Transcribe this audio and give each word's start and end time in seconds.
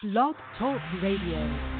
Blog 0.00 0.36
Talk 0.56 0.80
Radio. 1.02 1.77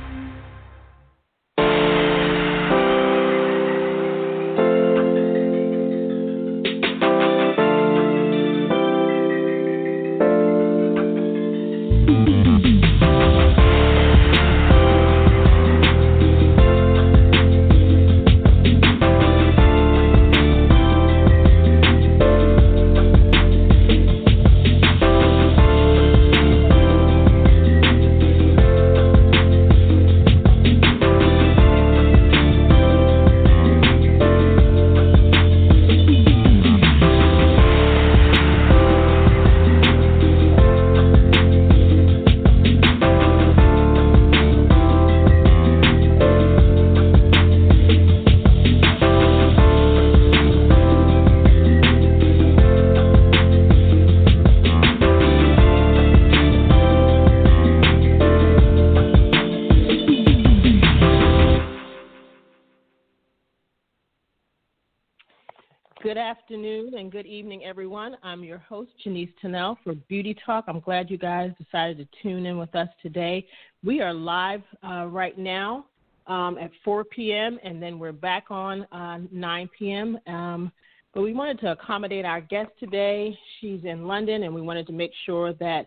And 67.09 67.13
good 67.15 67.27
evening, 67.27 67.65
everyone. 67.65 68.19
I'm 68.23 68.45
your 68.45 68.59
host, 68.59 68.91
Janice 69.03 69.31
Tennell, 69.41 69.79
for 69.83 69.95
Beauty 69.95 70.37
Talk. 70.45 70.67
I'm 70.69 70.81
glad 70.81 71.11
you 71.11 71.17
guys 71.17 71.53
decided 71.59 71.97
to 71.97 72.23
tune 72.23 72.45
in 72.45 72.59
with 72.59 72.75
us 72.75 72.89
today. 73.01 73.47
We 73.83 74.03
are 74.03 74.13
live 74.13 74.61
uh, 74.87 75.07
right 75.07 75.39
now 75.39 75.87
um, 76.27 76.59
at 76.61 76.71
4 76.85 77.05
p.m., 77.05 77.59
and 77.65 77.83
then 77.83 77.99
we're 77.99 78.13
back 78.13 78.51
on 78.51 78.83
uh, 78.93 79.21
9 79.33 79.71
p.m. 79.79 80.19
Um, 80.27 80.71
but 81.15 81.23
we 81.23 81.33
wanted 81.33 81.61
to 81.61 81.73
accommodate 81.73 82.27
our 82.27 82.43
guest 82.43 82.73
today. 82.79 83.35
She's 83.59 83.81
in 83.85 84.07
London, 84.07 84.43
and 84.43 84.55
we 84.55 84.61
wanted 84.61 84.87
to 84.89 84.93
make 84.93 85.13
sure 85.25 85.55
that 85.55 85.87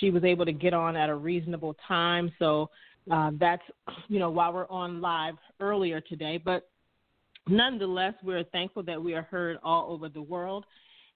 she 0.00 0.10
was 0.10 0.24
able 0.24 0.44
to 0.46 0.52
get 0.52 0.74
on 0.74 0.96
at 0.96 1.08
a 1.08 1.14
reasonable 1.14 1.76
time. 1.86 2.32
So 2.40 2.70
uh, 3.08 3.30
that's, 3.38 3.62
you 4.08 4.18
know, 4.18 4.30
while 4.30 4.52
we're 4.52 4.68
on 4.68 5.00
live 5.00 5.34
earlier 5.60 6.00
today. 6.00 6.40
But 6.44 6.68
nonetheless, 7.48 8.14
we're 8.22 8.44
thankful 8.44 8.82
that 8.84 9.02
we 9.02 9.14
are 9.14 9.22
heard 9.22 9.58
all 9.62 9.92
over 9.92 10.08
the 10.08 10.22
world. 10.22 10.64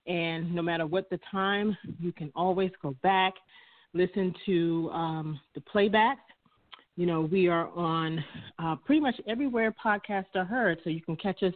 And 0.06 0.54
no 0.54 0.62
matter 0.62 0.86
what 0.86 1.10
the 1.10 1.20
time, 1.30 1.76
you 2.00 2.12
can 2.12 2.32
always 2.34 2.70
go 2.82 2.96
back, 3.02 3.34
listen 3.92 4.34
to 4.46 4.90
um, 4.92 5.40
the 5.54 5.60
playback. 5.60 6.18
You 6.96 7.06
know, 7.06 7.22
we 7.22 7.48
are 7.48 7.68
on 7.68 8.22
uh, 8.58 8.76
pretty 8.76 9.00
much 9.00 9.14
everywhere 9.28 9.74
podcasts 9.82 10.34
are 10.34 10.44
heard. 10.44 10.78
So 10.84 10.90
you 10.90 11.02
can 11.02 11.16
catch 11.16 11.42
us 11.42 11.54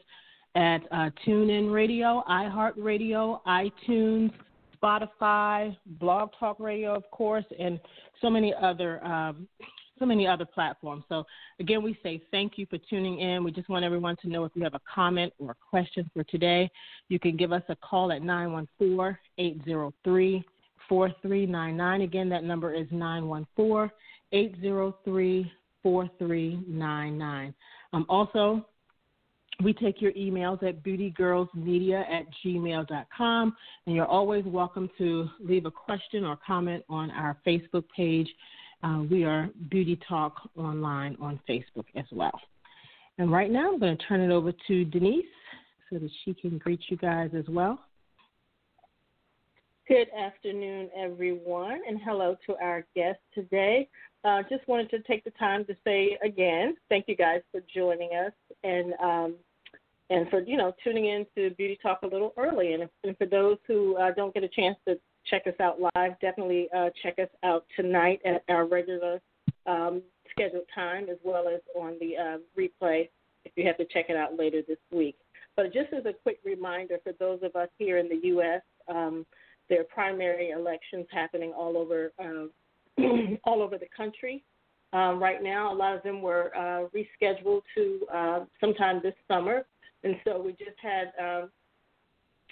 at 0.55 0.78
uh, 0.92 1.11
TuneIn 1.27 1.72
Radio, 1.72 2.22
iHeartRadio, 2.28 3.41
iTunes, 3.47 4.33
Spotify, 4.80 5.77
Blog 5.98 6.30
Talk 6.39 6.61
Radio, 6.61 6.95
of 6.95 7.11
course, 7.11 7.45
and 7.58 7.80
so 8.20 8.30
many 8.30 8.55
other 8.61 9.05
um, 9.05 9.48
so 9.98 10.06
many 10.06 10.27
other 10.27 10.45
platforms. 10.45 11.05
So, 11.09 11.25
again, 11.61 11.83
we 11.83 11.98
say 12.03 12.23
thank 12.31 12.59
you 12.59 12.67
for 12.67 12.78
tuning 12.91 13.20
in. 13.20 13.45
We 13.45 13.53
just 13.53 13.69
want 13.69 13.84
everyone 13.84 14.17
to 14.23 14.28
know 14.28 14.45
if 14.45 14.53
you 14.55 14.62
have 14.64 14.75
a 14.75 14.81
comment 14.92 15.33
or 15.39 15.53
a 15.53 15.56
question 15.70 16.11
for 16.12 16.25
today, 16.25 16.70
you 17.08 17.19
can 17.19 17.36
give 17.36 17.52
us 17.52 17.63
a 17.69 17.77
call 17.77 18.13
at 18.13 18.23
914 18.23 19.17
803 19.39 20.45
4399. 20.89 22.01
Again, 22.02 22.29
that 22.29 22.45
number 22.45 22.74
is 22.74 22.86
914 22.91 23.91
803 24.33 25.52
4399. 25.83 27.55
Um, 27.92 28.07
also, 28.08 28.67
we 29.63 29.73
take 29.73 30.02
your 30.02 30.13
emails 30.13 30.63
at 30.63 30.83
beautygirlsmedia 30.83 32.01
at 32.11 32.24
gmail.com, 32.45 33.57
and 33.86 33.95
you're 33.95 34.07
always 34.07 34.45
welcome 34.46 34.90
to 34.98 35.29
leave 35.39 35.67
a 35.67 35.70
question 35.70 36.24
or 36.24 36.36
comment 36.45 36.83
on 36.89 37.11
our 37.13 37.36
Facebook 37.46 37.85
page 37.95 38.29
uh, 38.84 39.02
we 39.11 39.24
are 39.24 39.48
Beauty 39.70 39.98
Talk 40.06 40.48
online 40.56 41.17
on 41.20 41.40
Facebook 41.48 41.86
as 41.96 42.05
well. 42.12 42.39
And 43.18 43.33
right 43.33 43.50
now, 43.50 43.72
I'm 43.72 43.80
going 43.80 43.96
to 43.96 44.05
turn 44.06 44.20
it 44.20 44.30
over 44.30 44.52
to 44.68 44.84
Denise 44.84 45.24
so 45.90 45.98
that 45.98 46.11
she 46.24 46.34
can 46.34 46.58
greet 46.58 46.80
you 46.89 46.96
guys 46.96 47.30
as 47.36 47.45
well. 47.48 47.78
Good 49.89 50.08
afternoon, 50.18 50.90
everyone, 50.96 51.80
and 51.89 51.98
hello 52.05 52.36
to 52.46 52.56
our 52.62 52.86
guest 52.95 53.18
today. 53.34 53.89
Uh, 54.24 54.42
just 54.48 54.67
wanted 54.67 54.90
to 54.90 55.01
take 55.01 55.24
the 55.24 55.30
time 55.33 55.64
to 55.66 55.77
say 55.84 56.18
again, 56.24 56.74
thank 56.89 57.06
you 57.08 57.16
guys 57.16 57.42
for 57.52 57.61
joining 57.74 58.11
us 58.14 58.33
and 58.64 58.95
um, 59.02 59.34
and 60.08 60.28
for 60.30 60.40
you 60.40 60.56
know 60.56 60.72
tuning 60.83 61.06
in 61.06 61.27
to 61.36 61.55
Beauty 61.56 61.78
Talk 61.83 62.01
a 62.02 62.06
little 62.06 62.33
early. 62.39 62.72
And, 62.72 62.84
if, 62.84 62.90
and 63.05 63.16
for 63.18 63.27
those 63.27 63.58
who 63.66 63.96
uh, 63.96 64.12
don't 64.16 64.33
get 64.33 64.42
a 64.42 64.48
chance 64.48 64.77
to 64.89 64.98
check 65.29 65.46
us 65.46 65.55
out 65.61 65.79
live, 65.80 66.18
definitely 66.20 66.68
uh, 66.77 66.90
check 67.02 67.18
us 67.18 67.29
out 67.42 67.64
tonight 67.77 68.20
at 68.24 68.42
our 68.48 68.67
regular 68.67 69.20
um, 69.67 70.02
scheduled 70.30 70.64
time, 70.74 71.08
as 71.11 71.17
well 71.24 71.48
as 71.48 71.61
on 71.77 71.96
the 72.01 72.17
uh, 72.17 72.39
replay 72.58 73.08
if 73.45 73.52
you 73.57 73.67
have 73.67 73.77
to 73.77 73.84
check 73.86 74.07
it 74.08 74.17
out 74.17 74.39
later 74.39 74.63
this 74.67 74.79
week. 74.90 75.17
But 75.57 75.73
just 75.73 75.92
as 75.92 76.05
a 76.07 76.13
quick 76.13 76.40
reminder 76.45 76.98
for 77.02 77.13
those 77.18 77.40
of 77.42 77.55
us 77.57 77.68
here 77.79 77.98
in 77.98 78.08
the 78.08 78.27
U.S., 78.29 78.63
um, 78.89 79.24
there 79.68 79.80
are 79.80 79.84
primary 79.84 80.51
elections 80.51 81.07
happening 81.11 81.52
all 81.52 81.77
over 81.77 82.13
uh, 82.18 82.46
all 83.45 83.63
over 83.63 83.79
the 83.79 83.89
country. 83.96 84.45
Um, 84.92 85.20
right 85.20 85.42
now, 85.42 85.73
a 85.73 85.77
lot 85.77 85.96
of 85.96 86.02
them 86.02 86.23
were 86.23 86.52
uh, 86.57 86.89
rescheduled 86.95 87.63
to 87.74 88.07
uh, 88.13 88.45
sometime 88.61 89.01
this 89.02 89.14
summer, 89.27 89.67
and 90.05 90.17
so 90.24 90.40
we 90.40 90.52
just 90.52 90.79
had 90.80 91.13
um, 91.20 91.51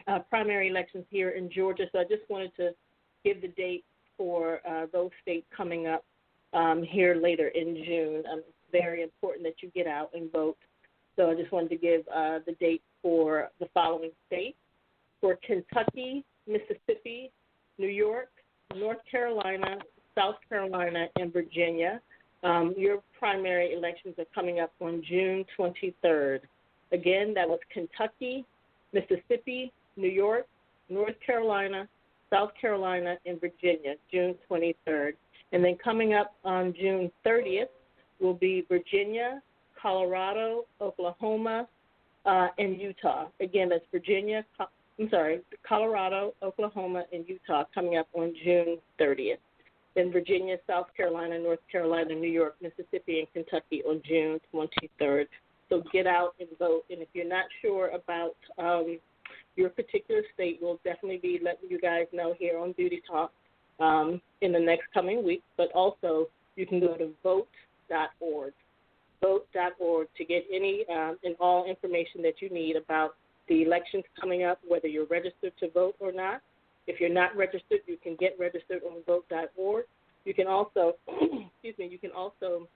uh, 0.06 0.18
primary 0.30 0.68
elections 0.68 1.04
here 1.10 1.30
in 1.30 1.50
Georgia. 1.50 1.84
So 1.92 1.98
I 1.98 2.04
just 2.04 2.28
wanted 2.28 2.54
to 2.56 2.70
give 3.24 3.40
the 3.40 3.48
date 3.48 3.84
for 4.16 4.60
uh, 4.68 4.86
those 4.92 5.10
states 5.22 5.46
coming 5.56 5.86
up 5.86 6.04
um, 6.52 6.82
here 6.82 7.14
later 7.14 7.48
in 7.48 7.76
June. 7.84 8.24
Um, 8.30 8.38
it's 8.40 8.48
very 8.70 9.02
important 9.02 9.44
that 9.44 9.62
you 9.62 9.70
get 9.74 9.86
out 9.86 10.10
and 10.14 10.30
vote. 10.30 10.58
So 11.16 11.30
I 11.30 11.34
just 11.34 11.52
wanted 11.52 11.70
to 11.70 11.76
give 11.76 12.02
uh, 12.08 12.38
the 12.46 12.52
date 12.58 12.82
for 13.02 13.50
the 13.60 13.66
following 13.74 14.10
states 14.26 14.56
for 15.20 15.38
Kentucky, 15.46 16.24
Mississippi, 16.46 17.30
New 17.78 17.88
York, 17.88 18.30
North 18.76 18.98
Carolina, 19.10 19.78
South 20.16 20.36
Carolina, 20.48 21.06
and 21.18 21.32
Virginia. 21.32 22.00
Um, 22.42 22.74
your 22.76 23.02
primary 23.18 23.74
elections 23.74 24.14
are 24.18 24.26
coming 24.34 24.60
up 24.60 24.72
on 24.80 25.02
June 25.08 25.44
23rd. 25.58 26.40
Again, 26.90 27.32
that 27.34 27.48
was 27.48 27.60
Kentucky, 27.72 28.44
Mississippi, 28.92 29.72
New 29.96 30.08
York, 30.08 30.46
North 30.88 31.14
Carolina, 31.24 31.88
South 32.30 32.50
Carolina, 32.60 33.16
and 33.26 33.40
Virginia, 33.40 33.94
June 34.10 34.34
23rd. 34.50 35.12
And 35.52 35.64
then 35.64 35.76
coming 35.82 36.14
up 36.14 36.34
on 36.44 36.74
June 36.78 37.10
30th 37.26 37.68
will 38.20 38.34
be 38.34 38.64
Virginia, 38.68 39.42
Colorado, 39.80 40.64
Oklahoma, 40.80 41.68
uh, 42.24 42.48
and 42.58 42.80
Utah. 42.80 43.26
Again, 43.40 43.68
that's 43.68 43.84
Virginia, 43.90 44.44
I'm 44.98 45.10
sorry, 45.10 45.40
Colorado, 45.66 46.34
Oklahoma, 46.42 47.04
and 47.12 47.24
Utah 47.28 47.64
coming 47.74 47.96
up 47.96 48.08
on 48.14 48.34
June 48.44 48.78
30th. 49.00 49.38
Then 49.94 50.10
Virginia, 50.10 50.56
South 50.66 50.86
Carolina, 50.96 51.38
North 51.38 51.60
Carolina, 51.70 52.14
New 52.14 52.30
York, 52.30 52.56
Mississippi, 52.62 53.18
and 53.18 53.32
Kentucky 53.32 53.82
on 53.86 54.00
June 54.06 54.40
23rd. 54.54 55.26
So 55.68 55.82
get 55.92 56.06
out 56.06 56.34
and 56.40 56.48
vote. 56.58 56.84
And 56.90 57.02
if 57.02 57.08
you're 57.12 57.28
not 57.28 57.44
sure 57.60 57.88
about 57.88 58.36
um, 58.58 58.98
your 59.56 59.68
particular 59.70 60.22
state, 60.34 60.58
we'll 60.60 60.80
definitely 60.84 61.18
be 61.18 61.40
letting 61.42 61.70
you 61.70 61.80
guys 61.80 62.06
know 62.12 62.34
here 62.38 62.58
on 62.58 62.72
Beauty 62.72 63.02
Talk 63.08 63.32
um, 63.80 64.20
in 64.40 64.52
the 64.52 64.58
next 64.58 64.84
coming 64.94 65.24
week. 65.24 65.42
But 65.56 65.70
also, 65.72 66.28
you 66.56 66.66
can 66.66 66.80
go 66.80 66.96
to 66.96 67.10
vote.org, 67.22 68.52
vote.org 69.20 70.08
to 70.16 70.24
get 70.24 70.44
any 70.52 70.84
um, 70.90 71.18
and 71.24 71.34
all 71.40 71.66
information 71.66 72.22
that 72.22 72.40
you 72.40 72.50
need 72.50 72.76
about 72.76 73.16
the 73.48 73.62
elections 73.62 74.04
coming 74.20 74.44
up, 74.44 74.58
whether 74.66 74.86
you're 74.86 75.06
registered 75.06 75.52
to 75.60 75.70
vote 75.70 75.96
or 76.00 76.12
not. 76.12 76.40
If 76.86 77.00
you're 77.00 77.12
not 77.12 77.36
registered, 77.36 77.80
you 77.86 77.96
can 78.02 78.16
get 78.16 78.36
registered 78.38 78.82
on 78.84 79.02
vote.org. 79.06 79.84
You 80.24 80.34
can 80.34 80.46
also, 80.46 80.94
excuse 81.08 81.78
me, 81.78 81.88
you 81.90 81.98
can 81.98 82.10
also 82.12 82.66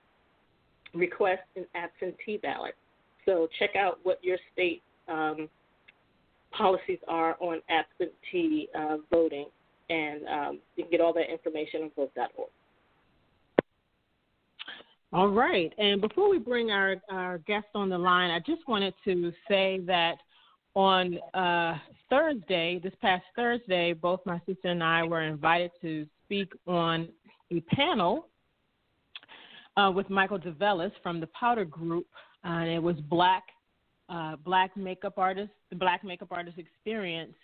request 0.95 1.43
an 1.57 1.67
absentee 1.75 2.39
ballot. 2.39 2.75
So 3.25 3.49
check 3.59 3.77
out 3.77 3.99
what 4.05 4.23
your 4.23 4.39
state 4.53 4.83
um, 5.09 5.49
policies 6.57 6.99
are 7.09 7.37
on 7.41 7.61
absentee 7.69 8.69
uh, 8.79 8.97
voting, 9.11 9.47
and 9.91 10.27
um, 10.27 10.59
you 10.77 10.85
can 10.85 10.91
get 10.91 11.01
all 11.01 11.13
that 11.15 11.31
information 11.31 11.83
on 11.83 11.91
vote.org. 11.97 12.49
All 15.13 15.29
right. 15.29 15.73
And 15.79 16.01
before 16.01 16.29
we 16.29 16.39
bring 16.39 16.71
our, 16.71 16.97
our 17.11 17.39
guest 17.39 17.67
on 17.75 17.89
the 17.89 17.99
line, 17.99 18.31
I 18.31 18.39
just 18.41 18.67
wanted 18.69 18.93
to 19.05 19.33
say 19.49 19.81
that 19.87 20.17
on 20.75 21.19
uh, 21.33 21.79
Thursday, 22.11 22.81
this 22.83 22.93
past 23.01 23.25
Thursday, 23.35 23.93
both 23.95 24.21
my 24.27 24.41
sister 24.47 24.69
and 24.69 24.83
I 24.83 25.05
were 25.05 25.23
invited 25.23 25.71
to 25.81 26.07
speak 26.25 26.53
on 26.67 27.09
a 27.51 27.61
panel 27.61 28.29
uh, 29.77 29.91
with 29.95 30.11
Michael 30.11 30.39
DeVellis 30.39 30.93
from 31.03 31.21
the 31.21 31.29
Powder 31.29 31.65
Group, 31.65 32.07
and 32.45 32.69
it 32.69 32.83
was 32.83 32.97
Black 33.09 33.45
uh, 34.09 34.37
Black 34.37 34.77
makeup 34.77 35.15
artist, 35.17 35.51
the 35.71 35.77
Black 35.77 36.05
makeup 36.05 36.29
artist 36.31 36.59
experience, 36.59 37.35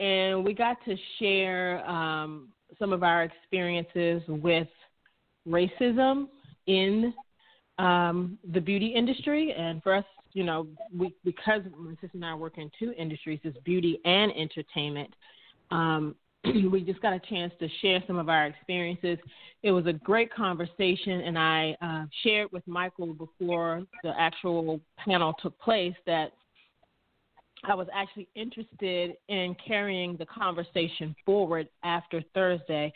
and 0.00 0.44
we 0.44 0.54
got 0.54 0.76
to 0.84 0.96
share 1.18 1.88
um, 1.88 2.48
some 2.78 2.92
of 2.92 3.02
our 3.02 3.24
experiences 3.24 4.22
with 4.28 4.68
racism 5.46 6.28
in 6.66 7.12
um, 7.78 8.38
the 8.52 8.60
beauty 8.60 8.88
industry, 8.88 9.52
and 9.56 9.82
for 9.82 9.94
us, 9.94 10.04
you 10.32 10.44
know, 10.44 10.66
we 10.96 11.14
because 11.24 11.62
my 11.76 11.92
sister 11.92 12.10
and 12.14 12.24
I 12.24 12.34
work 12.34 12.58
in 12.58 12.70
two 12.78 12.92
industries, 12.92 13.40
it's 13.44 13.56
beauty 13.64 13.98
and 14.04 14.32
entertainment. 14.36 15.12
Um, 15.70 16.14
we 16.72 16.82
just 16.82 17.00
got 17.00 17.12
a 17.12 17.20
chance 17.20 17.52
to 17.60 17.68
share 17.80 18.02
some 18.06 18.16
of 18.18 18.28
our 18.28 18.46
experiences. 18.46 19.18
It 19.62 19.72
was 19.72 19.86
a 19.86 19.92
great 19.92 20.32
conversation, 20.32 21.20
and 21.22 21.38
I 21.38 21.76
uh, 21.82 22.04
shared 22.22 22.50
with 22.52 22.66
Michael 22.66 23.14
before 23.14 23.82
the 24.02 24.12
actual 24.18 24.80
panel 25.04 25.34
took 25.42 25.58
place 25.60 25.94
that 26.06 26.32
I 27.64 27.74
was 27.74 27.88
actually 27.92 28.28
interested 28.36 29.14
in 29.28 29.56
carrying 29.66 30.16
the 30.16 30.26
conversation 30.26 31.14
forward 31.26 31.68
after 31.82 32.22
Thursday. 32.34 32.92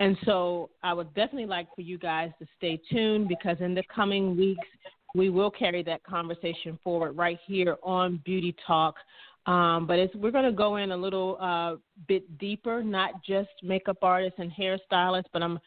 And 0.00 0.16
so 0.24 0.70
I 0.82 0.94
would 0.94 1.12
definitely 1.14 1.46
like 1.46 1.68
for 1.74 1.82
you 1.82 1.98
guys 1.98 2.30
to 2.38 2.46
stay 2.56 2.80
tuned 2.90 3.28
because 3.28 3.58
in 3.60 3.74
the 3.74 3.82
coming 3.94 4.36
weeks, 4.36 4.66
we 5.14 5.30
will 5.30 5.50
carry 5.50 5.82
that 5.82 6.02
conversation 6.04 6.78
forward 6.82 7.12
right 7.12 7.38
here 7.46 7.76
on 7.82 8.20
Beauty 8.24 8.54
Talk. 8.66 8.96
Um, 9.46 9.86
but 9.86 9.98
we're 10.16 10.32
going 10.32 10.44
to 10.44 10.52
go 10.52 10.76
in 10.76 10.90
a 10.90 10.96
little 10.96 11.38
uh, 11.40 11.76
bit 12.08 12.38
deeper, 12.38 12.82
not 12.82 13.24
just 13.24 13.50
makeup 13.62 13.98
artists 14.02 14.38
and 14.40 14.50
hairstylists, 14.50 15.26
but 15.32 15.42
I'm 15.42 15.60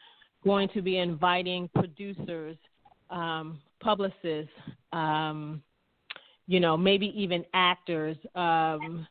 going 0.44 0.68
to 0.74 0.82
be 0.82 0.98
inviting 0.98 1.68
producers, 1.74 2.56
um, 3.08 3.60
publicists, 3.80 4.52
um, 4.92 5.62
you 6.46 6.60
know, 6.60 6.76
maybe 6.76 7.12
even 7.16 7.44
actors 7.54 8.16
um, 8.34 9.06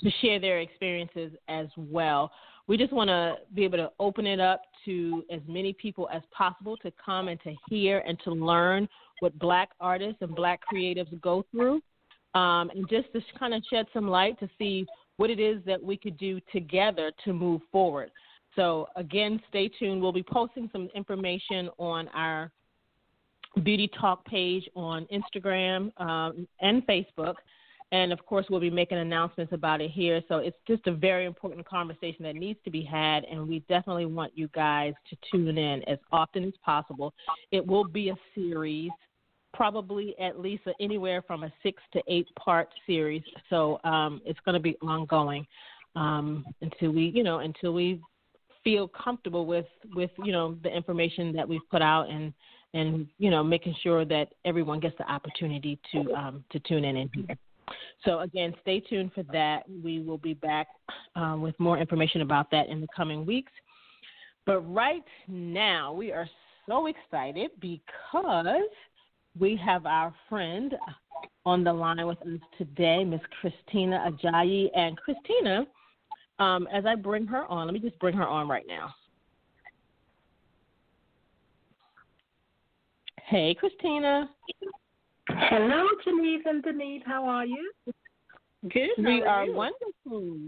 to 0.00 0.10
share 0.22 0.40
their 0.40 0.60
experiences 0.60 1.32
as 1.48 1.66
well. 1.76 2.30
We 2.66 2.78
just 2.78 2.92
want 2.92 3.08
to 3.08 3.36
be 3.54 3.64
able 3.64 3.78
to 3.78 3.90
open 4.00 4.26
it 4.26 4.40
up 4.40 4.62
to 4.86 5.22
as 5.30 5.40
many 5.46 5.74
people 5.74 6.08
as 6.12 6.22
possible 6.30 6.78
to 6.78 6.90
come 7.04 7.28
and 7.28 7.38
to 7.42 7.54
hear 7.68 8.02
and 8.06 8.18
to 8.24 8.30
learn 8.30 8.88
what 9.20 9.38
Black 9.38 9.70
artists 9.80 10.18
and 10.22 10.34
Black 10.34 10.60
creatives 10.72 11.20
go 11.20 11.44
through, 11.50 11.82
um, 12.34 12.70
and 12.70 12.88
just 12.88 13.12
to 13.12 13.20
kind 13.38 13.54
of 13.54 13.62
shed 13.70 13.86
some 13.92 14.08
light 14.08 14.38
to 14.40 14.48
see 14.58 14.86
what 15.16 15.30
it 15.30 15.38
is 15.38 15.58
that 15.64 15.82
we 15.82 15.96
could 15.96 16.16
do 16.18 16.40
together 16.52 17.12
to 17.24 17.32
move 17.32 17.60
forward. 17.70 18.10
So, 18.56 18.88
again, 18.96 19.40
stay 19.48 19.68
tuned. 19.68 20.00
We'll 20.00 20.12
be 20.12 20.22
posting 20.22 20.68
some 20.72 20.88
information 20.94 21.68
on 21.78 22.08
our 22.08 22.50
Beauty 23.62 23.88
Talk 24.00 24.24
page 24.24 24.68
on 24.74 25.06
Instagram 25.12 25.98
um, 26.00 26.46
and 26.60 26.84
Facebook. 26.86 27.34
And 27.92 28.12
of 28.12 28.24
course, 28.26 28.46
we'll 28.50 28.60
be 28.60 28.70
making 28.70 28.98
announcements 28.98 29.52
about 29.52 29.80
it 29.80 29.90
here. 29.90 30.20
So 30.28 30.38
it's 30.38 30.56
just 30.66 30.86
a 30.88 30.92
very 30.92 31.26
important 31.26 31.64
conversation 31.66 32.24
that 32.24 32.34
needs 32.34 32.58
to 32.64 32.70
be 32.70 32.82
had. 32.82 33.24
And 33.24 33.46
we 33.46 33.60
definitely 33.68 34.06
want 34.06 34.32
you 34.34 34.48
guys 34.48 34.94
to 35.10 35.16
tune 35.30 35.56
in 35.58 35.88
as 35.88 35.98
often 36.10 36.44
as 36.44 36.54
possible. 36.64 37.14
It 37.52 37.64
will 37.64 37.84
be 37.84 38.08
a 38.08 38.16
series, 38.34 38.90
probably 39.54 40.14
at 40.20 40.38
least 40.38 40.64
anywhere 40.80 41.22
from 41.22 41.44
a 41.44 41.52
six 41.62 41.82
to 41.92 42.02
eight 42.08 42.28
part 42.36 42.68
series. 42.86 43.22
So 43.48 43.80
um, 43.84 44.20
it's 44.26 44.38
going 44.44 44.54
to 44.54 44.60
be 44.60 44.76
ongoing 44.82 45.46
um, 45.96 46.44
until 46.60 46.90
we, 46.90 47.12
you 47.14 47.22
know, 47.22 47.38
until 47.38 47.72
we 47.72 48.00
feel 48.62 48.88
comfortable 48.88 49.46
with 49.46 49.66
with 49.94 50.10
you 50.24 50.32
know 50.32 50.56
the 50.62 50.74
information 50.74 51.32
that 51.34 51.48
we've 51.48 51.68
put 51.70 51.82
out 51.82 52.08
and 52.08 52.32
and 52.72 53.06
you 53.18 53.30
know 53.30 53.44
making 53.44 53.74
sure 53.82 54.04
that 54.04 54.28
everyone 54.44 54.80
gets 54.80 54.96
the 54.98 55.10
opportunity 55.10 55.78
to 55.92 56.12
um, 56.14 56.44
to 56.50 56.58
tune 56.60 56.84
in 56.84 56.96
and 56.96 57.10
hear. 57.14 57.36
So 58.04 58.20
again, 58.20 58.54
stay 58.60 58.80
tuned 58.80 59.12
for 59.14 59.22
that. 59.32 59.62
We 59.82 60.00
will 60.00 60.18
be 60.18 60.34
back 60.34 60.66
um, 61.16 61.40
with 61.40 61.58
more 61.58 61.78
information 61.78 62.20
about 62.20 62.50
that 62.50 62.68
in 62.68 62.80
the 62.80 62.88
coming 62.94 63.24
weeks. 63.24 63.52
But 64.44 64.60
right 64.60 65.04
now, 65.26 65.94
we 65.94 66.12
are 66.12 66.28
so 66.68 66.86
excited 66.86 67.50
because 67.60 68.68
we 69.38 69.56
have 69.64 69.86
our 69.86 70.14
friend 70.28 70.74
on 71.46 71.64
the 71.64 71.72
line 71.72 72.06
with 72.06 72.20
us 72.22 72.40
today, 72.56 73.04
Miss 73.04 73.20
Christina 73.40 74.10
Ajayi. 74.10 74.68
And 74.74 74.96
Christina, 74.96 75.66
um, 76.38 76.68
as 76.72 76.86
I 76.86 76.94
bring 76.94 77.26
her 77.26 77.44
on, 77.46 77.66
let 77.66 77.74
me 77.74 77.80
just 77.80 77.98
bring 77.98 78.16
her 78.16 78.26
on 78.26 78.48
right 78.48 78.64
now. 78.66 78.94
Hey, 83.26 83.54
Christina. 83.58 84.30
Hello, 85.28 85.86
Janice 86.04 86.42
and 86.44 86.62
Denise. 86.62 87.02
How 87.06 87.24
are 87.26 87.46
you? 87.46 87.72
Good. 88.70 88.90
We 88.98 89.22
are, 89.22 89.44
are 89.44 89.52
wonderful. 89.52 90.38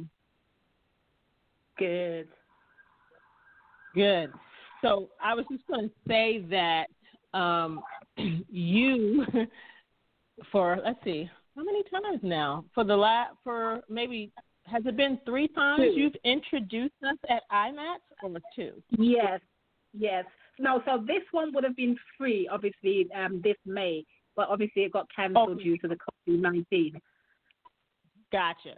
Good. 1.79 2.29
Good. 3.95 4.31
So 4.83 5.09
I 5.23 5.35
was 5.35 5.47
just 5.51 5.67
going 5.67 5.89
to 5.89 5.95
say 6.07 6.45
that 6.51 6.87
um, 7.37 7.81
you, 8.49 9.25
for 10.53 10.79
let's 10.85 10.99
see, 11.05 11.29
how 11.57 11.65
many 11.65 11.83
times 11.85 12.21
now? 12.23 12.65
For 12.75 12.85
the 12.85 12.97
last, 12.97 13.35
for 13.45 13.81
maybe 13.89 14.33
has 14.67 14.85
it 14.87 14.97
been 14.97 15.19
three 15.25 15.49
times 15.49 15.83
two. 15.83 16.01
you've 16.01 16.17
introduced 16.25 16.95
us 17.07 17.17
at 17.29 17.43
IMATS 17.53 18.01
or 18.23 18.31
two? 18.55 18.73
Yes, 18.99 19.41
yes. 19.93 20.25
No, 20.59 20.83
so 20.87 21.05
this 21.07 21.23
one 21.33 21.53
would 21.55 21.65
have 21.65 21.77
been 21.77 21.97
free, 22.17 22.49
obviously, 22.51 23.09
um, 23.15 23.41
this 23.45 23.57
May, 23.67 24.05
but 24.35 24.49
obviously 24.49 24.83
it 24.83 24.93
got 24.93 25.07
cancelled 25.15 25.51
okay. 25.51 25.63
due 25.63 25.79
to 25.79 25.89
the 25.89 25.97
COVID 26.29 26.41
19. 26.41 27.01
Gotcha. 28.33 28.75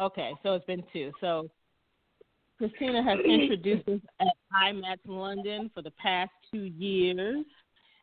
Okay, 0.00 0.32
so 0.42 0.54
it's 0.54 0.64
been 0.66 0.84
two. 0.92 1.12
So 1.20 1.48
Christina 2.58 3.02
has 3.02 3.18
introduced 3.24 3.88
us 3.88 4.00
at 4.20 4.28
IMATS 4.62 4.98
London 5.06 5.70
for 5.74 5.82
the 5.82 5.92
past 5.92 6.30
two 6.52 6.64
years, 6.64 7.44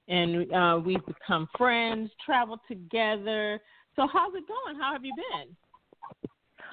and 0.08 0.52
uh, 0.52 0.80
we've 0.84 1.06
become 1.06 1.48
friends, 1.58 2.10
traveled 2.26 2.60
together. 2.68 3.60
So 3.96 4.08
how's 4.12 4.34
it 4.36 4.44
going? 4.48 4.80
How 4.80 4.94
have 4.94 5.06
you 5.06 5.14
been? 5.16 5.56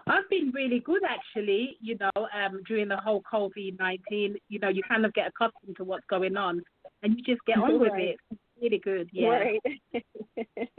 I've 0.07 0.29
been 0.31 0.51
really 0.55 0.81
good 0.81 1.03
actually. 1.09 1.77
You 1.81 1.97
know, 2.01 2.11
um, 2.17 2.63
during 2.67 2.89
the 2.89 2.97
whole 2.97 3.23
COVID 3.33 3.79
nineteen, 3.79 4.37
you 4.49 4.59
know, 4.59 4.69
you 4.69 4.83
kind 4.89 5.05
of 5.05 5.13
get 5.15 5.29
accustomed 5.29 5.77
to 5.77 5.85
what's 5.85 6.07
going 6.09 6.37
on, 6.37 6.63
and 7.03 7.17
you 7.17 7.25
just 7.25 7.45
get 7.47 7.59
on 7.59 7.79
with 7.79 7.93
it. 7.95 8.17
It's 8.31 8.41
really 8.61 8.79
good, 8.79 9.09
yeah. 9.13 9.29
Right. 9.29 9.61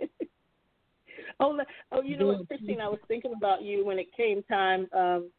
oh, 1.40 1.60
oh, 1.92 2.02
you 2.02 2.18
know 2.18 2.28
what, 2.28 2.48
Christine? 2.48 2.82
I 2.82 2.88
was 2.88 3.00
thinking 3.08 3.34
about 3.36 3.62
you 3.62 3.86
when 3.86 4.00
it 4.00 4.08
came 4.16 4.44
time. 4.44 4.88
Um, 4.94 5.30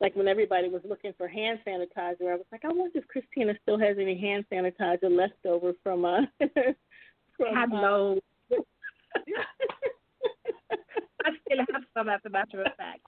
like 0.00 0.16
when 0.16 0.28
everybody 0.28 0.68
was 0.68 0.82
looking 0.88 1.12
for 1.16 1.28
hand 1.28 1.58
sanitizer, 1.66 2.32
I 2.32 2.36
was 2.36 2.46
like, 2.50 2.64
I 2.64 2.68
wonder 2.68 2.98
if 2.98 3.06
Christina 3.08 3.54
still 3.62 3.78
has 3.78 3.96
any 3.98 4.18
hand 4.18 4.44
sanitizer 4.50 5.10
left 5.10 5.44
over 5.46 5.72
from 5.82 6.04
uh 6.04 6.22
from 7.36 7.54
Hello. 7.54 8.18
Uh, 8.50 8.56
I 11.24 11.30
still 11.46 11.58
have 11.72 11.82
some 11.94 12.08
as 12.08 12.20
a 12.24 12.30
matter 12.30 12.62
of 12.62 12.72
fact. 12.76 13.00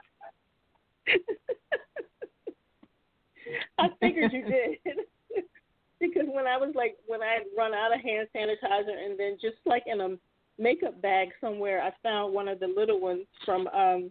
I 3.78 3.88
figured 4.00 4.32
you 4.32 4.44
did. 4.44 4.78
because 6.00 6.26
when 6.26 6.46
I 6.46 6.56
was 6.56 6.72
like 6.75 6.96
when 7.06 7.22
I 7.22 7.34
had 7.34 7.42
run 7.56 7.72
out 7.72 7.94
of 7.94 8.00
hand 8.00 8.28
sanitizer 8.37 9.04
and 9.04 9.18
then 9.18 9.38
just 9.40 9.56
like 9.64 9.84
in 9.87 10.00
a 10.00 10.16
makeup 10.58 11.00
bag 11.00 11.28
somewhere 11.40 11.82
I 11.82 11.90
found 12.02 12.34
one 12.34 12.49
of 12.49 12.61
the 12.61 12.66
little 12.66 13.00
ones 13.00 13.26
from 13.44 13.66
um 13.68 14.11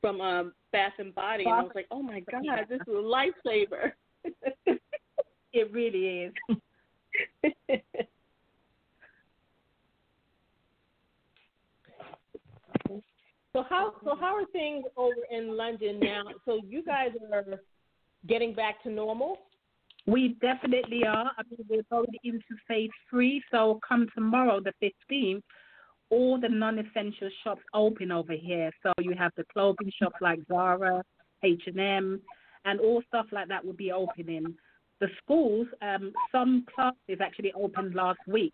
from 0.00 0.20
um 0.20 0.52
Bath 0.72 0.94
and 0.98 1.14
Body 1.14 1.44
and 1.44 1.52
I 1.52 1.62
was 1.62 1.72
like, 1.74 1.86
Oh 1.90 2.02
my 2.02 2.20
god, 2.30 2.42
this 2.68 2.80
is 2.80 2.88
a 2.88 2.90
lifesaver 2.90 3.92
It 5.52 5.70
really 5.72 6.32
is. 6.48 6.56
So 13.52 13.62
how 13.68 13.92
so 14.02 14.16
how 14.18 14.34
are 14.34 14.46
things 14.46 14.84
over 14.96 15.12
in 15.30 15.56
London 15.56 16.00
now? 16.00 16.22
So 16.46 16.60
you 16.66 16.82
guys 16.82 17.10
are 17.30 17.60
getting 18.26 18.54
back 18.54 18.82
to 18.84 18.90
normal? 18.90 19.36
We 20.06 20.38
definitely 20.40 21.04
are. 21.04 21.30
I 21.36 21.42
mean, 21.50 21.66
we're 21.68 21.82
going 21.90 22.14
into 22.24 22.56
phase 22.66 22.90
three. 23.10 23.42
So 23.50 23.78
come 23.86 24.08
tomorrow, 24.14 24.60
the 24.60 24.72
15th, 24.82 25.42
all 26.12 26.38
the 26.38 26.48
non-essential 26.48 27.30
shops 27.42 27.62
open 27.72 28.12
over 28.12 28.34
here. 28.34 28.70
So 28.82 28.92
you 28.98 29.14
have 29.18 29.32
the 29.36 29.44
clothing 29.50 29.90
shops 29.98 30.16
like 30.20 30.40
Zara, 30.46 31.02
H&M, 31.42 32.20
and 32.66 32.80
all 32.80 33.02
stuff 33.08 33.26
like 33.32 33.48
that 33.48 33.64
will 33.64 33.72
be 33.72 33.90
opening. 33.90 34.54
the 35.00 35.08
schools, 35.24 35.66
um, 35.80 36.12
some 36.30 36.64
classes 36.72 37.18
actually 37.20 37.52
opened 37.54 37.94
last 37.94 38.20
week. 38.28 38.52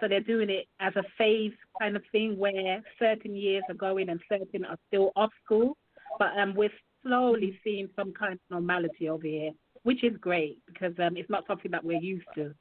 So 0.00 0.08
they're 0.08 0.20
doing 0.20 0.50
it 0.50 0.66
as 0.78 0.94
a 0.96 1.04
phase 1.16 1.54
kind 1.80 1.96
of 1.96 2.02
thing 2.12 2.36
where 2.36 2.82
certain 2.98 3.34
years 3.34 3.62
are 3.70 3.74
going 3.74 4.10
and 4.10 4.20
certain 4.28 4.64
are 4.66 4.76
still 4.88 5.12
off 5.16 5.30
school. 5.42 5.76
But 6.18 6.36
um, 6.36 6.54
we're 6.54 6.76
slowly 7.02 7.58
seeing 7.64 7.88
some 7.96 8.12
kind 8.12 8.34
of 8.34 8.40
normality 8.50 9.08
over 9.08 9.26
here, 9.26 9.52
which 9.84 10.04
is 10.04 10.14
great 10.20 10.58
because 10.66 10.92
um, 10.98 11.16
it's 11.16 11.30
not 11.30 11.44
something 11.46 11.70
that 11.70 11.84
we're 11.84 12.00
used 12.00 12.26
to. 12.34 12.52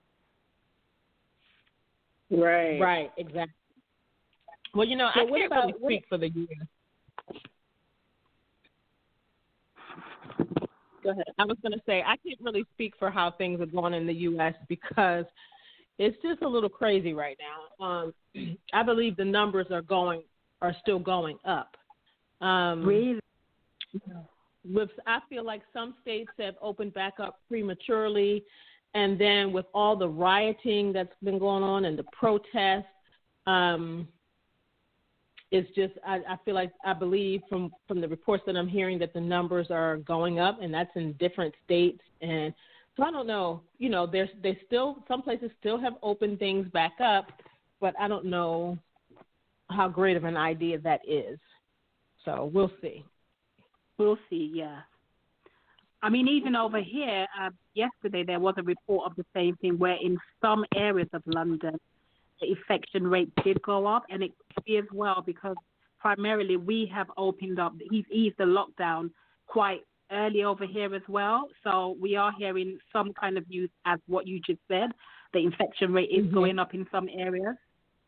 Right. 2.30 2.80
Right. 2.80 3.12
Exactly. 3.18 3.65
Well, 4.74 4.88
you 4.88 4.96
know, 4.96 5.10
so 5.14 5.22
I 5.22 5.26
can't 5.26 5.46
about, 5.46 5.66
really 5.82 5.98
speak 5.98 6.06
for 6.10 6.18
the 6.18 6.30
U.S. 6.30 6.68
Go 11.04 11.12
ahead. 11.12 11.26
I 11.38 11.46
was 11.46 11.58
going 11.62 11.74
to 11.74 11.82
say 11.86 12.02
I 12.02 12.16
can't 12.26 12.40
really 12.42 12.66
speak 12.74 12.94
for 12.98 13.12
how 13.12 13.32
things 13.32 13.62
are 13.62 13.68
going 13.68 13.94
in 13.94 14.08
the 14.08 14.14
U.S. 14.14 14.56
because 14.68 15.26
it's 16.00 16.18
just 16.22 16.42
a 16.42 16.48
little 16.48 16.70
crazy 16.70 17.14
right 17.14 17.38
now. 17.80 17.86
Um, 17.86 18.14
I 18.74 18.84
believe 18.84 19.16
the 19.16 19.26
numbers 19.26 19.68
are 19.72 19.82
going 19.82 20.24
are 20.62 20.76
still 20.82 21.00
going 21.00 21.38
up. 21.46 21.76
Um, 22.42 22.86
really? 22.86 23.20
With 24.68 24.90
I 25.06 25.20
feel 25.30 25.46
like 25.46 25.62
some 25.74 25.94
states 26.02 26.32
have 26.40 26.56
opened 26.62 26.94
back 26.94 27.14
up 27.20 27.40
prematurely, 27.48 28.44
and 28.96 29.20
then 29.20 29.54
with 29.54 29.68
all 29.74 29.96
the 29.96 30.10
rioting 30.10 30.92
that's 30.92 31.14
been 31.24 31.38
going 31.38 31.64
on 31.64 31.86
and 31.86 31.98
the 31.98 32.06
protests, 32.12 32.86
um, 33.46 34.08
it's 35.56 35.74
just 35.74 35.94
I, 36.06 36.16
I 36.30 36.38
feel 36.44 36.54
like 36.54 36.72
I 36.84 36.94
believe 36.94 37.42
from 37.48 37.72
from 37.88 38.02
the 38.02 38.08
reports 38.08 38.44
that 38.46 38.58
I'm 38.58 38.68
hearing 38.68 39.00
that 39.00 39.14
the 39.14 39.22
numbers 39.22 39.68
are 39.70 39.98
going 39.98 40.40
up, 40.40 40.62
and 40.62 40.74
that's 40.74 40.90
in 40.96 41.14
different 41.14 41.54
states. 41.64 42.02
And 42.22 42.54
so 42.98 43.04
I 43.04 43.12
don't 43.12 43.28
know. 43.28 43.62
You 43.78 43.90
know, 43.90 44.06
there's 44.06 44.30
they 44.44 44.60
still 44.68 44.98
some 45.08 45.22
places 45.22 45.52
still 45.60 45.80
have 45.80 45.94
opened 46.04 46.40
things 46.40 46.68
back 46.74 46.94
up, 47.02 47.28
but 47.80 47.94
I 48.00 48.08
don't 48.08 48.26
know 48.26 48.78
how 49.70 49.88
great 49.88 50.18
of 50.18 50.26
an 50.26 50.38
idea 50.38 50.78
that 50.80 51.02
is. 51.08 51.40
So 52.26 52.52
we'll 52.54 52.72
see. 52.82 53.06
We'll 53.98 54.20
see. 54.30 54.52
Yeah. 54.54 54.80
I 56.04 56.10
mean, 56.10 56.28
even 56.28 56.56
over 56.56 56.82
here, 56.82 57.26
uh, 57.42 57.50
yesterday 57.74 58.24
there 58.24 58.40
was 58.40 58.56
a 58.58 58.64
report 58.64 59.10
of 59.10 59.16
the 59.16 59.26
same 59.34 59.56
thing, 59.56 59.80
where 59.80 59.98
in 60.02 60.18
some 60.42 60.66
areas 60.76 61.10
of 61.14 61.24
London, 61.26 61.80
the 62.42 62.50
infection 62.50 63.08
rate 63.08 63.32
did 63.44 63.62
go 63.62 63.86
up, 63.88 64.04
and 64.10 64.24
it 64.24 64.32
could 64.54 64.66
be 64.66 64.78
as 64.78 64.86
well 64.94 65.24
because 65.26 65.56
primarily 66.00 66.58
we 66.58 66.92
have 66.94 67.08
opened 67.18 67.60
up. 67.60 67.74
He's 67.90 68.06
eased 68.12 68.36
the 68.38 68.44
lockdown 68.44 69.10
quite 69.48 69.82
early 70.12 70.44
over 70.44 70.66
here 70.66 70.94
as 70.94 71.02
well. 71.08 71.48
So 71.64 71.96
we 72.00 72.16
are 72.16 72.32
hearing 72.38 72.78
some 72.94 73.14
kind 73.14 73.38
of 73.38 73.50
news 73.50 73.70
as 73.86 74.00
what 74.08 74.28
you 74.28 74.40
just 74.46 74.60
said. 74.68 74.92
The 75.34 75.40
infection 75.40 75.94
rate 75.94 76.10
is 76.12 76.26
mm-hmm. 76.26 76.34
going 76.34 76.60
up 76.60 76.74
in 76.74 76.86
some 76.92 77.10
areas. 77.18 77.56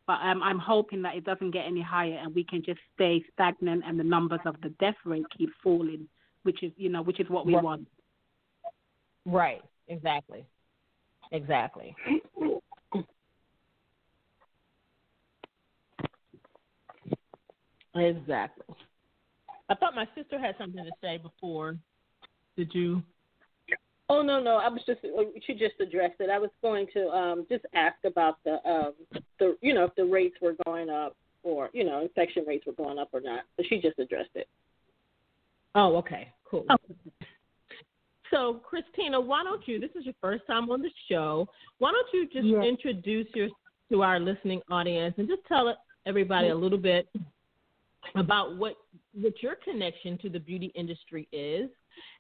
But 0.06 0.20
um, 0.24 0.42
I'm 0.42 0.60
hoping 0.60 1.02
that 1.02 1.16
it 1.16 1.26
doesn't 1.26 1.52
get 1.52 1.66
any 1.66 1.82
higher 1.82 2.18
and 2.22 2.34
we 2.34 2.44
can 2.44 2.64
just 2.64 2.80
stay 2.96 3.24
stagnant 3.34 3.84
and 3.86 4.00
the 4.00 4.04
numbers 4.04 4.40
of 4.46 4.56
the 4.62 4.70
death 4.80 4.96
rate 5.04 5.26
keep 5.38 5.50
falling, 5.62 6.08
which 6.44 6.64
is 6.64 6.72
you 6.78 6.90
know 6.90 7.02
which 7.02 7.20
is 7.20 7.30
what 7.30 7.46
we 7.46 7.56
right. 7.56 7.64
want. 7.64 7.88
Right. 9.26 9.62
Exactly. 9.90 10.46
Exactly. 11.32 11.94
Exactly. 18.00 18.66
I 19.70 19.76
thought 19.76 19.96
my 19.96 20.08
sister 20.16 20.40
had 20.40 20.56
something 20.58 20.84
to 20.84 20.92
say 21.02 21.18
before. 21.18 21.78
Did 22.56 22.74
you? 22.74 23.04
Oh 24.10 24.22
no, 24.22 24.42
no. 24.42 24.56
I 24.56 24.70
was 24.70 24.82
just 24.86 25.02
she 25.46 25.54
just 25.54 25.76
addressed 25.82 26.16
it. 26.20 26.30
I 26.30 26.40
was 26.40 26.50
going 26.62 26.88
to 26.94 27.10
um 27.10 27.46
just 27.50 27.66
ask 27.74 27.98
about 28.06 28.38
the 28.46 28.66
um 28.68 28.94
the 29.40 29.58
you 29.62 29.74
know 29.74 29.84
if 29.84 29.96
the 29.96 30.06
rates 30.06 30.38
were 30.42 30.56
going 30.66 30.90
up 30.90 31.16
or 31.44 31.70
you 31.74 31.84
know 31.84 32.02
infection 32.02 32.46
rates 32.48 32.66
were 32.66 32.74
going 32.74 32.98
up 32.98 33.10
or 33.12 33.20
not. 33.20 33.42
But 33.58 33.66
she 33.68 33.82
just 33.82 34.00
addressed 34.00 34.36
it. 34.36 34.48
Oh, 35.76 35.98
okay, 35.98 36.32
cool. 36.50 36.66
Oh. 36.70 36.78
So, 38.32 38.62
Christina, 38.68 39.20
why 39.22 39.44
don't 39.44 39.66
you? 39.68 39.80
This 39.80 39.92
is 39.98 40.06
your 40.06 40.16
first 40.20 40.46
time 40.48 40.70
on 40.70 40.82
the 40.82 40.90
show. 41.10 41.48
Why 41.80 41.92
don't 41.92 42.08
you 42.14 42.28
just 42.28 42.46
yes. 42.46 42.66
introduce 42.66 43.28
yourself 43.34 43.58
to 43.90 44.04
our 44.04 44.20
listening 44.20 44.62
audience 44.70 45.16
and 45.18 45.28
just 45.28 45.42
tell 45.48 45.74
everybody 46.06 46.50
a 46.50 46.56
little 46.56 46.78
bit 46.78 47.08
about 48.16 48.58
what 48.58 48.76
what 49.14 49.42
your 49.42 49.56
connection 49.64 50.18
to 50.20 50.30
the 50.30 50.40
beauty 50.40 50.72
industry 50.76 51.28
is, 51.32 51.70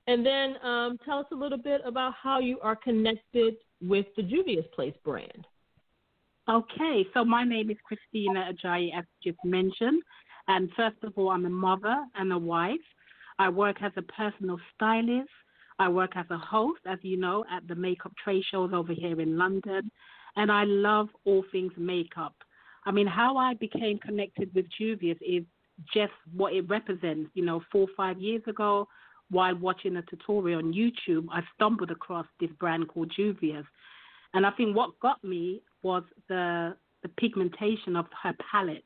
and 0.07 0.25
then 0.25 0.55
um, 0.63 0.97
tell 1.05 1.19
us 1.19 1.25
a 1.31 1.35
little 1.35 1.57
bit 1.57 1.81
about 1.85 2.13
how 2.21 2.39
you 2.39 2.59
are 2.61 2.75
connected 2.75 3.55
with 3.81 4.05
the 4.15 4.23
Juvia's 4.23 4.65
Place 4.73 4.95
brand. 5.03 5.45
Okay, 6.49 7.05
so 7.13 7.25
my 7.25 7.43
name 7.43 7.69
is 7.69 7.77
Christina 7.83 8.51
Ajayi, 8.53 8.97
as 8.97 9.03
just 9.23 9.37
mentioned, 9.43 10.01
and 10.47 10.69
first 10.75 10.97
of 11.03 11.13
all, 11.17 11.29
I'm 11.29 11.45
a 11.45 11.49
mother 11.49 12.05
and 12.15 12.31
a 12.31 12.37
wife. 12.37 12.77
I 13.39 13.49
work 13.49 13.77
as 13.81 13.91
a 13.97 14.01
personal 14.01 14.57
stylist. 14.73 15.29
I 15.79 15.89
work 15.89 16.11
as 16.15 16.25
a 16.31 16.37
host, 16.37 16.79
as 16.87 16.97
you 17.03 17.17
know, 17.17 17.45
at 17.51 17.67
the 17.67 17.75
makeup 17.75 18.13
trade 18.23 18.43
shows 18.49 18.71
over 18.73 18.93
here 18.93 19.19
in 19.21 19.37
London, 19.37 19.91
and 20.35 20.51
I 20.51 20.63
love 20.63 21.09
all 21.25 21.43
things 21.51 21.73
makeup. 21.77 22.33
I 22.85 22.91
mean, 22.91 23.05
how 23.05 23.37
I 23.37 23.53
became 23.53 23.99
connected 23.99 24.49
with 24.55 24.65
Juvia's 24.77 25.17
is 25.21 25.43
just 25.93 26.13
what 26.35 26.53
it 26.53 26.67
represents. 26.69 27.29
You 27.33 27.45
know, 27.45 27.61
four 27.71 27.83
or 27.83 27.95
five 27.95 28.19
years 28.19 28.41
ago, 28.47 28.87
while 29.29 29.55
watching 29.55 29.97
a 29.97 30.01
tutorial 30.03 30.59
on 30.59 30.73
YouTube, 30.73 31.27
I 31.31 31.41
stumbled 31.55 31.91
across 31.91 32.25
this 32.39 32.49
brand 32.59 32.87
called 32.87 33.11
Juvia's. 33.15 33.65
And 34.33 34.45
I 34.45 34.51
think 34.51 34.75
what 34.75 34.99
got 34.99 35.23
me 35.23 35.61
was 35.83 36.03
the 36.27 36.75
the 37.03 37.09
pigmentation 37.09 37.95
of 37.95 38.05
her 38.23 38.35
palettes, 38.51 38.83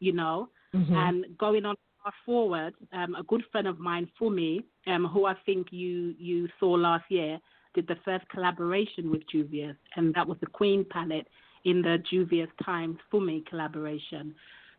you 0.00 0.12
know. 0.12 0.48
Mm-hmm. 0.74 0.94
And 0.94 1.38
going 1.38 1.64
on 1.64 1.76
forward, 2.24 2.74
um, 2.92 3.14
a 3.14 3.22
good 3.22 3.42
friend 3.52 3.66
of 3.66 3.78
mine, 3.78 4.08
Fumi, 4.20 4.64
um, 4.86 5.06
who 5.06 5.26
I 5.26 5.34
think 5.46 5.68
you 5.70 6.14
you 6.18 6.48
saw 6.58 6.70
last 6.70 7.04
year, 7.10 7.38
did 7.74 7.86
the 7.86 7.96
first 8.04 8.28
collaboration 8.28 9.10
with 9.10 9.22
Juvia's, 9.28 9.76
and 9.96 10.14
that 10.14 10.26
was 10.26 10.38
the 10.40 10.46
Queen 10.46 10.84
palette 10.88 11.28
in 11.64 11.82
the 11.82 11.98
Juvia's 12.10 12.48
Times 12.64 12.96
Fumi 13.12 13.44
collaboration. 13.46 14.34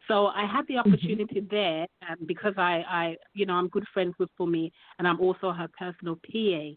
So 0.07 0.27
I 0.27 0.45
had 0.45 0.65
the 0.67 0.75
mm-hmm. 0.75 0.89
opportunity 0.93 1.41
mm-hmm. 1.41 1.55
there 1.55 1.87
um, 2.09 2.17
because 2.25 2.53
I, 2.57 2.83
I, 2.87 3.15
you 3.33 3.45
know, 3.45 3.53
I'm 3.53 3.67
good 3.69 3.85
friends 3.93 4.15
with 4.19 4.29
Fumi, 4.39 4.71
and 4.97 5.07
I'm 5.07 5.19
also 5.19 5.51
her 5.51 5.67
personal 5.77 6.15
PA. 6.15 6.75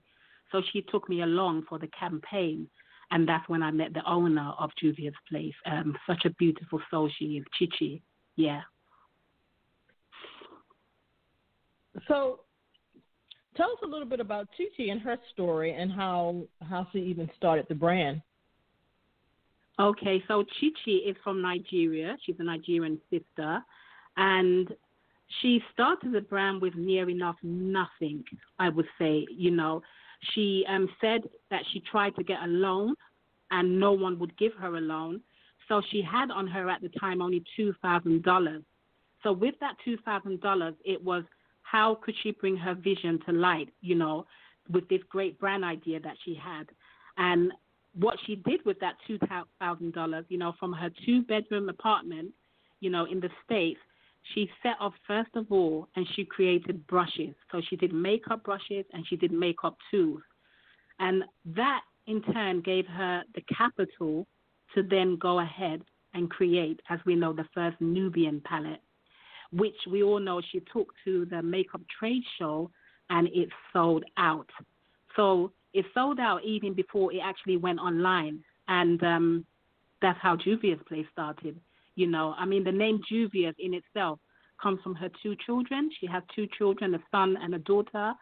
So 0.51 0.63
she 0.73 0.83
took 0.83 1.09
me 1.09 1.23
along 1.23 1.65
for 1.69 1.79
the 1.79 1.89
campaign, 1.99 2.69
and 3.11 3.27
that's 3.27 3.49
when 3.49 3.63
I 3.63 3.71
met 3.71 3.95
the 3.95 4.05
owner 4.07 4.53
of 4.59 4.71
Juvia's 4.81 5.15
Place. 5.29 5.55
Um, 5.67 5.97
such 6.07 6.25
a 6.25 6.31
beautiful 6.31 6.81
soul 6.91 7.11
she 7.19 7.37
is, 7.37 7.45
Chichi. 7.59 8.03
Yeah. 8.37 8.61
So, 12.09 12.41
tell 13.57 13.71
us 13.71 13.79
a 13.83 13.87
little 13.87 14.07
bit 14.07 14.21
about 14.21 14.49
Chichi 14.57 14.91
and 14.91 15.01
her 15.03 15.17
story, 15.33 15.75
and 15.75 15.93
how 15.93 16.45
how 16.69 16.87
she 16.93 16.99
even 17.01 17.31
started 17.37 17.67
the 17.69 17.75
brand. 17.75 18.23
Okay, 19.81 20.23
so 20.29 20.45
Chichi 20.61 20.97
is 20.97 21.17
from 21.25 21.41
Nigeria. 21.41 22.17
She's 22.25 22.37
a 22.39 22.45
Nigerian 22.45 23.01
sister, 23.11 23.61
and 24.17 24.69
she 25.41 25.61
started 25.73 26.13
the 26.13 26.21
brand 26.21 26.61
with 26.61 26.75
near 26.75 27.09
enough 27.09 27.37
nothing. 27.43 28.23
I 28.59 28.69
would 28.69 28.87
say, 28.99 29.27
you 29.31 29.51
know, 29.51 29.83
she 30.35 30.65
um, 30.69 30.89
said 31.01 31.23
that 31.51 31.63
she 31.73 31.81
tried 31.81 32.15
to 32.17 32.23
get 32.23 32.43
a 32.45 32.47
loan, 32.47 32.95
and 33.51 33.81
no 33.81 33.93
one 33.93 34.19
would 34.19 34.37
give 34.37 34.53
her 34.55 34.77
a 34.77 34.81
loan. 34.81 35.21
So 35.69 35.81
she 35.91 36.03
had 36.03 36.31
on 36.31 36.47
her 36.49 36.69
at 36.69 36.83
the 36.83 36.91
time 37.01 37.23
only 37.23 37.43
two 37.57 37.75
thousand 37.81 38.25
dollars. 38.25 38.63
So 39.23 39.33
with 39.33 39.55
that 39.61 39.77
two 39.85 39.97
thousand 40.05 40.41
dollars, 40.41 40.75
it 40.85 41.03
was 41.03 41.25
how 41.63 41.95
could 42.05 42.15
she 42.23 42.33
bring 42.33 42.57
her 42.57 42.75
vision 42.75 43.19
to 43.27 43.33
light, 43.33 43.71
you 43.81 43.95
know, 43.95 44.27
with 44.71 44.87
this 44.89 45.01
great 45.09 45.39
brand 45.41 45.65
idea 45.65 45.99
that 46.01 46.17
she 46.25 46.35
had. 46.35 46.69
And 47.17 47.53
what 47.95 48.17
she 48.27 48.37
did 48.37 48.65
with 48.65 48.79
that 48.81 48.95
two 49.07 49.19
thousand 49.61 49.93
dollars, 49.95 50.25
you 50.29 50.39
know, 50.39 50.55
from 50.59 50.73
her 50.73 50.91
two 51.05 51.23
bedroom 51.23 51.69
apartment, 51.69 52.31
you 52.81 52.91
know, 52.91 53.05
in 53.05 53.21
the 53.21 53.29
States, 53.45 53.81
she 54.35 54.49
set 54.63 54.77
off 54.81 54.95
first 55.07 55.31
of 55.35 55.47
all 55.51 55.89
and 55.97 56.07
she 56.15 56.25
created 56.25 56.87
brushes. 56.87 57.35
So 57.51 57.61
she 57.69 57.77
did 57.77 57.93
makeup 57.93 58.45
brushes 58.45 58.85
and 58.93 59.07
she 59.09 59.17
did 59.17 59.33
makeup 59.33 59.77
tools. 59.91 60.23
And 60.99 61.25
that 61.57 61.83
in 62.07 62.23
turn 62.23 62.61
gave 62.61 62.87
her 62.87 63.23
the 63.35 63.43
capital 63.57 64.27
to 64.75 64.83
then 64.83 65.17
go 65.21 65.41
ahead 65.41 65.83
and 66.15 66.31
create, 66.31 66.81
as 66.89 67.01
we 67.05 67.15
know, 67.15 67.33
the 67.33 67.47
first 67.55 67.81
Nubian 67.81 68.41
palette, 68.45 68.83
which 69.53 69.77
we 69.91 70.03
all 70.03 70.21
know 70.21 70.41
she 70.53 70.61
took 70.73 70.93
to 71.05 71.27
the 71.27 71.43
makeup 71.43 71.81
trade 71.99 72.23
show 72.39 72.71
and 73.11 73.29
it 73.29 73.49
sold 73.73 74.05
out. 74.17 74.49
So 75.17 75.53
it 75.75 75.87
sold 75.95 76.21
out 76.21 76.45
even 76.45 76.75
before 76.75 77.13
it 77.13 77.21
actually 77.23 77.57
went 77.57 77.79
online, 77.79 78.43
and 78.69 79.03
um, 79.03 79.47
that's 80.01 80.19
how 80.21 80.37
Juvia's 80.37 80.81
Place 80.89 81.07
started. 81.13 81.59
You 81.95 82.07
know, 82.07 82.35
I 82.39 82.45
mean, 82.45 82.65
the 82.65 82.73
name 82.73 83.01
Juvia's 83.09 83.55
in 83.59 83.75
itself 83.75 84.19
comes 84.63 84.81
from 84.83 84.95
her 84.95 85.11
two 85.23 85.37
children. 85.45 85.91
She 86.01 86.07
has 86.07 86.23
two 86.35 86.47
children, 86.57 86.95
a 86.95 86.99
son 87.11 87.37
and 87.41 87.55
a 87.55 87.59
daughter. 87.59 88.13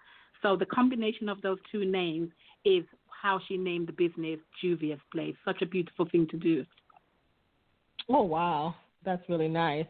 So 0.42 0.57
the 0.57 0.66
combination 0.66 1.28
of 1.28 1.40
those 1.42 1.59
two 1.71 1.85
names 1.85 2.30
is 2.64 2.85
how 3.23 3.40
she 3.47 3.57
named 3.57 3.88
the 3.88 3.92
business 3.92 4.38
Juvia's 4.61 5.00
Place. 5.12 5.35
Such 5.45 5.62
a 5.62 5.66
beautiful 5.66 6.07
thing 6.11 6.26
to 6.30 6.37
do. 6.37 6.64
Oh 8.09 8.23
wow, 8.23 8.75
that's 9.04 9.23
really 9.28 9.49
nice. 9.49 9.87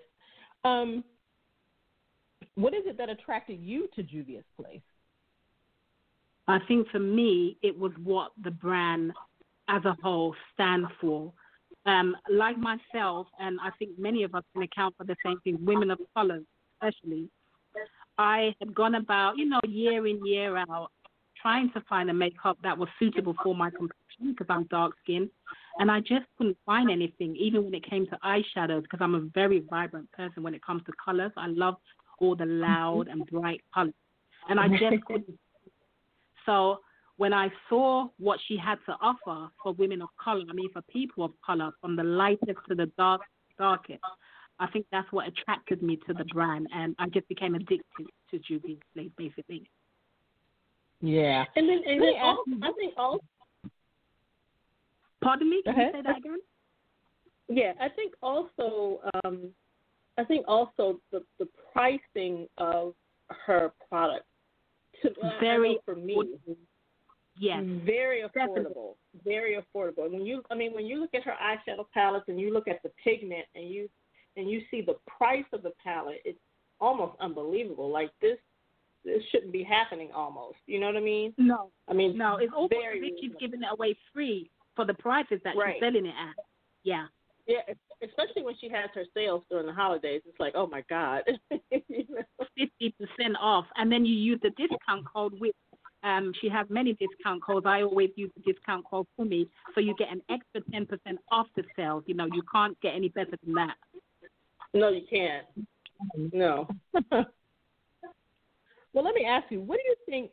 Um, 0.64 1.04
what 2.56 2.74
is 2.74 2.82
it 2.84 2.98
that 2.98 3.08
attracted 3.08 3.60
you 3.62 3.88
to 3.94 4.02
Juvia's 4.02 4.44
Place? 4.60 4.82
I 6.50 6.58
think 6.66 6.88
for 6.88 6.98
me, 6.98 7.56
it 7.62 7.78
was 7.78 7.92
what 8.02 8.32
the 8.42 8.50
brand 8.50 9.12
as 9.68 9.84
a 9.84 9.96
whole 10.02 10.34
stands 10.54 10.88
for. 11.00 11.32
Um, 11.86 12.16
like 12.30 12.56
myself, 12.58 13.26
and 13.38 13.58
I 13.62 13.70
think 13.78 13.98
many 13.98 14.22
of 14.22 14.34
us 14.34 14.44
can 14.52 14.62
account 14.62 14.94
for 14.98 15.04
the 15.04 15.16
same 15.24 15.40
thing, 15.40 15.58
women 15.64 15.90
of 15.90 15.98
color 16.14 16.40
especially, 16.80 17.28
I 18.18 18.54
had 18.58 18.74
gone 18.74 18.96
about, 18.96 19.38
you 19.38 19.46
know, 19.46 19.60
year 19.66 20.06
in, 20.06 20.24
year 20.24 20.56
out, 20.56 20.90
trying 21.40 21.72
to 21.72 21.80
find 21.88 22.10
a 22.10 22.14
makeup 22.14 22.58
that 22.62 22.76
was 22.76 22.88
suitable 22.98 23.34
for 23.42 23.54
my 23.54 23.70
complexion 23.70 24.32
because 24.32 24.46
I'm 24.50 24.64
dark 24.64 24.92
skinned. 25.02 25.30
And 25.78 25.90
I 25.90 26.00
just 26.00 26.26
couldn't 26.36 26.58
find 26.66 26.90
anything, 26.90 27.34
even 27.36 27.64
when 27.64 27.74
it 27.74 27.88
came 27.88 28.06
to 28.08 28.18
eyeshadows, 28.24 28.82
because 28.82 28.98
I'm 29.00 29.14
a 29.14 29.20
very 29.34 29.60
vibrant 29.70 30.10
person 30.12 30.42
when 30.42 30.54
it 30.54 30.62
comes 30.62 30.82
to 30.84 30.92
colors. 31.02 31.32
I 31.36 31.46
love 31.46 31.76
all 32.18 32.36
the 32.36 32.44
loud 32.44 33.08
and 33.08 33.24
bright 33.26 33.62
colors. 33.72 33.94
And 34.48 34.60
I 34.60 34.68
just 34.68 35.04
couldn't. 35.06 35.38
So 36.50 36.80
when 37.16 37.32
I 37.32 37.48
saw 37.68 38.08
what 38.18 38.40
she 38.48 38.56
had 38.56 38.78
to 38.86 38.96
offer 39.00 39.50
for 39.62 39.72
women 39.74 40.02
of 40.02 40.08
color, 40.22 40.42
I 40.50 40.52
mean, 40.52 40.72
for 40.72 40.82
people 40.82 41.24
of 41.24 41.32
color, 41.46 41.70
from 41.80 41.94
the 41.94 42.02
lightest 42.02 42.58
to 42.68 42.74
the 42.74 42.86
dark, 42.98 43.20
darkest, 43.56 44.00
I 44.58 44.66
think 44.66 44.86
that's 44.90 45.10
what 45.12 45.28
attracted 45.28 45.80
me 45.80 45.98
to 46.08 46.12
the 46.12 46.24
brand, 46.24 46.66
and 46.74 46.96
I 46.98 47.06
just 47.06 47.28
became 47.28 47.54
addicted 47.54 48.06
to 48.30 48.38
Juvia's 48.40 48.80
Place, 48.94 49.10
basically. 49.16 49.70
Yeah, 51.00 51.44
and 51.56 51.68
then 51.68 51.80
and 51.86 52.02
then 52.02 52.14
also, 52.20 52.42
I 52.62 52.72
think 52.72 52.94
also. 52.96 53.24
Pardon 55.22 55.48
me. 55.48 55.62
Can 55.64 55.76
you 55.76 55.88
say 55.92 56.02
that 56.02 56.18
again? 56.18 56.38
Yeah, 57.48 57.72
I 57.80 57.88
think 57.88 58.12
also, 58.22 59.00
um, 59.24 59.50
I 60.18 60.24
think 60.24 60.44
also 60.48 61.00
the 61.12 61.22
the 61.38 61.48
pricing 61.72 62.48
of 62.58 62.94
her 63.46 63.72
product, 63.88 64.26
to, 65.02 65.10
uh, 65.22 65.30
very 65.40 65.78
for 65.84 65.94
me, 65.94 66.22
yes, 67.38 67.62
very 67.84 68.22
affordable, 68.22 68.94
very 69.24 69.56
affordable. 69.56 70.10
When 70.10 70.24
you, 70.24 70.42
I 70.50 70.54
mean, 70.54 70.72
when 70.74 70.86
you 70.86 71.00
look 71.00 71.14
at 71.14 71.24
her 71.24 71.34
eyeshadow 71.42 71.84
palettes 71.92 72.26
and 72.28 72.40
you 72.40 72.52
look 72.52 72.68
at 72.68 72.82
the 72.82 72.90
pigment 73.02 73.46
and 73.54 73.68
you 73.68 73.88
and 74.36 74.48
you 74.48 74.62
see 74.70 74.80
the 74.80 74.96
price 75.06 75.44
of 75.52 75.62
the 75.62 75.72
palette, 75.82 76.22
it's 76.24 76.38
almost 76.80 77.16
unbelievable. 77.20 77.90
Like 77.90 78.10
this, 78.20 78.38
this 79.04 79.22
shouldn't 79.30 79.52
be 79.52 79.62
happening. 79.62 80.10
Almost, 80.14 80.58
you 80.66 80.80
know 80.80 80.86
what 80.86 80.96
I 80.96 81.00
mean? 81.00 81.34
No, 81.38 81.70
I 81.88 81.92
mean 81.92 82.16
no. 82.16 82.36
It's 82.36 82.52
almost 82.54 82.72
very 82.72 83.12
she's 83.20 83.32
giving 83.40 83.62
it 83.62 83.68
away 83.72 83.96
free 84.12 84.50
for 84.76 84.84
the 84.84 84.94
prices 84.94 85.40
that 85.44 85.56
right. 85.56 85.74
she's 85.74 85.82
selling 85.82 86.06
it 86.06 86.10
at. 86.10 86.44
Yeah. 86.84 87.06
Yeah, 87.46 87.74
especially 88.02 88.42
when 88.42 88.54
she 88.60 88.68
has 88.68 88.90
her 88.94 89.04
sales 89.14 89.42
during 89.50 89.66
the 89.66 89.72
holidays. 89.72 90.22
It's 90.26 90.40
like, 90.40 90.54
oh 90.56 90.66
my 90.66 90.82
god, 90.88 91.22
fifty 91.70 92.94
percent 92.98 93.36
off, 93.40 93.66
and 93.76 93.90
then 93.90 94.04
you 94.04 94.14
use 94.14 94.40
the 94.42 94.50
discount 94.50 95.06
code 95.12 95.38
with. 95.40 95.54
Um, 96.02 96.32
she 96.40 96.48
has 96.48 96.66
many 96.70 96.94
discount 96.94 97.44
codes. 97.44 97.66
I 97.66 97.82
always 97.82 98.08
use 98.16 98.30
the 98.34 98.52
discount 98.52 98.86
code 98.90 99.06
for 99.16 99.26
me, 99.26 99.48
so 99.74 99.82
you 99.82 99.94
get 99.98 100.10
an 100.10 100.22
extra 100.30 100.62
ten 100.72 100.86
percent 100.86 101.18
off 101.30 101.46
the 101.56 101.62
sales. 101.76 102.04
You 102.06 102.14
know, 102.14 102.26
you 102.32 102.42
can't 102.50 102.80
get 102.80 102.94
any 102.94 103.08
better 103.08 103.36
than 103.44 103.54
that. 103.54 103.74
No, 104.72 104.88
you 104.88 105.02
can't. 105.10 105.46
No. 106.32 106.68
well, 107.10 107.24
let 108.94 109.14
me 109.14 109.26
ask 109.26 109.50
you, 109.50 109.60
what 109.60 109.78
do 109.78 109.82
you 109.84 109.96
think 110.06 110.30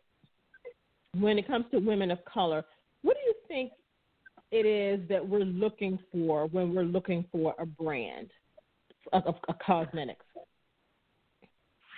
when 1.20 1.38
it 1.38 1.48
comes 1.48 1.66
to 1.72 1.80
women 1.80 2.12
of 2.12 2.24
color? 2.26 2.64
What 3.02 3.16
do 3.16 3.20
you 3.26 3.34
think 3.48 3.72
it 4.52 4.66
is 4.66 5.08
that 5.10 5.28
we're 5.28 5.40
looking 5.40 6.00
for 6.12 6.48
when 6.48 6.74
we're 6.74 6.84
looking 6.84 7.26
for 7.32 7.54
a 7.60 7.66
brand 7.66 8.32
of, 9.14 9.36
cosmetics? 9.66 10.26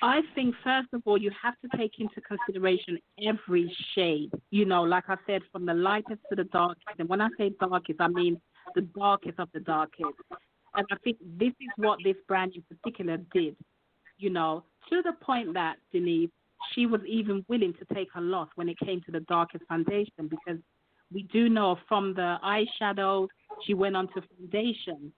I 0.02 0.22
think 0.34 0.56
first 0.64 0.88
of 0.94 1.02
all 1.06 1.18
you 1.18 1.32
have 1.42 1.56
to 1.62 1.78
take 1.78 2.00
into 2.00 2.22
consideration 2.22 3.00
every 3.28 3.74
shade. 3.94 4.32
You 4.50 4.66
know, 4.66 4.84
like 4.84 5.06
I 5.10 5.16
said, 5.28 5.42
from 5.52 5.66
the 5.66 5.74
lightest 5.74 6.22
to 6.30 6.36
the 6.36 6.46
darkest. 6.46 6.88
And 6.98 7.10
when 7.10 7.22
I 7.22 7.28
say 7.38 7.52
darkest, 7.60 8.00
I 8.00 8.08
mean 8.08 8.40
the 8.76 8.82
darkest 8.82 9.40
of 9.40 9.50
the 9.54 9.60
darkest. 9.60 10.06
And 10.76 10.86
I 10.92 10.96
think 11.04 11.18
this 11.38 11.50
is 11.50 11.70
what 11.76 12.00
this 12.04 12.16
brand 12.28 12.54
in 12.56 12.64
particular 12.78 13.18
did, 13.34 13.56
you 14.18 14.30
know, 14.30 14.64
to 14.90 15.02
the 15.02 15.14
point 15.22 15.54
that 15.54 15.78
Denise, 15.92 16.30
she 16.74 16.86
was 16.86 17.02
even 17.08 17.44
willing 17.48 17.74
to 17.74 17.94
take 17.94 18.10
a 18.16 18.22
loss 18.22 18.50
when 18.56 18.70
it 18.70 18.80
came 18.80 19.02
to 19.02 19.12
the 19.12 19.22
darkest 19.22 19.64
foundation 19.68 20.30
because 20.30 20.60
we 21.14 21.24
do 21.24 21.50
know 21.50 21.78
from 21.88 22.14
the 22.14 22.38
eyeshadows, 22.44 23.28
she 23.66 23.74
went 23.74 23.96
on 23.96 24.08
to 24.10 24.22
foundation. 24.38 25.12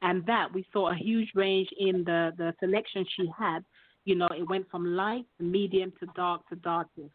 And 0.00 0.24
that 0.26 0.52
we 0.54 0.64
saw 0.72 0.92
a 0.92 0.94
huge 0.94 1.30
range 1.34 1.68
in 1.78 2.04
the, 2.04 2.30
the 2.36 2.54
selection 2.60 3.04
she 3.16 3.28
had. 3.36 3.64
You 4.04 4.14
know, 4.14 4.28
it 4.36 4.48
went 4.48 4.70
from 4.70 4.94
light 4.94 5.24
to 5.38 5.44
medium 5.44 5.92
to 6.00 6.06
dark 6.14 6.48
to 6.50 6.56
darkest. 6.56 7.10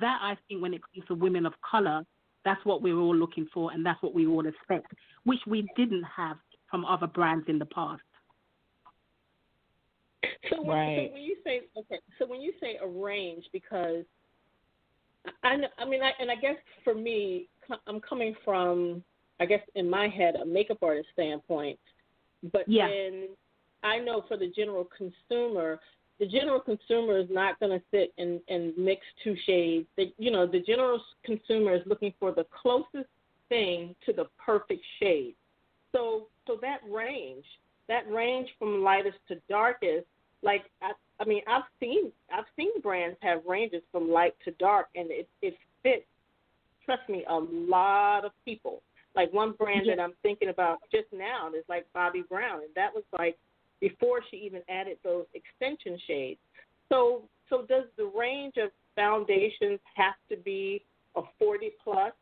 That 0.00 0.18
I 0.20 0.36
think 0.48 0.60
when 0.60 0.74
it 0.74 0.80
comes 0.82 1.06
to 1.06 1.14
women 1.14 1.46
of 1.46 1.52
color, 1.68 2.02
that's 2.44 2.64
what 2.64 2.82
we're 2.82 2.98
all 2.98 3.14
looking 3.14 3.46
for 3.54 3.72
and 3.72 3.86
that's 3.86 4.02
what 4.02 4.14
we 4.14 4.26
all 4.26 4.46
expect, 4.46 4.92
which 5.24 5.38
we 5.46 5.66
didn't 5.76 6.04
have 6.04 6.36
from 6.70 6.84
other 6.84 7.06
brands 7.06 7.44
in 7.48 7.58
the 7.58 7.66
past. 7.66 8.02
So 10.50 10.60
when, 10.62 10.76
right. 10.76 11.08
so 11.08 11.14
when 11.14 11.22
you 11.22 11.36
say 11.44 11.60
okay, 11.78 12.00
so 12.18 12.26
when 12.26 12.40
you 12.40 12.52
say 12.60 12.78
a 12.82 12.86
range, 12.86 13.44
because 13.52 14.04
I, 15.42 15.56
I 15.78 15.84
mean, 15.84 16.02
I, 16.02 16.10
and 16.20 16.30
I 16.30 16.34
guess 16.36 16.56
for 16.82 16.94
me, 16.94 17.48
I'm 17.86 18.00
coming 18.00 18.34
from, 18.44 19.02
I 19.40 19.46
guess 19.46 19.60
in 19.74 19.88
my 19.88 20.08
head, 20.08 20.36
a 20.36 20.44
makeup 20.44 20.78
artist 20.82 21.08
standpoint, 21.12 21.78
but 22.52 22.68
yeah. 22.68 22.88
then 22.88 23.28
I 23.82 23.98
know 23.98 24.24
for 24.28 24.36
the 24.36 24.52
general 24.54 24.88
consumer, 24.96 25.80
the 26.20 26.26
general 26.26 26.60
consumer 26.60 27.18
is 27.18 27.28
not 27.30 27.58
going 27.60 27.78
to 27.78 27.84
sit 27.90 28.12
and, 28.18 28.40
and 28.48 28.72
mix 28.78 29.02
two 29.22 29.36
shades. 29.46 29.86
The, 29.96 30.12
you 30.18 30.30
know, 30.30 30.46
the 30.46 30.60
general 30.60 31.00
consumer 31.24 31.74
is 31.74 31.82
looking 31.86 32.14
for 32.20 32.32
the 32.32 32.46
closest 32.62 33.08
thing 33.48 33.94
to 34.06 34.12
the 34.12 34.26
perfect 34.44 34.84
shade. 35.00 35.34
So 35.92 36.26
so 36.46 36.58
that 36.60 36.80
range, 36.90 37.44
that 37.88 38.10
range 38.10 38.48
from 38.58 38.82
lightest 38.82 39.18
to 39.28 39.36
darkest, 39.48 40.06
like 40.42 40.64
I, 40.82 40.92
I 41.20 41.24
mean, 41.24 41.42
I've 41.46 41.62
seen 41.80 42.12
I've 42.32 42.44
seen 42.56 42.80
brands 42.82 43.16
have 43.22 43.42
ranges 43.46 43.82
from 43.90 44.10
light 44.10 44.34
to 44.44 44.50
dark, 44.52 44.88
and 44.94 45.10
it 45.10 45.28
it 45.42 45.56
fits. 45.82 46.04
Trust 46.84 47.08
me, 47.08 47.24
a 47.28 47.38
lot 47.38 48.24
of 48.24 48.32
people. 48.44 48.82
Like 49.14 49.32
one 49.32 49.52
brand 49.52 49.88
that 49.88 50.00
I'm 50.00 50.14
thinking 50.22 50.48
about 50.48 50.78
just 50.90 51.06
now 51.12 51.48
is 51.56 51.64
like 51.68 51.86
Bobbi 51.94 52.28
Brown, 52.28 52.60
and 52.62 52.74
that 52.74 52.92
was 52.92 53.04
like 53.16 53.38
before 53.80 54.20
she 54.30 54.38
even 54.38 54.62
added 54.68 54.98
those 55.04 55.26
extension 55.34 55.98
shades. 56.06 56.40
So 56.88 57.22
so 57.48 57.64
does 57.68 57.84
the 57.96 58.10
range 58.16 58.54
of 58.56 58.70
foundations 58.96 59.78
have 59.94 60.14
to 60.30 60.36
be 60.36 60.82
a 61.16 61.22
40 61.38 61.70
plus 61.82 62.12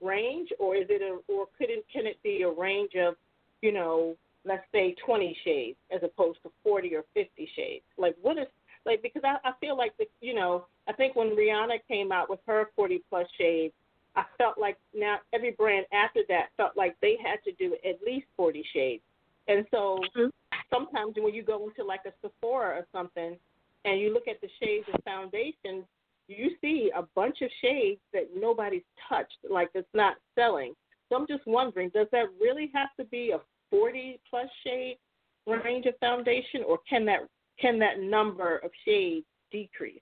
range, 0.00 0.50
or 0.58 0.76
is 0.76 0.86
it 0.88 1.02
a 1.02 1.18
or 1.32 1.46
could 1.58 1.70
it 1.70 1.84
can 1.92 2.06
it 2.06 2.22
be 2.22 2.42
a 2.42 2.50
range 2.50 2.92
of 2.94 3.16
you 3.62 3.72
know, 3.72 4.16
let's 4.44 4.64
say 4.72 4.94
20 5.04 5.36
shades 5.44 5.78
as 5.90 6.00
opposed 6.02 6.38
to 6.42 6.50
40 6.62 6.94
or 6.94 7.04
50 7.14 7.48
shades? 7.56 7.84
Like, 7.98 8.16
what 8.22 8.38
is 8.38 8.46
like? 8.84 9.02
Because 9.02 9.22
I, 9.24 9.36
I 9.48 9.52
feel 9.60 9.76
like 9.76 9.96
the, 9.98 10.06
you 10.20 10.34
know, 10.34 10.66
I 10.86 10.92
think 10.92 11.16
when 11.16 11.30
Rihanna 11.30 11.78
came 11.88 12.12
out 12.12 12.30
with 12.30 12.40
her 12.46 12.66
40 12.76 13.02
plus 13.08 13.26
shades, 13.38 13.74
I 14.16 14.24
felt 14.38 14.58
like 14.58 14.78
now 14.94 15.18
every 15.34 15.52
brand 15.52 15.86
after 15.92 16.20
that 16.28 16.46
felt 16.56 16.76
like 16.76 16.96
they 17.02 17.16
had 17.22 17.42
to 17.44 17.52
do 17.52 17.76
at 17.88 18.00
least 18.04 18.26
40 18.36 18.64
shades. 18.72 19.02
And 19.48 19.66
so 19.70 20.00
mm-hmm. 20.16 20.28
sometimes 20.72 21.14
when 21.16 21.34
you 21.34 21.42
go 21.42 21.68
into 21.68 21.84
like 21.84 22.00
a 22.06 22.12
Sephora 22.22 22.78
or 22.78 22.86
something 22.92 23.36
and 23.84 24.00
you 24.00 24.12
look 24.12 24.26
at 24.26 24.40
the 24.40 24.48
shades 24.60 24.86
of 24.92 25.02
foundation, 25.04 25.84
you 26.28 26.50
see 26.60 26.90
a 26.96 27.02
bunch 27.14 27.42
of 27.42 27.50
shades 27.62 28.00
that 28.12 28.28
nobody's 28.34 28.82
touched, 29.08 29.36
like 29.48 29.70
it's 29.74 29.86
not 29.94 30.16
selling. 30.34 30.74
So 31.08 31.16
I'm 31.16 31.26
just 31.26 31.46
wondering, 31.46 31.90
does 31.90 32.08
that 32.12 32.26
really 32.40 32.70
have 32.74 32.88
to 32.98 33.04
be 33.04 33.32
a 33.32 33.40
40 33.70 34.18
plus 34.28 34.48
shade 34.64 34.98
range 35.46 35.86
of 35.86 35.94
foundation, 36.00 36.62
or 36.66 36.78
can 36.88 37.04
that 37.06 37.20
can 37.60 37.78
that 37.78 38.00
number 38.00 38.58
of 38.58 38.70
shades 38.84 39.24
decrease? 39.52 40.00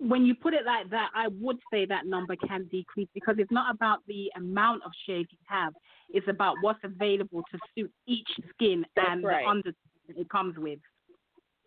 When 0.00 0.24
you 0.24 0.34
put 0.34 0.54
it 0.54 0.64
like 0.64 0.88
that, 0.90 1.10
I 1.14 1.28
would 1.40 1.58
say 1.70 1.84
that 1.86 2.06
number 2.06 2.34
can 2.34 2.64
decrease 2.72 3.08
because 3.12 3.36
it's 3.38 3.52
not 3.52 3.74
about 3.74 3.98
the 4.08 4.32
amount 4.36 4.82
of 4.84 4.92
shades 5.06 5.28
you 5.30 5.38
have; 5.46 5.74
it's 6.08 6.26
about 6.28 6.56
what's 6.62 6.80
available 6.82 7.42
to 7.50 7.58
suit 7.74 7.92
each 8.06 8.28
skin 8.54 8.84
That's 8.96 9.08
and 9.10 9.24
right. 9.24 9.44
the 9.44 9.50
undertone 9.50 9.74
it 10.08 10.28
comes 10.30 10.56
with. 10.58 10.78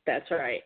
That's 0.06 0.30
right. 0.32 0.63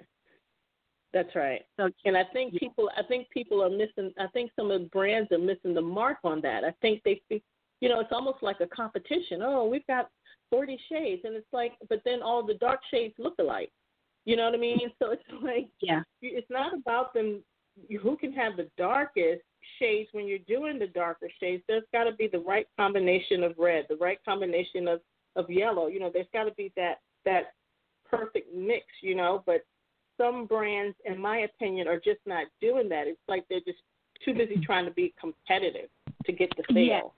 That's 1.13 1.36
right. 1.36 1.62
So, 1.77 1.89
and 2.06 2.17
I 2.17 2.23
think 2.34 2.53
people, 2.60 2.89
I 2.97 3.03
think 3.03 3.30
people 3.30 3.63
are 3.63 3.69
missing. 3.69 4.13
I 4.19 4.27
think 4.27 4.51
some 4.56 4.71
of 4.71 4.82
the 4.82 4.88
brands 4.89 5.32
are 5.32 5.38
missing 5.38 5.73
the 5.73 5.82
mark 5.82 6.17
on 6.23 6.41
that. 6.41 6.63
I 6.63 6.73
think 6.82 7.01
they, 7.03 7.21
you 7.30 7.89
know, 7.89 7.99
it's 7.99 8.12
almost 8.12 8.43
like 8.43 8.58
a 8.60 8.67
competition. 8.67 9.41
Oh, 9.41 9.65
we've 9.65 9.88
got 9.88 10.10
40 10.49 10.80
shades, 10.89 11.21
and 11.23 11.36
it's 11.36 11.47
like, 11.53 11.73
but 11.89 12.01
then 12.06 12.21
all 12.21 12.45
the 12.45 12.56
dark 12.56 12.82
shades 12.91 13.13
look 13.17 13.36
alike. 13.39 13.71
You 14.25 14.36
know 14.36 14.45
what 14.45 14.56
I 14.56 14.58
mean? 14.58 14.91
So 15.01 15.12
it's 15.12 15.23
like, 15.41 15.69
yeah, 15.82 16.01
it's 16.21 16.49
not 16.49 16.73
about 16.73 17.13
them 17.13 17.41
who 18.01 18.17
can 18.17 18.33
have 18.33 18.57
the 18.57 18.67
darkest 18.77 19.43
shades 19.79 20.09
when 20.11 20.27
you're 20.27 20.39
doing 20.39 20.79
the 20.79 20.87
darker 20.87 21.27
shades. 21.39 21.63
There's 21.67 21.83
got 21.93 22.05
to 22.05 22.13
be 22.13 22.27
the 22.27 22.39
right 22.39 22.67
combination 22.77 23.43
of 23.43 23.53
red, 23.57 23.85
the 23.89 23.97
right 23.97 24.19
combination 24.25 24.87
of 24.87 25.01
of 25.35 25.49
yellow. 25.49 25.87
You 25.87 25.99
know, 25.99 26.09
there's 26.11 26.27
got 26.33 26.45
to 26.45 26.51
be 26.51 26.71
that 26.75 27.01
that 27.25 27.53
perfect 28.09 28.53
mix. 28.55 28.85
You 29.01 29.15
know, 29.15 29.43
but 29.45 29.65
some 30.17 30.45
brands, 30.45 30.95
in 31.05 31.19
my 31.21 31.39
opinion, 31.39 31.87
are 31.87 31.99
just 31.99 32.19
not 32.25 32.47
doing 32.61 32.89
that. 32.89 33.07
It's 33.07 33.19
like 33.27 33.45
they're 33.49 33.59
just 33.59 33.79
too 34.25 34.33
busy 34.33 34.53
mm-hmm. 34.53 34.63
trying 34.63 34.85
to 34.85 34.91
be 34.91 35.13
competitive 35.19 35.89
to 36.25 36.31
get 36.31 36.49
the 36.57 36.63
sale. 36.73 37.13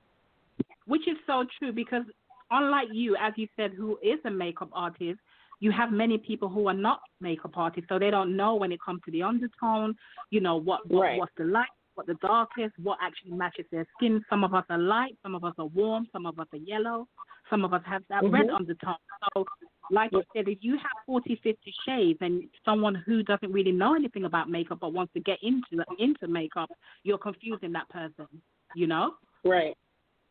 Yeah. 0.60 0.64
Which 0.86 1.08
is 1.08 1.18
so 1.28 1.46
true 1.58 1.72
because 1.72 2.04
unlike 2.52 2.88
you, 2.92 3.16
as 3.16 3.34
you 3.38 3.48
said, 3.56 3.72
who 3.72 3.98
is 4.04 4.20
a 4.26 4.32
makeup 4.32 4.70
artist, 4.74 5.20
you 5.60 5.72
have 5.72 5.92
many 5.92 6.18
people 6.18 6.50
who 6.50 6.68
are 6.68 6.74
not 6.74 7.02
makeup 7.20 7.52
artists, 7.56 7.90
so 7.90 8.00
they 8.00 8.10
don't 8.10 8.36
know 8.36 8.56
when 8.56 8.72
it 8.72 8.80
comes 8.84 9.02
to 9.06 9.12
the 9.12 9.24
undertone, 9.24 9.96
you 10.30 10.40
know, 10.40 10.56
what, 10.56 10.90
what 10.90 11.02
right. 11.02 11.20
what's 11.20 11.34
the 11.38 11.44
light, 11.44 11.68
what 11.96 12.08
the 12.08 12.16
darkest, 12.16 12.74
what 12.82 12.98
actually 13.02 13.32
matches 13.32 13.66
their 13.72 13.86
skin. 13.98 14.24
Some 14.30 14.44
of 14.44 14.54
us 14.54 14.64
are 14.70 14.78
light, 14.78 15.18
some 15.22 15.36
of 15.36 15.44
us 15.44 15.54
are 15.58 15.66
warm, 15.66 16.08
some 16.14 16.26
of 16.26 16.40
us 16.40 16.48
are 16.54 16.60
yellow, 16.60 17.08
some 17.50 17.66
of 17.66 17.74
us 17.74 17.82
have 17.86 18.04
that 18.10 18.24
mm-hmm. 18.24 18.34
red 18.34 18.50
undertone. 18.50 18.96
So, 19.34 19.46
like 19.92 20.12
I 20.14 20.22
said, 20.36 20.48
if 20.48 20.60
you 20.62 20.74
have 20.74 21.06
40, 21.06 21.42
50 21.44 21.74
shades 21.86 22.20
and 22.22 22.44
someone 22.64 22.96
who 23.06 23.24
doesn't 23.24 23.52
really 23.52 23.72
know 23.72 23.96
anything 23.96 24.26
about 24.26 24.50
makeup 24.50 24.80
but 24.80 24.94
wants 24.94 25.14
to 25.14 25.20
get 25.20 25.40
into 25.42 25.84
into 25.98 26.28
makeup, 26.28 26.70
you're 27.04 27.18
confusing 27.18 27.74
that 27.74 27.90
person, 27.90 28.28
you 28.76 28.88
know? 28.88 29.16
Right. 29.44 29.76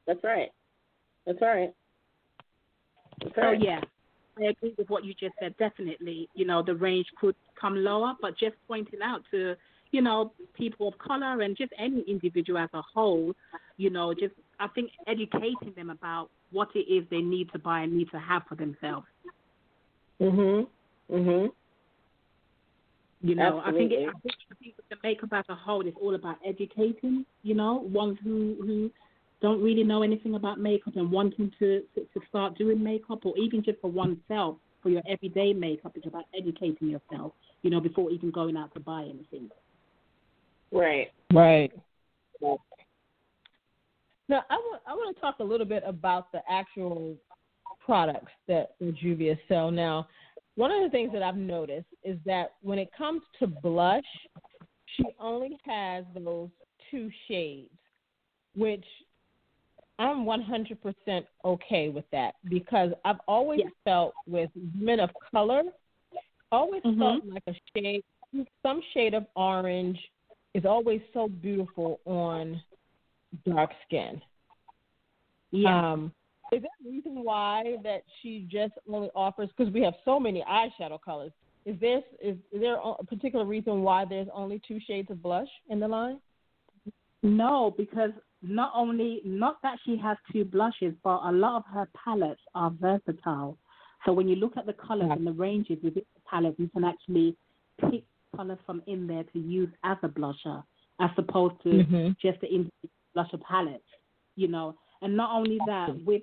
That's 0.07 0.23
right. 0.23 0.49
That's 1.27 1.41
right. 1.43 1.71
That's 3.23 3.37
right. 3.37 3.59
So, 3.59 3.65
yeah. 3.65 3.81
I 4.41 4.51
agree 4.51 4.75
with 4.79 4.89
what 4.89 5.05
you 5.05 5.15
just 5.15 5.35
said. 5.41 5.57
Definitely, 5.59 6.29
you 6.35 6.45
know, 6.45 6.63
the 6.63 6.75
range 6.75 7.07
could 7.21 7.35
come 7.61 7.77
lower, 7.77 8.15
but 8.21 8.39
just 8.39 8.55
pointing 8.69 9.01
out 9.03 9.23
to 9.33 9.57
you 9.93 10.03
know, 10.03 10.33
people 10.55 10.89
of 10.89 10.99
color 10.99 11.41
and 11.43 11.57
just 11.57 11.73
any 11.79 12.03
individual 12.09 12.59
as 12.59 12.69
a 12.75 12.83
whole, 12.95 13.33
you 13.77 13.91
know, 13.91 14.13
just 14.13 14.35
I 14.61 14.69
think 14.69 14.91
educating 15.07 15.73
them 15.77 15.91
about 15.91 16.31
what 16.51 16.69
it 16.75 16.81
is 16.93 17.05
they 17.11 17.21
need 17.21 17.51
to 17.53 17.59
buy 17.59 17.83
and 17.83 17.97
need 17.97 18.11
to 18.11 18.19
have 18.19 18.43
for 18.49 18.55
themselves. 18.55 19.07
Mhm. 20.21 20.67
Mhm. 21.11 21.53
You 23.21 23.35
know, 23.35 23.61
Absolutely. 23.61 23.65
I 23.65 23.73
think 23.73 23.93
it, 23.93 24.09
I 24.09 24.21
think, 24.21 24.35
I 24.51 24.55
think 24.57 24.75
the 24.91 24.97
makeup 25.03 25.33
as 25.33 25.45
a 25.49 25.55
whole 25.55 25.87
is 25.87 25.95
all 26.01 26.15
about 26.15 26.39
educating. 26.45 27.25
You 27.43 27.55
know, 27.55 27.75
ones 27.77 28.19
who 28.23 28.57
who 28.61 28.91
don't 29.41 29.63
really 29.63 29.85
know 29.85 30.03
anything 30.03 30.35
about 30.35 30.59
makeup 30.59 30.97
and 30.97 31.11
wanting 31.11 31.53
to, 31.59 31.83
to 31.95 32.01
to 32.01 32.21
start 32.29 32.59
doing 32.59 32.83
makeup, 32.83 33.25
or 33.25 33.37
even 33.37 33.63
just 33.63 33.81
for 33.81 33.91
oneself 33.91 34.57
for 34.83 34.91
your 34.91 35.03
everyday 35.09 35.53
makeup. 35.53 35.93
It's 35.95 36.07
about 36.07 36.25
educating 36.37 36.89
yourself. 36.89 37.33
You 37.63 37.71
know, 37.71 37.81
before 37.81 38.11
even 38.11 38.31
going 38.31 38.57
out 38.57 38.73
to 38.75 38.81
buy 38.81 39.03
anything. 39.03 39.51
Right. 40.71 41.09
Right. 41.33 41.73
Now, 44.29 44.45
I 44.51 44.57
want 44.57 44.83
I 44.87 44.93
want 44.95 45.17
to 45.17 45.21
talk 45.21 45.37
a 45.41 45.45
little 45.45 45.67
bit 45.67 45.83
about 45.87 46.31
the 46.33 46.41
actual 46.49 47.17
products 47.85 48.33
that 48.47 48.79
Juvia 48.81 49.39
sell. 49.49 49.71
Now, 49.71 50.07
one 50.57 50.71
of 50.71 50.83
the 50.83 50.91
things 50.91 51.13
that 51.13 51.23
I've 51.23 51.37
noticed 51.37 51.87
is 52.05 52.19
that 52.27 52.55
when 52.63 52.79
it 52.79 52.91
comes 52.97 53.23
to 53.39 53.47
blush, 53.47 54.05
she 54.97 55.05
only 55.19 55.57
has 55.65 56.05
those 56.15 56.51
two 56.91 57.11
shades, 57.27 57.71
which 58.55 58.85
I'm 59.99 60.25
100% 60.25 60.77
okay 61.45 61.89
with 61.89 62.05
that 62.13 62.35
because 62.49 62.91
I've 63.05 63.19
always 63.27 63.61
yes. 63.65 63.73
felt 63.85 64.15
with 64.27 64.51
men 64.77 65.01
of 65.01 65.11
color, 65.31 65.63
always 66.53 66.83
mm-hmm. 66.83 67.01
felt 67.01 67.27
like 67.27 67.43
a 67.49 67.55
shade, 67.75 68.05
some 68.63 68.81
shade 68.95 69.15
of 69.15 69.27
orange 69.35 69.99
is 70.55 70.65
always 70.65 71.01
so 71.13 71.29
beautiful 71.29 72.01
on 72.05 72.63
dark 73.45 73.71
skin. 73.87 74.21
Yeah. 75.51 75.93
Um, 75.93 76.13
is 76.53 76.63
there 76.63 76.71
a 76.87 76.91
reason 76.91 77.25
why 77.25 77.77
that 77.83 78.03
she 78.23 78.47
just 78.51 78.73
only 78.91 79.11
offers? 79.15 79.51
Because 79.57 79.73
we 79.73 79.83
have 79.83 79.95
so 80.05 80.19
many 80.19 80.45
eyeshadow 80.49 80.99
colors. 81.03 81.33
Is 81.67 81.79
this 81.81 82.03
is, 82.23 82.37
is 82.53 82.61
there 82.61 82.77
a 82.77 83.05
particular 83.05 83.45
reason 83.45 83.83
why 83.83 84.05
there's 84.09 84.29
only 84.33 84.61
two 84.67 84.79
shades 84.87 85.11
of 85.11 85.23
blush 85.23 85.49
in 85.69 85.81
the 85.81 85.89
line? 85.89 86.19
No, 87.23 87.75
because 87.77 88.11
not 88.43 88.73
only 88.75 89.21
not 89.25 89.61
that 89.63 89.79
she 89.85 89.97
has 89.97 90.17
two 90.33 90.45
blushes, 90.45 90.95
but 91.03 91.21
a 91.25 91.33
lot 91.33 91.57
of 91.57 91.65
her 91.73 91.89
palettes 92.05 92.41
are 92.55 92.71
versatile. 92.71 93.59
So 94.07 94.13
when 94.13 94.29
you 94.29 94.37
look 94.37 94.57
at 94.57 94.67
the 94.67 94.75
colors 94.75 95.11
and 95.11 95.27
the 95.27 95.33
ranges 95.33 95.79
within 95.83 96.05
the 96.15 96.21
palette, 96.31 96.55
you 96.59 96.69
can 96.69 96.85
actually 96.85 97.37
pick 97.91 98.05
colors 98.37 98.59
from 98.65 98.83
in 98.87 99.07
there 99.07 99.25
to 99.25 99.39
use 99.39 99.71
as 99.85 99.97
a 100.03 100.09
blusher, 100.09 100.63
as 101.01 101.11
opposed 101.17 101.61
to 101.65 101.69
mm-hmm. 101.69 102.09
just 102.23 102.41
the 102.41 102.47
individual 102.47 102.91
blusher 103.17 103.41
palettes. 103.41 103.83
You 104.37 104.47
know, 104.47 104.77
and 105.03 105.17
not 105.17 105.35
only 105.35 105.59
that, 105.67 105.89
with 106.05 106.23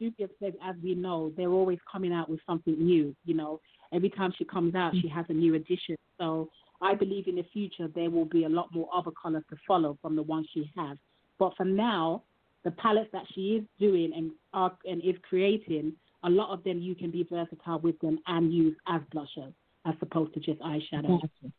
Juvia 0.00 0.28
as 0.62 0.76
we 0.82 0.94
know, 0.94 1.32
they're 1.36 1.50
always 1.50 1.78
coming 1.90 2.12
out 2.12 2.28
with 2.28 2.40
something 2.46 2.74
new. 2.78 3.16
You 3.24 3.34
know, 3.34 3.60
every 3.92 4.10
time 4.10 4.32
she 4.36 4.44
comes 4.44 4.74
out, 4.74 4.92
she 5.00 5.08
has 5.08 5.24
a 5.30 5.32
new 5.32 5.54
addition. 5.54 5.96
So 6.18 6.50
I 6.82 6.94
believe 6.94 7.26
in 7.26 7.36
the 7.36 7.46
future 7.52 7.88
there 7.94 8.10
will 8.10 8.26
be 8.26 8.44
a 8.44 8.48
lot 8.48 8.68
more 8.72 8.88
other 8.94 9.10
colors 9.20 9.44
to 9.50 9.56
follow 9.66 9.98
from 10.02 10.16
the 10.16 10.22
ones 10.22 10.46
she 10.52 10.70
has. 10.76 10.98
But 11.38 11.56
for 11.56 11.64
now, 11.64 12.22
the 12.64 12.70
palettes 12.72 13.10
that 13.12 13.24
she 13.34 13.56
is 13.56 13.64
doing 13.78 14.12
and 14.14 14.30
are, 14.52 14.76
and 14.84 15.02
is 15.02 15.16
creating, 15.28 15.92
a 16.24 16.30
lot 16.30 16.50
of 16.50 16.64
them 16.64 16.80
you 16.80 16.94
can 16.94 17.10
be 17.10 17.26
versatile 17.30 17.78
with 17.80 17.98
them 18.00 18.18
and 18.26 18.52
use 18.52 18.76
as 18.88 19.00
blushers 19.12 19.52
as 19.86 19.94
opposed 20.00 20.32
to 20.34 20.40
just 20.40 20.60
eyeshadow. 20.60 21.20
Gotcha. 21.20 21.52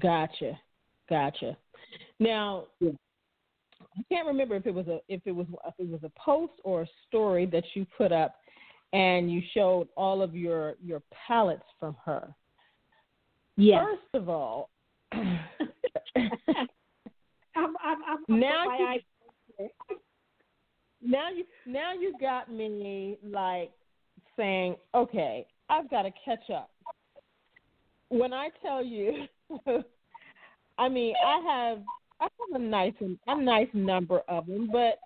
Gotcha. 0.00 0.58
Gotcha. 1.08 1.56
Now, 2.18 2.64
yeah. 2.80 2.90
I 3.98 4.02
can't 4.08 4.26
remember 4.26 4.54
if 4.56 4.66
it 4.66 4.74
was 4.74 4.86
a 4.86 5.00
if 5.08 5.20
it 5.24 5.32
was 5.32 5.46
if 5.66 5.74
it 5.78 5.88
was 5.88 6.00
a 6.04 6.12
post 6.18 6.52
or 6.64 6.82
a 6.82 6.86
story 7.08 7.44
that 7.46 7.64
you 7.74 7.86
put 7.98 8.12
up, 8.12 8.36
and 8.92 9.30
you 9.30 9.42
showed 9.52 9.88
all 9.96 10.22
of 10.22 10.34
your 10.34 10.76
your 10.82 11.02
palettes 11.26 11.64
from 11.78 11.96
her. 12.04 12.32
Yes. 13.56 13.84
First 13.84 14.22
of 14.22 14.28
all, 14.28 14.70
I'm, 17.56 17.74
I'm, 17.82 17.98
I'm, 18.06 18.40
now 18.40 18.64
you, 18.78 19.68
now 21.02 21.30
you 21.30 21.44
now 21.66 21.92
you 21.92 22.14
got 22.20 22.52
me 22.52 23.18
like 23.24 23.70
saying, 24.36 24.76
okay, 24.94 25.46
I've 25.68 25.90
got 25.90 26.02
to 26.02 26.10
catch 26.24 26.50
up. 26.50 26.70
When 28.08 28.32
I 28.32 28.48
tell 28.62 28.84
you, 28.84 29.26
I 30.78 30.88
mean, 30.88 31.14
I 31.24 31.40
have 31.46 31.78
I 32.20 32.24
have 32.24 32.60
a 32.60 32.64
nice 32.64 32.94
a 33.26 33.40
nice 33.40 33.68
number 33.72 34.20
of 34.28 34.46
them, 34.46 34.70
but 34.72 34.98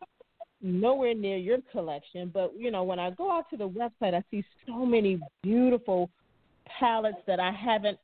nowhere 0.63 1.15
near 1.15 1.37
your 1.37 1.59
collection. 1.71 2.31
But 2.33 2.53
you 2.57 2.71
know, 2.71 2.83
when 2.83 2.99
I 2.99 3.11
go 3.11 3.31
out 3.31 3.51
to 3.51 3.57
the 3.57 3.69
website, 3.69 4.15
I 4.15 4.23
see 4.31 4.45
so 4.67 4.87
many 4.87 5.21
beautiful 5.43 6.11
palettes 6.81 7.19
that 7.27 7.41
I 7.41 7.53
haven't. 7.53 7.99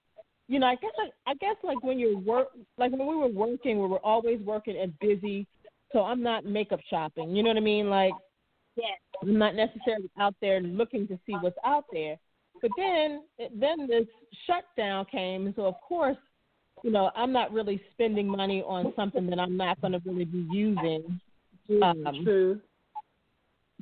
You 0.50 0.58
know, 0.58 0.66
I 0.66 0.74
guess 0.74 0.90
I, 0.98 1.30
I 1.30 1.34
guess 1.34 1.56
like 1.62 1.82
when 1.82 1.98
you're 1.98 2.18
work, 2.18 2.48
like 2.76 2.90
when 2.90 3.06
we 3.06 3.16
were 3.16 3.28
working, 3.28 3.80
we 3.80 3.86
were 3.86 4.04
always 4.04 4.40
working 4.40 4.76
and 4.76 4.92
busy. 4.98 5.46
So 5.92 6.00
I'm 6.00 6.22
not 6.22 6.44
makeup 6.44 6.80
shopping. 6.90 7.34
You 7.34 7.42
know 7.42 7.50
what 7.50 7.56
I 7.56 7.60
mean? 7.60 7.88
Like, 7.88 8.12
yes. 8.76 8.98
I'm 9.22 9.38
not 9.38 9.54
necessarily 9.54 10.10
out 10.18 10.34
there 10.40 10.60
looking 10.60 11.06
to 11.08 11.18
see 11.24 11.34
what's 11.40 11.56
out 11.64 11.84
there. 11.92 12.16
But 12.60 12.72
then, 12.76 13.22
then 13.38 13.86
this 13.86 14.06
shutdown 14.46 15.06
came, 15.10 15.54
so 15.56 15.66
of 15.66 15.74
course 15.86 16.16
you 16.82 16.90
know, 16.90 17.10
I'm 17.14 17.32
not 17.32 17.52
really 17.52 17.80
spending 17.92 18.26
money 18.26 18.62
on 18.66 18.92
something 18.96 19.26
that 19.26 19.38
I'm 19.38 19.56
not 19.56 19.80
going 19.80 19.92
to 19.92 20.00
really 20.04 20.24
be 20.24 20.46
using 20.50 21.20
um, 21.82 22.04
True. 22.24 22.60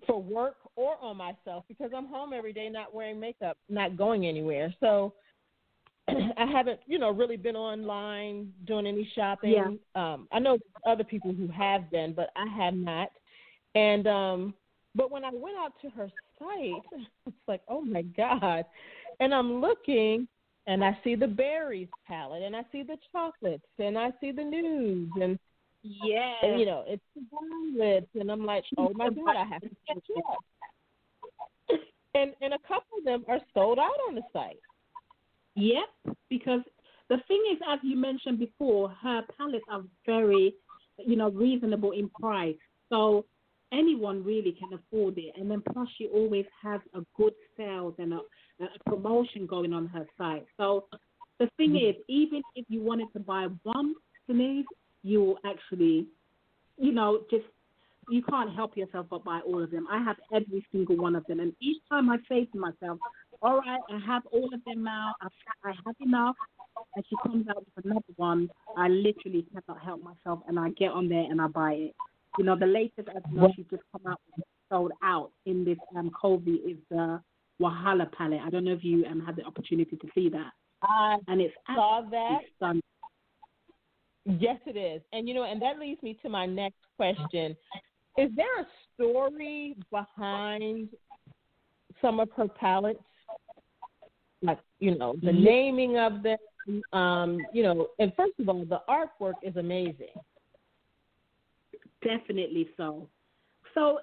for 0.06 0.20
work 0.20 0.56
or 0.76 0.96
on 1.00 1.16
myself 1.16 1.64
because 1.68 1.90
I'm 1.96 2.06
home 2.06 2.32
every 2.32 2.52
day, 2.52 2.68
not 2.68 2.94
wearing 2.94 3.20
makeup, 3.20 3.56
not 3.68 3.96
going 3.96 4.26
anywhere. 4.26 4.74
So 4.80 5.14
I 6.36 6.46
haven't, 6.46 6.80
you 6.86 6.98
know, 6.98 7.10
really 7.10 7.36
been 7.36 7.56
online 7.56 8.52
doing 8.66 8.86
any 8.86 9.10
shopping. 9.14 9.78
Yeah. 9.94 10.12
Um, 10.14 10.28
I 10.32 10.38
know 10.38 10.58
other 10.86 11.04
people 11.04 11.32
who 11.32 11.48
have 11.48 11.90
been, 11.90 12.14
but 12.14 12.30
I 12.36 12.46
have 12.56 12.74
not. 12.74 13.10
And 13.74 14.06
um, 14.06 14.54
but 14.94 15.10
when 15.10 15.24
I 15.24 15.30
went 15.32 15.56
out 15.56 15.72
to 15.82 15.90
her 15.90 16.10
site, 16.38 16.82
it's 17.26 17.36
like, 17.46 17.62
oh 17.68 17.82
my 17.82 18.02
god! 18.02 18.64
And 19.20 19.34
I'm 19.34 19.60
looking, 19.60 20.26
and 20.66 20.84
I 20.84 20.98
see 21.04 21.14
the 21.14 21.26
berries 21.26 21.88
palette, 22.06 22.42
and 22.42 22.56
I 22.56 22.62
see 22.72 22.82
the 22.82 22.96
chocolates, 23.12 23.66
and 23.78 23.98
I 23.98 24.10
see 24.20 24.32
the 24.32 24.44
nudes, 24.44 25.12
and 25.20 25.38
yeah, 25.82 26.34
and, 26.42 26.58
you 26.58 26.66
know 26.66 26.84
it's 26.86 27.02
the 27.14 27.22
violets, 27.30 28.08
and 28.14 28.30
I'm 28.30 28.44
like, 28.46 28.64
oh 28.78 28.90
my 28.94 29.10
god, 29.10 29.36
I 29.36 29.44
have 29.44 29.62
to 29.62 29.68
catch 29.86 29.98
up. 30.16 30.38
And 32.14 32.32
and 32.40 32.54
a 32.54 32.58
couple 32.66 32.98
of 32.98 33.04
them 33.04 33.24
are 33.28 33.40
sold 33.52 33.78
out 33.78 33.98
on 34.08 34.14
the 34.14 34.22
site. 34.32 34.58
Yep, 35.58 36.16
because 36.30 36.60
the 37.08 37.16
thing 37.26 37.42
is, 37.52 37.58
as 37.68 37.80
you 37.82 37.96
mentioned 37.96 38.38
before, 38.38 38.90
her 39.02 39.22
palettes 39.36 39.64
are 39.68 39.82
very, 40.06 40.54
you 40.98 41.16
know, 41.16 41.30
reasonable 41.30 41.90
in 41.90 42.08
price. 42.10 42.56
So 42.90 43.24
anyone 43.72 44.24
really 44.24 44.52
can 44.52 44.78
afford 44.78 45.18
it. 45.18 45.32
And 45.36 45.50
then 45.50 45.62
plus, 45.72 45.88
she 45.96 46.06
always 46.06 46.44
has 46.62 46.80
a 46.94 47.00
good 47.16 47.32
sales 47.56 47.94
and 47.98 48.12
a, 48.12 48.20
a 48.60 48.90
promotion 48.90 49.46
going 49.46 49.72
on 49.72 49.88
her 49.88 50.06
site. 50.16 50.46
So 50.56 50.84
the 51.40 51.48
thing 51.56 51.70
mm-hmm. 51.70 51.90
is, 51.90 51.96
even 52.08 52.42
if 52.54 52.64
you 52.68 52.82
wanted 52.82 53.12
to 53.14 53.20
buy 53.20 53.48
one 53.64 53.94
Denise, 54.28 54.66
you 55.02 55.20
will 55.22 55.38
actually, 55.44 56.06
you 56.76 56.92
know, 56.92 57.20
just 57.30 57.44
you 58.10 58.22
can't 58.22 58.54
help 58.54 58.76
yourself 58.76 59.06
but 59.10 59.24
buy 59.24 59.40
all 59.46 59.62
of 59.62 59.70
them. 59.70 59.86
I 59.90 60.02
have 60.02 60.16
every 60.32 60.64
single 60.72 60.96
one 60.96 61.16
of 61.16 61.24
them, 61.26 61.40
and 61.40 61.52
each 61.60 61.78
time 61.88 62.10
I 62.10 62.16
say 62.28 62.44
to 62.46 62.58
myself, 62.58 62.98
"All 63.42 63.58
right, 63.58 63.80
I 63.90 63.98
have 64.06 64.22
all 64.32 64.52
of 64.52 64.64
them 64.64 64.82
now. 64.84 65.14
I, 65.20 65.28
I 65.64 65.72
have 65.84 65.96
enough." 66.00 66.36
And 66.94 67.04
she 67.08 67.16
comes 67.22 67.46
out 67.48 67.64
with 67.74 67.84
another 67.84 68.14
one. 68.16 68.50
I 68.76 68.88
literally 68.88 69.46
cannot 69.52 69.82
help 69.82 70.02
myself, 70.02 70.40
and 70.46 70.58
I 70.58 70.70
get 70.70 70.90
on 70.90 71.08
there 71.08 71.24
and 71.30 71.40
I 71.40 71.48
buy 71.48 71.72
it. 71.72 71.94
You 72.38 72.44
know, 72.44 72.56
the 72.56 72.66
latest 72.66 73.08
as 73.08 73.22
know, 73.32 73.50
she's 73.56 73.66
just 73.70 73.82
come 73.92 74.02
out 74.06 74.20
with 74.36 74.44
sold 74.68 74.92
out 75.02 75.30
in 75.46 75.64
this 75.64 75.78
um 75.96 76.10
COVID 76.10 76.70
is 76.70 76.76
the 76.90 77.20
Wahala 77.60 78.10
palette. 78.12 78.40
I 78.44 78.50
don't 78.50 78.64
know 78.64 78.72
if 78.72 78.84
you 78.84 79.04
um 79.06 79.20
had 79.20 79.36
the 79.36 79.44
opportunity 79.44 79.96
to 79.96 80.08
see 80.14 80.28
that. 80.30 80.52
I 80.82 81.16
and 81.26 81.40
it's 81.40 81.54
saw 81.74 82.02
that. 82.10 82.40
Stunning. 82.56 82.82
Yes, 84.24 84.58
it 84.66 84.76
is. 84.76 85.02
And 85.12 85.26
you 85.26 85.34
know, 85.34 85.44
and 85.44 85.60
that 85.62 85.78
leads 85.78 86.02
me 86.02 86.18
to 86.22 86.28
my 86.28 86.46
next 86.46 86.78
question. 86.96 87.56
Is 88.18 88.30
there 88.36 88.60
a 88.60 88.66
story 88.94 89.76
behind 89.90 90.88
some 92.02 92.20
of 92.20 92.28
her 92.36 92.48
palettes? 92.48 92.98
Like, 94.42 94.58
you 94.78 94.96
know, 94.96 95.14
the 95.22 95.30
Mm-hmm. 95.32 95.44
naming 95.44 95.98
of 95.98 96.22
them, 96.22 96.38
um, 96.92 97.46
you 97.52 97.62
know, 97.62 97.88
and 97.98 98.12
first 98.16 98.34
of 98.38 98.48
all, 98.48 98.64
the 98.64 98.80
artwork 98.88 99.34
is 99.42 99.56
amazing. 99.56 100.14
Definitely 102.02 102.68
so. 102.76 103.08
So 103.74 103.98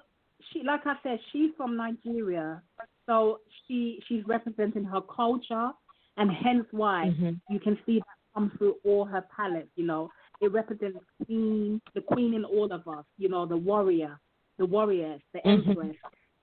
she, 0.52 0.62
like 0.62 0.82
I 0.86 0.94
said, 1.02 1.18
she's 1.32 1.50
from 1.56 1.76
Nigeria, 1.76 2.62
so 3.06 3.40
she 3.66 4.02
she's 4.06 4.22
representing 4.26 4.84
her 4.84 5.00
culture, 5.00 5.70
and 6.18 6.30
hence 6.30 6.66
why 6.70 7.06
Mhm. 7.08 7.40
you 7.48 7.58
can 7.58 7.78
see 7.86 7.98
that 7.98 8.04
come 8.34 8.50
through 8.58 8.76
all 8.84 9.04
her 9.06 9.22
palettes. 9.34 9.70
You 9.76 9.86
know, 9.86 10.10
it 10.40 10.52
represents 10.52 10.98
queen, 11.24 11.80
the 11.94 12.02
queen 12.02 12.34
in 12.34 12.44
all 12.44 12.70
of 12.70 12.86
us. 12.86 13.04
You 13.16 13.28
know, 13.30 13.46
the 13.46 13.56
warrior, 13.56 14.20
the 14.58 14.66
warriors, 14.66 15.22
the 15.32 15.40
Mhm. 15.46 15.68
empress. 15.68 15.96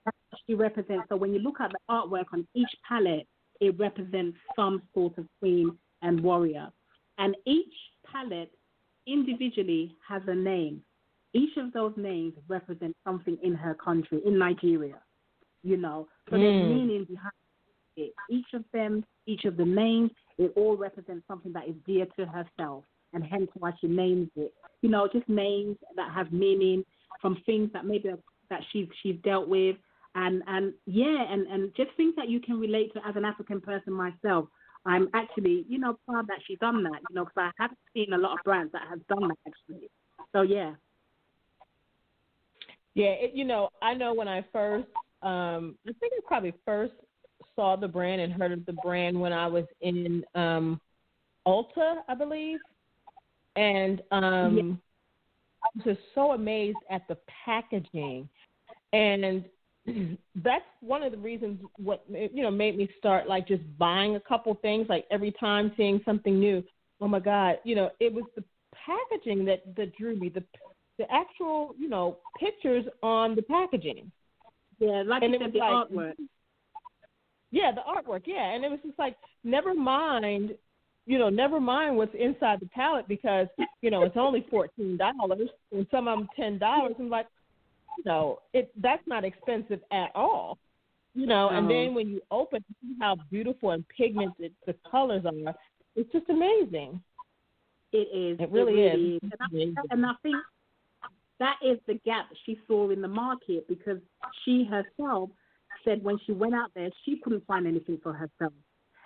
What 0.03 0.15
she 0.47 0.55
represents. 0.55 1.07
So 1.09 1.15
when 1.15 1.31
you 1.33 1.39
look 1.39 1.59
at 1.61 1.71
the 1.71 1.79
artwork 1.89 2.25
on 2.33 2.47
each 2.55 2.75
palette, 2.87 3.27
it 3.63 3.79
represents 3.79 4.37
some 4.55 4.81
sort 4.93 5.17
of 5.17 5.25
queen 5.39 5.77
and 6.01 6.21
warrior, 6.21 6.67
and 7.17 7.35
each 7.45 7.73
palette 8.11 8.51
individually 9.07 9.95
has 10.07 10.21
a 10.27 10.35
name. 10.35 10.83
Each 11.33 11.55
of 11.57 11.71
those 11.73 11.93
names 11.95 12.33
represent 12.47 12.95
something 13.03 13.37
in 13.41 13.53
her 13.55 13.73
country, 13.73 14.21
in 14.25 14.37
Nigeria. 14.37 14.99
You 15.63 15.77
know, 15.77 16.07
so 16.29 16.37
there's 16.37 16.55
Mm. 16.55 16.69
meaning 16.69 17.03
behind 17.05 17.33
it. 17.95 18.13
Each 18.29 18.53
of 18.53 18.63
them, 18.71 19.03
each 19.25 19.45
of 19.45 19.55
the 19.55 19.65
names, 19.65 20.11
it 20.37 20.51
all 20.55 20.75
represents 20.75 21.25
something 21.27 21.53
that 21.53 21.67
is 21.67 21.75
dear 21.85 22.05
to 22.17 22.25
herself, 22.25 22.83
and 23.13 23.23
hence 23.23 23.49
why 23.55 23.71
she 23.79 23.87
names 23.87 24.29
it. 24.35 24.53
You 24.81 24.89
know, 24.89 25.07
just 25.07 25.27
names 25.29 25.77
that 25.95 26.11
have 26.11 26.33
meaning 26.33 26.83
from 27.21 27.37
things 27.45 27.71
that 27.71 27.85
maybe 27.85 28.11
that 28.49 28.61
she's 28.71 28.87
she's 29.01 29.15
dealt 29.23 29.47
with, 29.47 29.77
and 30.15 30.43
and 30.47 30.73
yeah, 30.85 31.31
and 31.31 31.47
and 31.47 31.75
just 31.75 31.91
things 31.97 32.13
that 32.17 32.29
you 32.29 32.39
can 32.39 32.59
relate 32.59 32.93
to 32.93 33.07
as 33.07 33.15
an 33.15 33.25
African 33.25 33.61
person 33.61 33.93
myself. 33.93 34.47
I'm 34.85 35.09
actually, 35.13 35.65
you 35.69 35.79
know, 35.79 35.97
proud 36.07 36.27
that 36.27 36.39
she's 36.45 36.59
done 36.59 36.83
that. 36.83 36.99
You 37.09 37.15
know, 37.15 37.25
because 37.25 37.51
I 37.57 37.63
haven't 37.63 37.79
seen 37.93 38.13
a 38.13 38.17
lot 38.17 38.33
of 38.33 38.43
brands 38.43 38.71
that 38.73 38.81
have 38.89 39.05
done 39.07 39.29
that 39.29 39.37
actually. 39.47 39.89
So 40.33 40.41
yeah. 40.41 40.73
Yeah, 42.95 43.11
it, 43.11 43.31
you 43.33 43.43
know, 43.43 43.69
I 43.81 43.93
know 43.93 44.13
when 44.13 44.27
I 44.27 44.45
first, 44.51 44.87
um, 45.23 45.75
I 45.87 45.93
think 45.99 46.13
I 46.15 46.19
probably 46.27 46.53
first 46.63 46.93
saw 47.55 47.75
the 47.75 47.87
brand 47.87 48.21
and 48.21 48.31
heard 48.31 48.51
of 48.51 48.65
the 48.65 48.73
brand 48.83 49.19
when 49.19 49.33
I 49.33 49.47
was 49.47 49.65
in 49.81 50.23
um, 50.35 50.79
Ulta, 51.47 51.97
I 52.07 52.13
believe, 52.13 52.59
and 53.55 54.01
um, 54.11 54.57
Yeah. 54.57 54.73
I 55.63 55.67
was 55.75 55.83
just 55.85 56.01
so 56.13 56.33
amazed 56.33 56.77
at 56.89 57.01
the 57.07 57.17
packaging, 57.45 58.29
and 58.91 59.45
that's 59.85 60.63
one 60.79 61.03
of 61.03 61.11
the 61.11 61.17
reasons 61.17 61.59
what 61.77 62.05
you 62.09 62.41
know 62.41 62.51
made 62.51 62.77
me 62.77 62.89
start 62.97 63.27
like 63.27 63.47
just 63.47 63.63
buying 63.77 64.15
a 64.15 64.19
couple 64.19 64.53
things 64.61 64.87
like 64.89 65.05
every 65.11 65.31
time 65.39 65.71
seeing 65.75 66.01
something 66.05 66.39
new. 66.39 66.63
Oh 67.01 67.07
my 67.07 67.19
God, 67.19 67.57
you 67.65 67.75
know, 67.75 67.89
it 67.99 68.13
was 68.13 68.23
the 68.35 68.43
packaging 68.73 69.43
that 69.45 69.75
that 69.75 69.95
drew 69.97 70.15
me. 70.15 70.29
The 70.29 70.43
the 70.97 71.05
actual, 71.11 71.75
you 71.77 71.89
know, 71.89 72.17
pictures 72.39 72.85
on 73.01 73.35
the 73.35 73.41
packaging. 73.41 74.11
Yeah, 74.79 75.03
like 75.05 75.23
And 75.23 75.33
you 75.33 75.39
said, 75.39 75.53
the 75.53 75.59
like- 75.59 75.71
artwork. 75.89 76.13
Yeah, 77.51 77.71
the 77.71 77.81
artwork, 77.81 78.23
yeah. 78.25 78.53
And 78.55 78.63
it 78.65 78.71
was 78.71 78.79
just 78.83 78.97
like, 78.97 79.15
never 79.43 79.75
mind, 79.75 80.55
you 81.05 81.19
know, 81.19 81.29
never 81.29 81.59
mind 81.59 81.95
what's 81.97 82.13
inside 82.17 82.59
the 82.59 82.65
palette 82.67 83.07
because, 83.07 83.45
you 83.81 83.91
know, 83.91 84.03
it's 84.03 84.17
only 84.17 84.45
fourteen 84.49 84.97
dollars 84.97 85.49
and 85.71 85.85
some 85.91 86.07
of 86.07 86.17
them 86.19 86.27
ten 86.35 86.57
dollars. 86.57 86.93
I'm 86.99 87.09
like, 87.09 87.27
you 87.97 88.03
know, 88.05 88.39
it 88.53 88.71
that's 88.81 89.03
not 89.07 89.23
expensive 89.23 89.79
at 89.91 90.11
all. 90.15 90.57
You 91.15 91.27
know, 91.27 91.49
and 91.49 91.69
then 91.69 91.93
when 91.93 92.09
you 92.09 92.21
open 92.31 92.63
see 92.81 92.95
how 92.99 93.17
beautiful 93.29 93.69
and 93.69 93.85
pigmented 93.95 94.51
the 94.65 94.75
colors 94.89 95.23
are, 95.25 95.53
it's 95.95 96.11
just 96.11 96.27
amazing. 96.29 96.99
It 97.91 98.07
is. 98.11 98.39
It 98.39 98.49
really 98.49 98.81
is. 98.81 99.21
is. 99.21 99.29
And 99.51 99.77
I, 99.77 99.81
and 99.91 100.05
I 100.07 100.13
think 100.23 100.35
that 101.39 101.57
is 101.63 101.77
the 101.85 101.95
gap 102.05 102.29
she 102.45 102.59
saw 102.67 102.89
in 102.89 103.01
the 103.01 103.07
market 103.07 103.67
because 103.67 103.99
she 104.43 104.67
herself 104.67 105.29
said 105.85 106.03
when 106.03 106.17
she 106.25 106.31
went 106.31 106.55
out 106.55 106.71
there, 106.73 106.89
she 107.05 107.19
couldn't 107.23 107.45
find 107.45 107.67
anything 107.67 107.99
for 108.01 108.13
herself. 108.13 108.53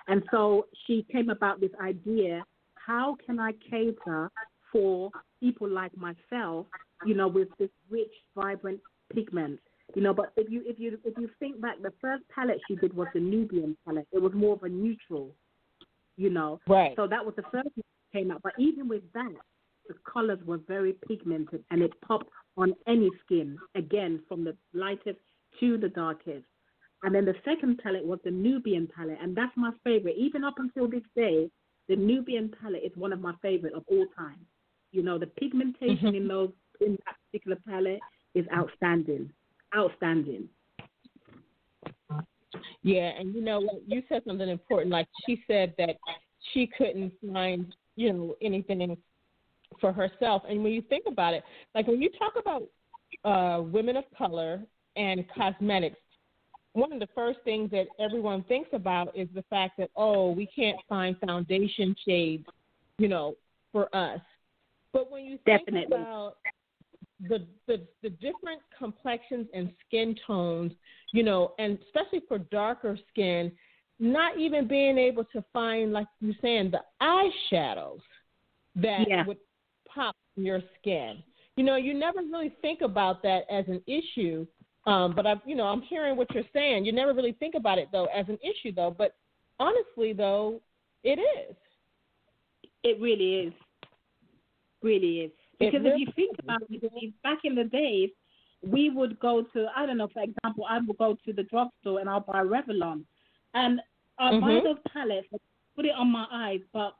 And 0.07 0.23
so 0.31 0.67
she 0.85 1.05
came 1.11 1.29
about 1.29 1.59
this 1.59 1.71
idea 1.81 2.43
how 2.75 3.17
can 3.25 3.37
I 3.39 3.51
cater 3.69 4.31
for 4.71 5.11
people 5.39 5.69
like 5.69 5.91
myself, 5.97 6.67
you 7.05 7.15
know, 7.15 7.27
with 7.27 7.49
this 7.59 7.69
rich, 7.89 8.11
vibrant 8.35 8.79
pigment? 9.13 9.59
You 9.95 10.01
know, 10.01 10.13
but 10.13 10.33
if 10.35 10.51
you 10.51 10.63
if 10.65 10.79
you 10.79 10.99
if 11.05 11.13
you 11.17 11.29
think 11.39 11.61
back, 11.61 11.81
the 11.81 11.93
first 12.01 12.23
palette 12.33 12.59
she 12.67 12.75
did 12.75 12.93
was 12.93 13.07
the 13.13 13.19
Nubian 13.19 13.77
palette. 13.85 14.07
It 14.11 14.21
was 14.21 14.33
more 14.33 14.53
of 14.53 14.63
a 14.63 14.69
neutral, 14.69 15.31
you 16.17 16.29
know. 16.29 16.59
Right. 16.67 16.93
So 16.95 17.07
that 17.07 17.25
was 17.25 17.35
the 17.35 17.43
first 17.43 17.69
one 17.75 17.83
that 17.85 18.19
came 18.19 18.31
out. 18.31 18.41
But 18.43 18.53
even 18.59 18.89
with 18.89 19.03
that, 19.13 19.33
the 19.87 19.95
colors 20.11 20.39
were 20.45 20.59
very 20.67 20.93
pigmented 21.07 21.63
and 21.71 21.81
it 21.81 21.91
popped 22.01 22.29
on 22.57 22.73
any 22.87 23.09
skin, 23.25 23.57
again, 23.75 24.21
from 24.27 24.43
the 24.43 24.55
lightest 24.73 25.19
to 25.59 25.77
the 25.77 25.89
darkest. 25.89 26.45
And 27.03 27.13
then 27.13 27.25
the 27.25 27.35
second 27.45 27.79
palette 27.83 28.05
was 28.05 28.19
the 28.23 28.31
Nubian 28.31 28.87
palette, 28.87 29.19
and 29.21 29.37
that's 29.37 29.55
my 29.55 29.71
favorite. 29.83 30.15
Even 30.17 30.43
up 30.43 30.55
until 30.57 30.89
this 30.89 31.03
day, 31.15 31.49
the 31.87 31.95
Nubian 31.95 32.51
palette 32.61 32.83
is 32.83 32.91
one 32.95 33.13
of 33.13 33.21
my 33.21 33.33
favorite 33.41 33.73
of 33.73 33.83
all 33.87 34.05
time. 34.17 34.45
You 34.91 35.03
know, 35.03 35.17
the 35.17 35.27
pigmentation 35.27 36.15
in 36.15 36.27
those 36.27 36.51
in 36.81 36.97
that 37.05 37.15
particular 37.25 37.57
palette 37.67 37.99
is 38.33 38.45
outstanding. 38.55 39.31
Outstanding. 39.75 40.47
Yeah, 42.83 43.11
and 43.19 43.33
you 43.33 43.41
know? 43.41 43.67
You 43.85 44.01
said 44.07 44.21
something 44.25 44.47
important. 44.47 44.91
Like 44.91 45.07
she 45.25 45.43
said 45.47 45.73
that 45.77 45.97
she 46.53 46.69
couldn't 46.77 47.11
find, 47.33 47.73
you 47.95 48.13
know, 48.13 48.35
anything 48.41 48.97
for 49.81 49.91
herself. 49.91 50.43
And 50.47 50.63
when 50.63 50.73
you 50.73 50.81
think 50.83 51.05
about 51.07 51.33
it, 51.33 51.43
like 51.75 51.87
when 51.87 52.01
you 52.01 52.09
talk 52.17 52.33
about 52.39 52.63
uh, 53.25 53.61
women 53.61 53.97
of 53.97 54.05
color 54.17 54.61
and 54.95 55.25
cosmetics, 55.35 55.97
one 56.73 56.93
of 56.93 56.99
the 56.99 57.07
first 57.15 57.39
things 57.43 57.71
that 57.71 57.87
everyone 57.99 58.43
thinks 58.43 58.69
about 58.71 59.15
is 59.17 59.27
the 59.33 59.43
fact 59.49 59.77
that 59.79 59.89
oh, 59.95 60.31
we 60.31 60.45
can't 60.45 60.77
find 60.87 61.17
foundation 61.25 61.95
shades, 62.05 62.45
you 62.99 63.07
know, 63.07 63.35
for 63.71 63.93
us. 63.95 64.21
But 64.97 65.11
when 65.11 65.25
you 65.25 65.37
think 65.45 65.61
Definitely. 65.61 65.95
about 65.95 66.37
the, 67.29 67.45
the 67.67 67.85
the 68.01 68.09
different 68.09 68.63
complexions 68.75 69.45
and 69.53 69.71
skin 69.85 70.15
tones, 70.25 70.71
you 71.13 71.21
know, 71.21 71.53
and 71.59 71.77
especially 71.85 72.23
for 72.27 72.39
darker 72.39 72.97
skin, 73.11 73.51
not 73.99 74.39
even 74.39 74.67
being 74.67 74.97
able 74.97 75.23
to 75.25 75.45
find, 75.53 75.93
like 75.93 76.07
you're 76.19 76.33
saying, 76.41 76.71
the 76.71 76.81
eyeshadows 76.99 77.99
that 78.77 79.07
Yeah. 79.07 79.23
would 79.27 79.37
pop 79.87 80.15
in 80.35 80.43
your 80.43 80.63
skin. 80.79 81.21
You 81.57 81.63
know, 81.63 81.75
you 81.75 81.93
never 81.93 82.21
really 82.23 82.55
think 82.63 82.81
about 82.81 83.21
that 83.21 83.43
as 83.51 83.65
an 83.67 83.83
issue. 83.85 84.47
Um, 84.87 85.13
but 85.15 85.27
I, 85.27 85.35
you 85.45 85.55
know, 85.55 85.65
I'm 85.65 85.83
hearing 85.83 86.17
what 86.17 86.33
you're 86.33 86.43
saying. 86.53 86.85
You 86.85 86.91
never 86.91 87.13
really 87.13 87.33
think 87.33 87.53
about 87.53 87.77
it 87.77 87.89
though 87.91 88.05
as 88.05 88.27
an 88.29 88.39
issue 88.41 88.73
though. 88.73 88.95
But 88.97 89.13
honestly 89.59 90.11
though, 90.13 90.59
it 91.03 91.19
is. 91.19 91.55
It 92.83 92.99
really 92.99 93.47
is. 93.47 93.53
Really 94.81 95.21
is. 95.21 95.31
Because 95.59 95.81
if 95.83 95.99
you 95.99 96.07
think 96.15 96.37
about 96.39 96.61
it, 96.69 97.13
back 97.23 97.39
in 97.43 97.55
the 97.55 97.63
days, 97.63 98.09
we 98.61 98.89
would 98.89 99.19
go 99.19 99.43
to, 99.53 99.67
I 99.75 99.85
don't 99.85 99.97
know, 99.97 100.07
for 100.13 100.23
example, 100.23 100.65
I 100.69 100.79
would 100.79 100.97
go 100.97 101.17
to 101.25 101.33
the 101.33 101.43
drugstore 101.43 101.99
and 101.99 102.09
I'll 102.09 102.19
buy 102.19 102.43
Revlon. 102.43 103.03
And 103.53 103.81
I'll 104.19 104.39
buy 104.39 104.51
Mhm. 104.51 104.63
those 104.63 104.79
palettes, 104.93 105.27
put 105.75 105.85
it 105.85 105.95
on 105.95 106.11
my 106.11 106.27
eyes, 106.31 106.61
but 106.73 106.95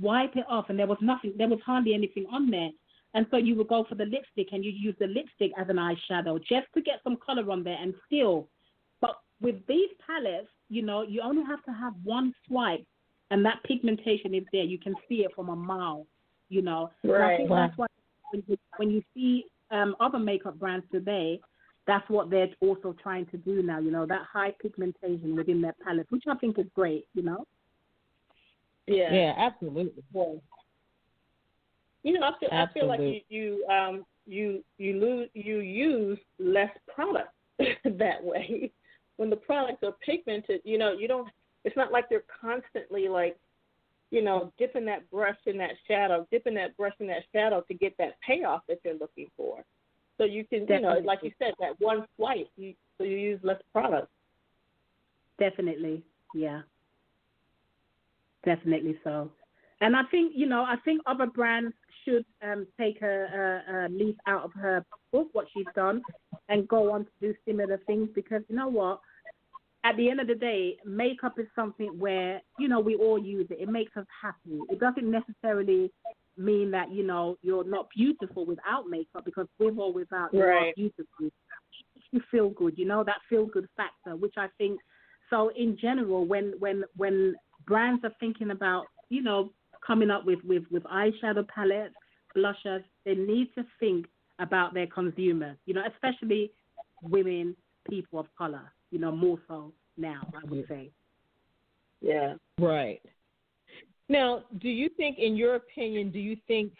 wipe 0.00 0.36
it 0.36 0.46
off. 0.48 0.70
And 0.70 0.78
there 0.78 0.86
was 0.86 1.00
nothing, 1.00 1.36
there 1.36 1.48
was 1.48 1.60
hardly 1.60 1.94
anything 1.94 2.26
on 2.26 2.50
there. 2.50 2.70
And 3.14 3.26
so 3.30 3.36
you 3.36 3.54
would 3.56 3.68
go 3.68 3.84
for 3.84 3.94
the 3.94 4.06
lipstick 4.06 4.52
and 4.52 4.64
you 4.64 4.72
use 4.72 4.96
the 4.98 5.06
lipstick 5.06 5.52
as 5.56 5.68
an 5.68 5.76
eyeshadow 5.76 6.42
just 6.42 6.66
to 6.74 6.80
get 6.80 7.02
some 7.02 7.16
color 7.16 7.50
on 7.50 7.62
there 7.62 7.78
and 7.80 7.94
still. 8.06 8.48
But 9.00 9.20
with 9.40 9.64
these 9.66 9.90
palettes, 10.06 10.50
you 10.68 10.82
know, 10.82 11.02
you 11.02 11.20
only 11.20 11.44
have 11.44 11.62
to 11.64 11.72
have 11.72 11.94
one 12.02 12.34
swipe 12.46 12.84
and 13.30 13.44
that 13.44 13.62
pigmentation 13.62 14.34
is 14.34 14.44
there. 14.52 14.64
You 14.64 14.78
can 14.78 14.96
see 15.08 15.24
it 15.24 15.32
from 15.34 15.48
a 15.48 15.56
mile. 15.56 16.06
You 16.48 16.62
know, 16.62 16.90
right. 17.02 17.14
And 17.14 17.22
I 17.22 17.36
think 17.36 17.48
that's 17.50 17.78
why 17.78 17.86
when 18.30 18.42
you, 18.46 18.56
when 18.76 18.90
you 18.90 19.02
see 19.14 19.46
um, 19.70 19.96
other 20.00 20.18
makeup 20.18 20.58
brands 20.58 20.86
today, 20.92 21.40
that's 21.86 22.08
what 22.08 22.30
they're 22.30 22.48
also 22.60 22.94
trying 23.02 23.26
to 23.26 23.36
do 23.36 23.62
now. 23.62 23.78
You 23.78 23.90
know, 23.90 24.06
that 24.06 24.22
high 24.30 24.54
pigmentation 24.60 25.36
within 25.36 25.60
their 25.60 25.74
palette, 25.84 26.06
which 26.10 26.24
I 26.28 26.34
think 26.36 26.58
is 26.58 26.66
great. 26.74 27.06
You 27.14 27.22
know. 27.22 27.44
Yeah. 28.86 29.12
Yeah, 29.12 29.32
absolutely. 29.36 30.02
Yeah. 30.14 30.34
You 32.02 32.20
know, 32.20 32.26
I 32.26 32.32
feel 32.38 32.48
I 32.52 32.66
feel 32.72 32.86
like 32.86 33.00
you 33.00 33.20
you 33.28 33.66
um 33.66 34.04
you 34.26 34.62
you 34.78 35.00
lose 35.00 35.28
you 35.34 35.60
use 35.60 36.18
less 36.38 36.70
product 36.94 37.32
that 37.58 38.22
way. 38.22 38.70
When 39.16 39.30
the 39.30 39.36
products 39.36 39.82
are 39.82 39.94
pigmented, 40.04 40.60
you 40.64 40.76
know, 40.76 40.92
you 40.92 41.08
don't. 41.08 41.28
It's 41.64 41.76
not 41.76 41.92
like 41.92 42.08
they're 42.10 42.24
constantly 42.40 43.08
like, 43.08 43.38
you 44.14 44.22
know, 44.22 44.52
dipping 44.58 44.84
that 44.84 45.10
brush 45.10 45.36
in 45.44 45.58
that 45.58 45.72
shadow, 45.88 46.24
dipping 46.30 46.54
that 46.54 46.76
brush 46.76 46.92
in 47.00 47.08
that 47.08 47.24
shadow 47.34 47.64
to 47.66 47.74
get 47.74 47.96
that 47.98 48.14
payoff 48.24 48.62
that 48.68 48.78
you're 48.84 48.94
looking 48.94 49.26
for. 49.36 49.64
So 50.18 50.24
you 50.24 50.44
can, 50.44 50.60
Definitely. 50.60 50.98
you 50.98 51.00
know, 51.00 51.06
like 51.06 51.18
you 51.24 51.32
said, 51.40 51.54
that 51.58 51.80
one 51.80 52.06
swipe, 52.14 52.48
you, 52.56 52.74
so 52.96 53.02
you 53.02 53.16
use 53.16 53.40
less 53.42 53.60
product. 53.72 54.06
Definitely, 55.40 56.04
yeah. 56.32 56.60
Definitely 58.44 58.96
so. 59.02 59.32
And 59.80 59.96
I 59.96 60.02
think, 60.12 60.34
you 60.36 60.46
know, 60.46 60.62
I 60.62 60.76
think 60.84 61.00
other 61.06 61.26
brands 61.26 61.74
should 62.04 62.24
um, 62.40 62.68
take 62.78 63.02
a, 63.02 63.62
a, 63.68 63.86
a 63.86 63.88
leaf 63.88 64.14
out 64.28 64.44
of 64.44 64.52
her 64.52 64.84
book, 65.10 65.26
what 65.32 65.46
she's 65.52 65.66
done, 65.74 66.02
and 66.48 66.68
go 66.68 66.92
on 66.92 67.04
to 67.04 67.10
do 67.20 67.34
similar 67.44 67.80
things 67.84 68.08
because 68.14 68.42
you 68.48 68.54
know 68.54 68.68
what? 68.68 69.00
At 69.84 69.96
the 69.98 70.08
end 70.08 70.18
of 70.20 70.26
the 70.26 70.34
day, 70.34 70.78
makeup 70.84 71.38
is 71.38 71.46
something 71.54 71.98
where, 71.98 72.40
you 72.58 72.68
know, 72.68 72.80
we 72.80 72.96
all 72.96 73.18
use 73.18 73.46
it. 73.50 73.58
It 73.60 73.68
makes 73.68 73.94
us 73.96 74.06
happy. 74.22 74.58
It 74.70 74.80
doesn't 74.80 75.08
necessarily 75.10 75.92
mean 76.38 76.70
that, 76.70 76.90
you 76.90 77.06
know, 77.06 77.36
you're 77.42 77.64
not 77.64 77.88
beautiful 77.94 78.46
without 78.46 78.88
makeup 78.88 79.24
because 79.24 79.46
with 79.58 79.78
or 79.78 79.92
without, 79.92 80.32
you 80.32 80.40
are 80.40 80.46
Right. 80.48 80.74
beautiful. 80.74 81.30
You 82.12 82.20
feel 82.30 82.50
good, 82.50 82.78
you 82.78 82.86
know, 82.86 83.04
that 83.04 83.18
feel 83.28 83.44
good 83.46 83.68
factor, 83.76 84.16
which 84.16 84.34
I 84.38 84.48
think 84.56 84.80
so 85.30 85.48
in 85.56 85.76
general 85.76 86.24
when 86.26 86.54
when 86.58 86.84
when 86.96 87.34
brands 87.66 88.04
are 88.04 88.12
thinking 88.20 88.50
about, 88.52 88.86
you 89.10 89.22
know, 89.22 89.52
coming 89.86 90.10
up 90.10 90.24
with, 90.24 90.38
with, 90.44 90.62
with 90.70 90.82
eyeshadow 90.84 91.46
palettes, 91.48 91.94
blushers, 92.34 92.82
they 93.04 93.14
need 93.14 93.48
to 93.54 93.64
think 93.80 94.06
about 94.38 94.74
their 94.74 94.86
consumers, 94.86 95.56
you 95.66 95.74
know, 95.74 95.82
especially 95.92 96.52
women, 97.02 97.56
people 97.88 98.18
of 98.18 98.26
color, 98.36 98.72
you 98.94 99.00
know, 99.00 99.10
more 99.10 99.38
so 99.48 99.72
now, 99.96 100.32
I 100.32 100.48
would 100.48 100.68
say. 100.68 100.90
Yeah. 102.00 102.34
Right. 102.60 103.02
Now, 104.08 104.44
do 104.60 104.68
you 104.68 104.88
think, 104.96 105.18
in 105.18 105.36
your 105.36 105.56
opinion, 105.56 106.12
do 106.12 106.20
you 106.20 106.36
think 106.46 106.72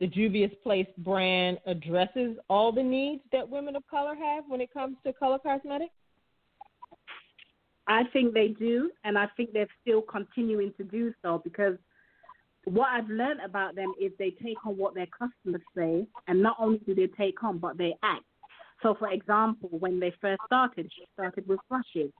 the 0.00 0.08
Juvia's 0.08 0.50
Place 0.64 0.88
brand 0.98 1.58
addresses 1.64 2.36
all 2.50 2.72
the 2.72 2.82
needs 2.82 3.22
that 3.30 3.48
women 3.48 3.76
of 3.76 3.86
color 3.88 4.16
have 4.16 4.44
when 4.48 4.60
it 4.60 4.74
comes 4.74 4.96
to 5.06 5.12
color 5.12 5.38
cosmetics? 5.38 5.92
I 7.86 8.02
think 8.12 8.34
they 8.34 8.48
do, 8.48 8.90
and 9.04 9.16
I 9.16 9.28
think 9.36 9.52
they're 9.52 9.68
still 9.80 10.02
continuing 10.02 10.72
to 10.78 10.82
do 10.82 11.14
so 11.22 11.40
because 11.44 11.76
what 12.64 12.88
I've 12.88 13.08
learned 13.08 13.42
about 13.44 13.76
them 13.76 13.92
is 14.00 14.10
they 14.18 14.30
take 14.42 14.56
on 14.66 14.76
what 14.76 14.94
their 14.94 15.06
customers 15.06 15.62
say, 15.76 16.04
and 16.26 16.42
not 16.42 16.56
only 16.58 16.78
do 16.78 16.96
they 16.96 17.06
take 17.06 17.44
on, 17.44 17.58
but 17.58 17.78
they 17.78 17.94
act. 18.02 18.24
So, 18.82 18.94
for 18.94 19.10
example, 19.10 19.70
when 19.70 20.00
they 20.00 20.12
first 20.20 20.42
started, 20.46 20.90
she 20.94 21.06
started 21.14 21.46
with 21.46 21.60
brushes. 21.68 22.12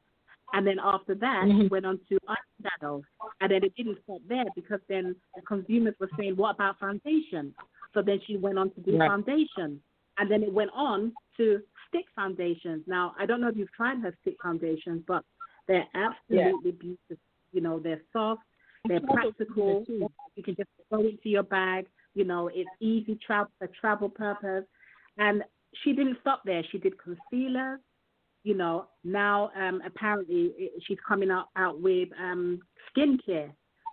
And 0.52 0.66
then 0.66 0.78
after 0.82 1.14
that, 1.16 1.44
she 1.46 1.64
Mhm. 1.64 1.70
went 1.70 1.86
on 1.86 1.98
to 2.08 2.18
eyeshadow. 2.28 3.02
And 3.40 3.50
then 3.50 3.64
it 3.64 3.74
didn't 3.74 4.02
stop 4.04 4.20
there 4.26 4.50
because 4.54 4.80
then 4.88 5.16
the 5.34 5.42
consumers 5.42 5.94
were 5.98 6.10
saying, 6.16 6.36
what 6.36 6.54
about 6.54 6.78
foundation? 6.78 7.54
So 7.92 8.02
then 8.02 8.20
she 8.20 8.36
went 8.36 8.58
on 8.58 8.70
to 8.70 8.80
do 8.80 8.96
Right. 8.96 9.08
foundation. 9.08 9.82
And 10.16 10.30
then 10.30 10.42
it 10.44 10.52
went 10.52 10.70
on 10.72 11.16
to 11.36 11.62
stick 11.88 12.08
foundations. 12.14 12.86
Now, 12.86 13.14
I 13.18 13.26
don't 13.26 13.40
know 13.40 13.48
if 13.48 13.56
you've 13.56 13.72
tried 13.72 13.98
her 13.98 14.14
stick 14.20 14.40
foundations, 14.40 15.04
but 15.06 15.24
they're 15.66 15.88
absolutely 15.94 16.72
beautiful. 16.72 17.16
You 17.52 17.60
know, 17.60 17.80
they're 17.80 18.02
soft, 18.12 18.42
they're 18.84 19.00
practical. 19.00 19.84
You 19.88 20.42
can 20.42 20.54
just 20.54 20.68
throw 20.88 21.00
it 21.00 21.06
into 21.06 21.28
your 21.28 21.42
bag. 21.42 21.86
You 22.14 22.24
know, 22.24 22.48
it's 22.48 22.70
easy 22.80 23.16
travel 23.16 23.50
for 23.58 23.66
travel 23.68 24.08
purpose. 24.08 24.64
And 25.18 25.44
she 25.82 25.92
didn't 25.92 26.18
stop 26.20 26.42
there. 26.44 26.62
She 26.70 26.78
did 26.78 26.94
concealers. 26.98 27.80
You 28.42 28.54
know, 28.54 28.86
now 29.04 29.50
um, 29.56 29.80
apparently 29.86 30.52
it, 30.58 30.72
she's 30.86 30.98
coming 31.06 31.30
out 31.30 31.46
out 31.56 31.80
with 31.80 32.08
um, 32.20 32.60
skincare. 32.94 33.50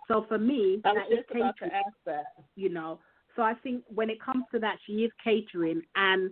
So 0.08 0.26
for 0.28 0.38
me, 0.38 0.80
I 0.84 0.92
was 0.92 1.02
that 1.08 1.12
is 1.12 1.18
just 1.20 1.30
about 1.30 1.54
catering, 1.58 1.70
to 1.70 1.76
ask 1.76 1.96
that. 2.06 2.24
you 2.54 2.68
know. 2.68 2.98
So 3.34 3.42
I 3.42 3.54
think 3.62 3.82
when 3.88 4.10
it 4.10 4.20
comes 4.20 4.44
to 4.52 4.58
that, 4.60 4.76
she 4.86 4.92
is 4.92 5.10
catering 5.22 5.82
and, 5.96 6.30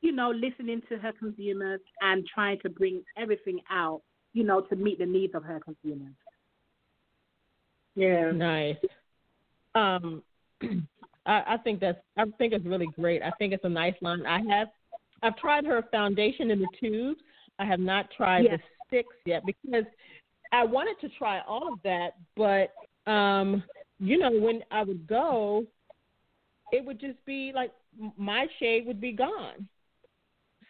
you 0.00 0.12
know, 0.12 0.30
listening 0.30 0.82
to 0.90 0.98
her 0.98 1.12
consumers 1.18 1.80
and 2.02 2.26
trying 2.26 2.58
to 2.60 2.68
bring 2.68 3.02
everything 3.16 3.60
out, 3.70 4.02
you 4.34 4.44
know, 4.44 4.60
to 4.60 4.76
meet 4.76 4.98
the 4.98 5.06
needs 5.06 5.34
of 5.34 5.44
her 5.44 5.60
consumers. 5.60 6.14
Yeah. 7.94 8.32
Nice. 8.32 8.76
Um, 9.74 10.22
I, 11.26 11.42
I 11.54 11.56
think 11.62 11.80
that's 11.80 11.98
I 12.16 12.24
think 12.36 12.52
it's 12.52 12.66
really 12.66 12.88
great. 12.96 13.22
I 13.22 13.30
think 13.38 13.52
it's 13.52 13.64
a 13.64 13.68
nice 13.68 13.94
line. 14.00 14.26
I 14.26 14.40
have 14.54 14.68
I've 15.22 15.36
tried 15.36 15.64
her 15.64 15.82
foundation 15.90 16.50
in 16.50 16.60
the 16.60 16.68
tubes. 16.80 17.20
I 17.58 17.64
have 17.64 17.80
not 17.80 18.10
tried 18.16 18.44
Yes. 18.44 18.58
the 18.58 18.86
sticks 18.86 19.14
yet 19.24 19.44
because 19.46 19.84
I 20.52 20.64
wanted 20.64 21.00
to 21.00 21.08
try 21.16 21.40
all 21.46 21.72
of 21.72 21.78
that, 21.82 22.16
but 22.36 22.74
um, 23.10 23.62
you 23.98 24.18
know, 24.18 24.30
when 24.30 24.62
I 24.70 24.82
would 24.82 25.06
go, 25.06 25.64
it 26.72 26.84
would 26.84 27.00
just 27.00 27.24
be 27.24 27.52
like 27.54 27.72
my 28.16 28.46
shade 28.58 28.86
would 28.86 29.00
be 29.00 29.12
gone. 29.12 29.68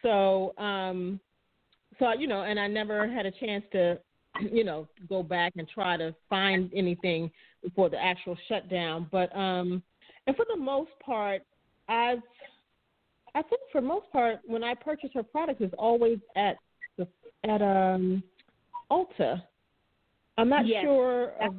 So, 0.01 0.53
um, 0.57 1.19
so 1.99 2.13
you 2.13 2.27
know, 2.27 2.43
and 2.43 2.59
I 2.59 2.67
never 2.67 3.07
had 3.07 3.25
a 3.25 3.31
chance 3.31 3.63
to, 3.71 3.99
you 4.51 4.63
know, 4.63 4.87
go 5.09 5.23
back 5.23 5.53
and 5.57 5.67
try 5.67 5.97
to 5.97 6.13
find 6.29 6.69
anything 6.75 7.31
before 7.63 7.89
the 7.89 8.01
actual 8.01 8.37
shutdown. 8.47 9.07
But 9.11 9.35
um, 9.35 9.81
and 10.27 10.35
for 10.35 10.45
the 10.53 10.59
most 10.59 10.91
part, 11.03 11.41
I've, 11.87 12.19
I 13.35 13.41
think 13.41 13.61
for 13.71 13.81
most 13.81 14.11
part, 14.11 14.39
when 14.45 14.63
I 14.63 14.73
purchase 14.75 15.09
her 15.13 15.23
products, 15.23 15.61
it's 15.61 15.73
always 15.77 16.19
at 16.35 16.57
the 16.97 17.07
at 17.43 17.61
um, 17.61 18.23
Ulta. 18.91 19.41
I'm 20.37 20.49
not 20.49 20.65
Yes. 20.67 20.83
sure 20.83 21.33
of 21.41 21.55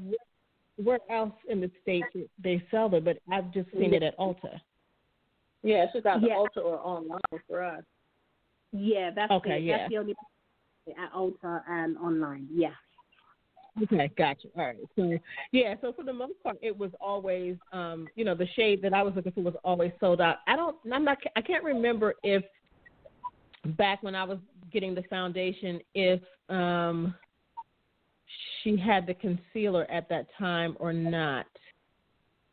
where 0.77 1.01
else 1.11 1.33
in 1.49 1.61
the 1.61 1.71
states 1.83 2.07
they 2.43 2.63
sell 2.71 2.93
it, 2.95 3.05
but 3.05 3.19
I've 3.31 3.53
just 3.53 3.71
seen 3.73 3.93
it 3.95 4.03
at 4.03 4.17
Ulta. 4.19 4.61
Yeah, 5.63 5.85
it's 5.85 5.93
just 5.93 6.07
out 6.07 6.21
the 6.21 6.29
Yeah. 6.29 6.37
Ulta 6.37 6.59
or 6.65 6.79
online 6.81 7.21
for 7.49 7.63
us. 7.63 7.85
Yeah, 8.73 9.11
that's 9.15 9.31
Okay, 9.33 9.59
it. 9.59 9.65
yeah. 9.65 9.79
That's 9.79 9.91
the 9.91 9.99
only 9.99 10.15
at 10.99 11.13
Ulta 11.13 11.63
and 11.69 11.97
online. 11.99 12.49
Yeah. 12.53 12.75
Okay, 13.83 14.11
gotcha. 14.17 14.49
All 14.57 14.67
right. 14.67 14.77
So 14.97 15.19
yeah, 15.53 15.75
so 15.81 15.93
for 15.93 16.05
the 16.05 16.13
most 16.13 16.35
part, 16.43 16.59
it 16.63 16.77
was 16.77 16.91
always, 17.01 17.57
um, 17.73 18.09
you 18.15 18.25
know, 18.25 18.35
the 18.35 18.47
shade 18.55 18.81
that 18.83 18.95
I 18.95 19.03
was 19.03 19.15
looking 19.17 19.33
for 19.33 19.41
was 19.41 19.55
always 19.65 19.91
sold 19.99 20.21
out. 20.21 20.37
I 20.47 20.55
don't, 20.55 20.77
I'm 20.93 21.05
not, 21.05 21.19
I 21.37 21.41
can't 21.41 21.65
remember 21.65 22.15
if 22.23 22.45
back 23.77 24.03
when 24.03 24.15
I 24.15 24.25
was 24.25 24.39
getting 24.73 24.95
the 24.95 25.03
foundation, 25.11 25.81
if 25.95 26.21
um, 26.49 27.15
she 28.63 28.77
had 28.77 29.07
the 29.07 29.15
concealer 29.15 29.91
at 29.91 30.09
that 30.09 30.27
time 30.39 30.77
or 30.79 30.93
not. 30.93 31.47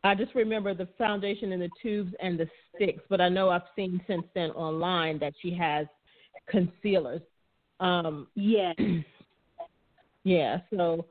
I 0.04 0.16
just 0.16 0.34
remember 0.34 0.74
the 0.74 0.88
foundation 0.98 1.52
in 1.52 1.60
the 1.60 1.72
tubes 1.82 2.14
and 2.20 2.40
the 2.40 2.48
sticks, 2.76 3.04
but 3.10 3.22
I 3.22 3.30
know 3.30 3.50
I've 3.50 3.62
seen 3.76 4.02
since 4.08 4.26
then 4.34 4.50
online 4.52 5.20
that 5.20 5.34
she 5.42 5.54
has 5.56 5.86
concealers. 6.50 7.22
Um, 7.80 8.28
Yeah. 8.36 8.74
yeah, 10.24 10.60
so 10.70 11.06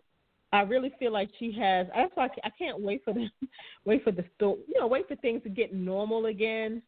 I 0.53 0.62
really 0.62 0.92
feel 0.99 1.12
like 1.12 1.31
she 1.38 1.53
has. 1.53 1.87
That's 1.94 2.12
why 2.14 2.29
I 2.44 2.51
can't 2.59 2.81
wait 2.81 3.03
for 3.05 3.14
the 3.14 3.29
wait 3.85 4.03
for 4.05 4.12
the 4.12 4.25
store. 4.37 4.56
You 4.67 4.81
know, 4.81 4.87
wait 4.87 5.08
for 5.08 5.17
things 5.17 5.42
to 5.44 5.48
get 5.48 5.75
normal 5.75 6.27
again, 6.27 6.83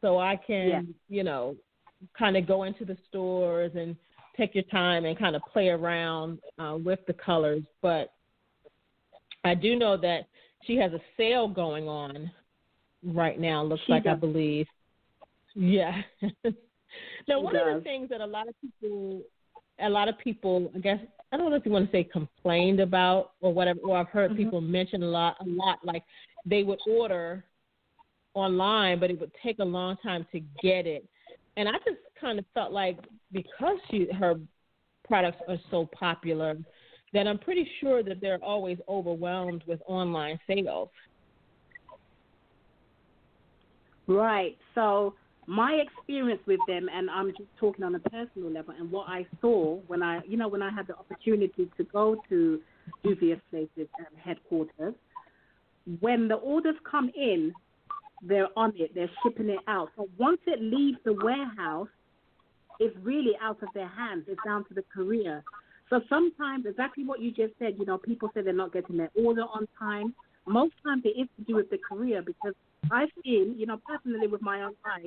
so 0.00 0.18
I 0.18 0.36
can 0.36 0.68
Yeah. 0.68 0.82
you 1.08 1.24
know 1.24 1.56
kind 2.16 2.36
of 2.36 2.46
go 2.46 2.62
into 2.64 2.84
the 2.84 2.96
stores 3.08 3.72
and 3.74 3.96
take 4.36 4.54
your 4.54 4.64
time 4.64 5.04
and 5.04 5.18
kind 5.18 5.34
of 5.34 5.42
play 5.52 5.68
around 5.68 6.38
uh, 6.58 6.78
with 6.82 7.00
the 7.06 7.12
colors. 7.12 7.62
But 7.82 8.12
I 9.44 9.54
do 9.54 9.74
know 9.76 9.96
that 9.96 10.26
she 10.64 10.76
has 10.76 10.92
a 10.92 11.00
sale 11.16 11.48
going 11.48 11.88
on 11.88 12.30
right 13.02 13.38
now. 13.38 13.62
Looks 13.62 13.82
She 13.86 13.92
like 13.92 14.06
I 14.06 14.14
believe. 14.14 14.66
Yeah. 15.54 16.02
now, 16.22 16.30
She 17.26 17.34
one 17.34 17.56
of 17.56 17.76
the 17.76 17.80
things 17.82 18.08
that 18.10 18.20
a 18.20 18.26
lot 18.26 18.48
of 18.48 18.54
people, 18.60 19.22
a 19.80 19.88
lot 19.88 20.08
of 20.08 20.18
people, 20.18 20.70
I 20.74 20.78
guess, 20.78 21.00
I 21.30 21.36
don't 21.36 21.50
know 21.50 21.56
if 21.56 21.66
you 21.66 21.72
want 21.72 21.86
to 21.86 21.92
say 21.92 22.04
complained 22.04 22.80
about 22.80 23.32
or 23.40 23.52
whatever, 23.52 23.80
or 23.80 23.98
I've 23.98 24.08
heard 24.08 24.30
Mhm. 24.32 24.36
people 24.36 24.60
mention 24.60 25.02
a 25.02 25.08
lot, 25.08 25.36
a 25.40 25.44
lot, 25.44 25.84
like 25.84 26.04
they 26.46 26.62
would 26.62 26.80
order 26.86 27.44
online, 28.34 28.98
but 28.98 29.10
it 29.10 29.20
would 29.20 29.32
take 29.42 29.58
a 29.58 29.64
long 29.64 29.96
time 29.98 30.24
to 30.32 30.40
get 30.62 30.86
it. 30.86 31.06
And 31.56 31.68
I 31.68 31.72
just 31.84 31.98
kind 32.18 32.38
of 32.38 32.46
felt 32.54 32.72
like 32.72 32.98
because 33.32 33.78
she 33.90 34.06
her 34.12 34.40
products 35.04 35.42
are 35.48 35.58
so 35.70 35.86
popular, 35.86 36.56
that 37.12 37.26
I'm 37.26 37.38
pretty 37.38 37.68
sure 37.80 38.02
that 38.02 38.20
they're 38.20 38.42
always 38.44 38.78
overwhelmed 38.88 39.64
with 39.66 39.80
online 39.86 40.38
sales. 40.46 40.90
Right. 44.06 44.58
So 44.74 45.14
my 45.48 45.82
experience 45.82 46.42
with 46.46 46.60
them, 46.66 46.90
and 46.94 47.08
I'm 47.08 47.28
just 47.30 47.48
talking 47.58 47.82
on 47.82 47.94
a 47.94 48.00
personal 48.00 48.50
level, 48.50 48.74
and 48.78 48.92
what 48.92 49.08
I 49.08 49.26
saw 49.40 49.78
when 49.86 50.02
I, 50.02 50.20
you 50.28 50.36
know, 50.36 50.46
when 50.46 50.60
I 50.60 50.70
had 50.70 50.86
the 50.86 50.94
opportunity 50.94 51.70
to 51.78 51.84
go 51.84 52.20
to 52.28 52.60
Juvia's 53.02 53.40
Place's 53.50 53.88
um, 53.98 54.14
headquarters, 54.22 54.94
when 56.00 56.28
the 56.28 56.34
orders 56.34 56.74
come 56.88 57.10
in, 57.16 57.54
they're 58.22 58.48
on 58.56 58.74
it, 58.76 58.94
they're 58.94 59.10
shipping 59.22 59.48
it 59.48 59.60
out. 59.66 59.88
So 59.96 60.10
once 60.18 60.38
it 60.46 60.60
leaves 60.60 60.98
the 61.06 61.14
warehouse, 61.14 61.88
it's 62.78 62.94
really 63.02 63.32
out 63.40 63.62
of 63.62 63.70
their 63.72 63.88
hands. 63.88 64.24
It's 64.28 64.40
down 64.44 64.66
to 64.66 64.74
the 64.74 64.84
courier. 64.94 65.42
So 65.88 66.02
sometimes, 66.10 66.66
exactly 66.66 67.06
what 67.06 67.22
you 67.22 67.30
just 67.30 67.54
said, 67.58 67.76
you 67.78 67.86
know, 67.86 67.96
people 67.96 68.28
say 68.34 68.42
they're 68.42 68.52
not 68.52 68.74
getting 68.74 68.98
their 68.98 69.10
order 69.16 69.44
on 69.44 69.66
time. 69.78 70.14
Most 70.46 70.74
times 70.84 71.04
it 71.06 71.18
is 71.18 71.28
to 71.38 71.44
do 71.44 71.54
with 71.54 71.70
the 71.70 71.78
courier 71.78 72.20
because 72.20 72.52
I've 72.90 73.08
seen, 73.24 73.54
you 73.56 73.64
know, 73.64 73.80
personally 73.88 74.26
with 74.26 74.42
my 74.42 74.62
own 74.62 74.74
eyes, 74.84 75.06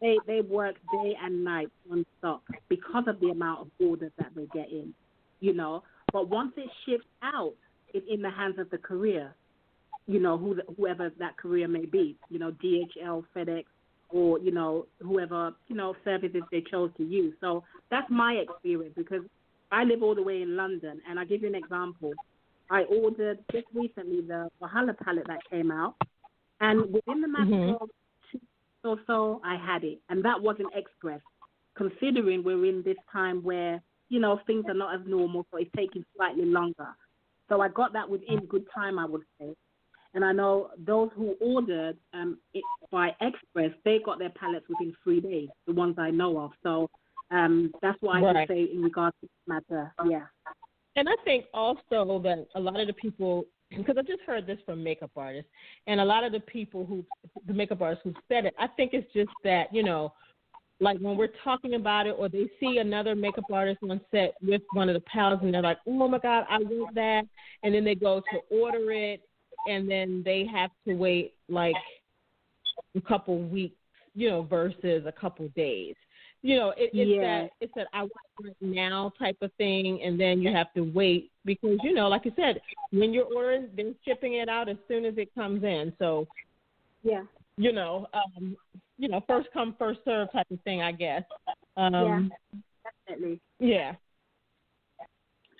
they 0.00 0.16
they 0.26 0.40
work 0.40 0.76
day 0.92 1.16
and 1.22 1.44
night 1.44 1.68
non-stop 1.88 2.42
because 2.68 3.04
of 3.06 3.20
the 3.20 3.28
amount 3.28 3.60
of 3.60 3.68
orders 3.86 4.12
that 4.18 4.30
they 4.34 4.46
get 4.52 4.70
in, 4.70 4.94
you 5.40 5.52
know. 5.52 5.82
But 6.12 6.28
once 6.28 6.52
it 6.56 6.68
shifts 6.86 7.06
out, 7.22 7.52
it's 7.92 8.06
in 8.10 8.22
the 8.22 8.30
hands 8.30 8.58
of 8.58 8.70
the 8.70 8.78
courier, 8.78 9.34
you 10.06 10.20
know, 10.20 10.38
who 10.38 10.58
whoever 10.76 11.10
that 11.18 11.36
courier 11.36 11.68
may 11.68 11.84
be, 11.84 12.16
you 12.30 12.38
know, 12.38 12.52
DHL, 12.52 13.24
FedEx, 13.36 13.64
or 14.08 14.38
you 14.40 14.50
know 14.50 14.86
whoever 15.00 15.52
you 15.68 15.76
know 15.76 15.94
services 16.04 16.42
they 16.50 16.62
chose 16.70 16.90
to 16.96 17.04
use. 17.04 17.34
So 17.40 17.64
that's 17.90 18.10
my 18.10 18.34
experience 18.34 18.94
because 18.96 19.22
I 19.70 19.84
live 19.84 20.02
all 20.02 20.14
the 20.14 20.22
way 20.22 20.42
in 20.42 20.56
London, 20.56 21.00
and 21.08 21.18
I'll 21.18 21.26
give 21.26 21.42
you 21.42 21.48
an 21.48 21.54
example. 21.54 22.12
I 22.70 22.82
ordered 22.84 23.38
just 23.52 23.66
recently 23.74 24.20
the 24.20 24.48
Wahala 24.62 24.96
palette 24.98 25.26
that 25.26 25.40
came 25.50 25.70
out, 25.70 25.94
and 26.60 26.92
within 26.92 27.20
the 27.20 27.28
matter 27.28 27.50
mm-hmm. 27.50 27.82
of 27.82 27.90
or 28.84 28.98
so, 29.06 29.40
I 29.44 29.56
had 29.56 29.84
it, 29.84 30.00
and 30.08 30.24
that 30.24 30.40
wasn't 30.40 30.68
express. 30.74 31.20
Considering 31.76 32.42
we're 32.42 32.66
in 32.66 32.82
this 32.82 32.96
time 33.12 33.42
where 33.42 33.80
you 34.08 34.20
know 34.20 34.40
things 34.46 34.64
are 34.68 34.74
not 34.74 34.94
as 34.94 35.06
normal, 35.06 35.46
so 35.50 35.58
it's 35.58 35.70
taking 35.76 36.04
slightly 36.16 36.44
longer. 36.44 36.88
So 37.48 37.60
I 37.60 37.68
got 37.68 37.92
that 37.92 38.08
within 38.08 38.46
good 38.46 38.64
time, 38.74 38.98
I 38.98 39.06
would 39.06 39.22
say. 39.38 39.54
And 40.14 40.24
I 40.24 40.32
know 40.32 40.70
those 40.78 41.10
who 41.14 41.36
ordered 41.40 41.96
um, 42.14 42.38
it 42.52 42.64
by 42.90 43.10
express, 43.20 43.70
they 43.84 44.00
got 44.04 44.18
their 44.18 44.30
pallets 44.30 44.66
within 44.68 44.92
three 45.04 45.20
days. 45.20 45.48
The 45.66 45.72
ones 45.72 45.96
I 45.98 46.10
know 46.10 46.38
of. 46.38 46.50
So 46.62 46.90
um, 47.30 47.72
that's 47.80 48.00
what 48.00 48.16
I 48.16 48.20
right. 48.20 48.48
can 48.48 48.56
say 48.56 48.72
in 48.72 48.82
regards 48.82 49.16
to 49.20 49.26
this 49.26 49.30
matter. 49.46 49.92
Yeah. 50.08 50.26
And 50.96 51.08
I 51.08 51.14
think 51.24 51.44
also 51.54 52.20
that 52.22 52.46
a 52.56 52.60
lot 52.60 52.80
of 52.80 52.88
the 52.88 52.92
people, 52.92 53.44
because 53.76 53.96
I 53.98 54.02
just 54.02 54.22
heard 54.26 54.46
this 54.46 54.58
from 54.66 54.82
makeup 54.82 55.10
artists, 55.16 55.50
and 55.86 56.00
a 56.00 56.04
lot 56.04 56.24
of 56.24 56.32
the 56.32 56.40
people 56.40 56.84
who, 56.84 57.04
the 57.46 57.54
makeup 57.54 57.80
artists 57.80 58.02
who 58.04 58.14
said 58.28 58.44
it, 58.44 58.54
I 58.58 58.66
think 58.66 58.92
it's 58.94 59.12
just 59.12 59.30
that, 59.44 59.72
you 59.72 59.82
know, 59.82 60.12
like 60.80 60.98
when 60.98 61.16
we're 61.16 61.28
talking 61.44 61.74
about 61.74 62.06
it 62.06 62.16
or 62.18 62.28
they 62.28 62.48
see 62.58 62.78
another 62.78 63.14
makeup 63.14 63.44
artist 63.52 63.78
on 63.88 64.00
set 64.10 64.34
with 64.42 64.62
one 64.72 64.88
of 64.88 64.94
the 64.94 65.00
pals 65.00 65.38
and 65.42 65.52
they're 65.52 65.62
like, 65.62 65.78
oh 65.86 66.08
my 66.08 66.18
God, 66.18 66.44
I 66.48 66.58
want 66.58 66.94
that. 66.94 67.24
And 67.62 67.74
then 67.74 67.84
they 67.84 67.94
go 67.94 68.22
to 68.32 68.56
order 68.56 68.90
it 68.90 69.20
and 69.66 69.90
then 69.90 70.22
they 70.24 70.46
have 70.52 70.70
to 70.88 70.94
wait 70.94 71.34
like 71.50 71.74
a 72.96 73.00
couple 73.02 73.42
weeks, 73.42 73.76
you 74.14 74.30
know, 74.30 74.42
versus 74.42 75.04
a 75.06 75.12
couple 75.12 75.46
days 75.48 75.94
you 76.42 76.56
know, 76.56 76.70
it, 76.70 76.90
it's 76.92 77.10
yeah. 77.10 77.42
that 77.42 77.50
it's 77.60 77.72
that 77.76 77.86
I 77.92 78.02
want 78.02 78.12
it 78.44 78.56
now 78.60 79.12
type 79.18 79.36
of 79.42 79.52
thing, 79.58 80.00
and 80.02 80.18
then 80.18 80.40
you 80.40 80.52
have 80.52 80.72
to 80.74 80.82
wait 80.82 81.30
because 81.44 81.78
you 81.82 81.92
know, 81.92 82.08
like 82.08 82.22
I 82.24 82.32
said, 82.36 82.60
when 82.90 83.12
you're 83.12 83.24
ordering, 83.24 83.68
they're 83.76 83.92
shipping 84.04 84.34
it 84.34 84.48
out 84.48 84.68
as 84.68 84.76
soon 84.88 85.04
as 85.04 85.14
it 85.18 85.34
comes 85.34 85.62
in. 85.64 85.92
So, 85.98 86.26
yeah, 87.02 87.22
you 87.56 87.72
know, 87.72 88.06
um, 88.14 88.56
you 88.96 89.08
know, 89.08 89.22
first 89.26 89.48
come 89.52 89.74
first 89.78 90.00
serve 90.04 90.32
type 90.32 90.46
of 90.50 90.60
thing, 90.62 90.82
I 90.82 90.92
guess. 90.92 91.22
Um, 91.76 92.30
yeah, 92.52 92.58
definitely. 93.06 93.40
Yeah. 93.58 93.92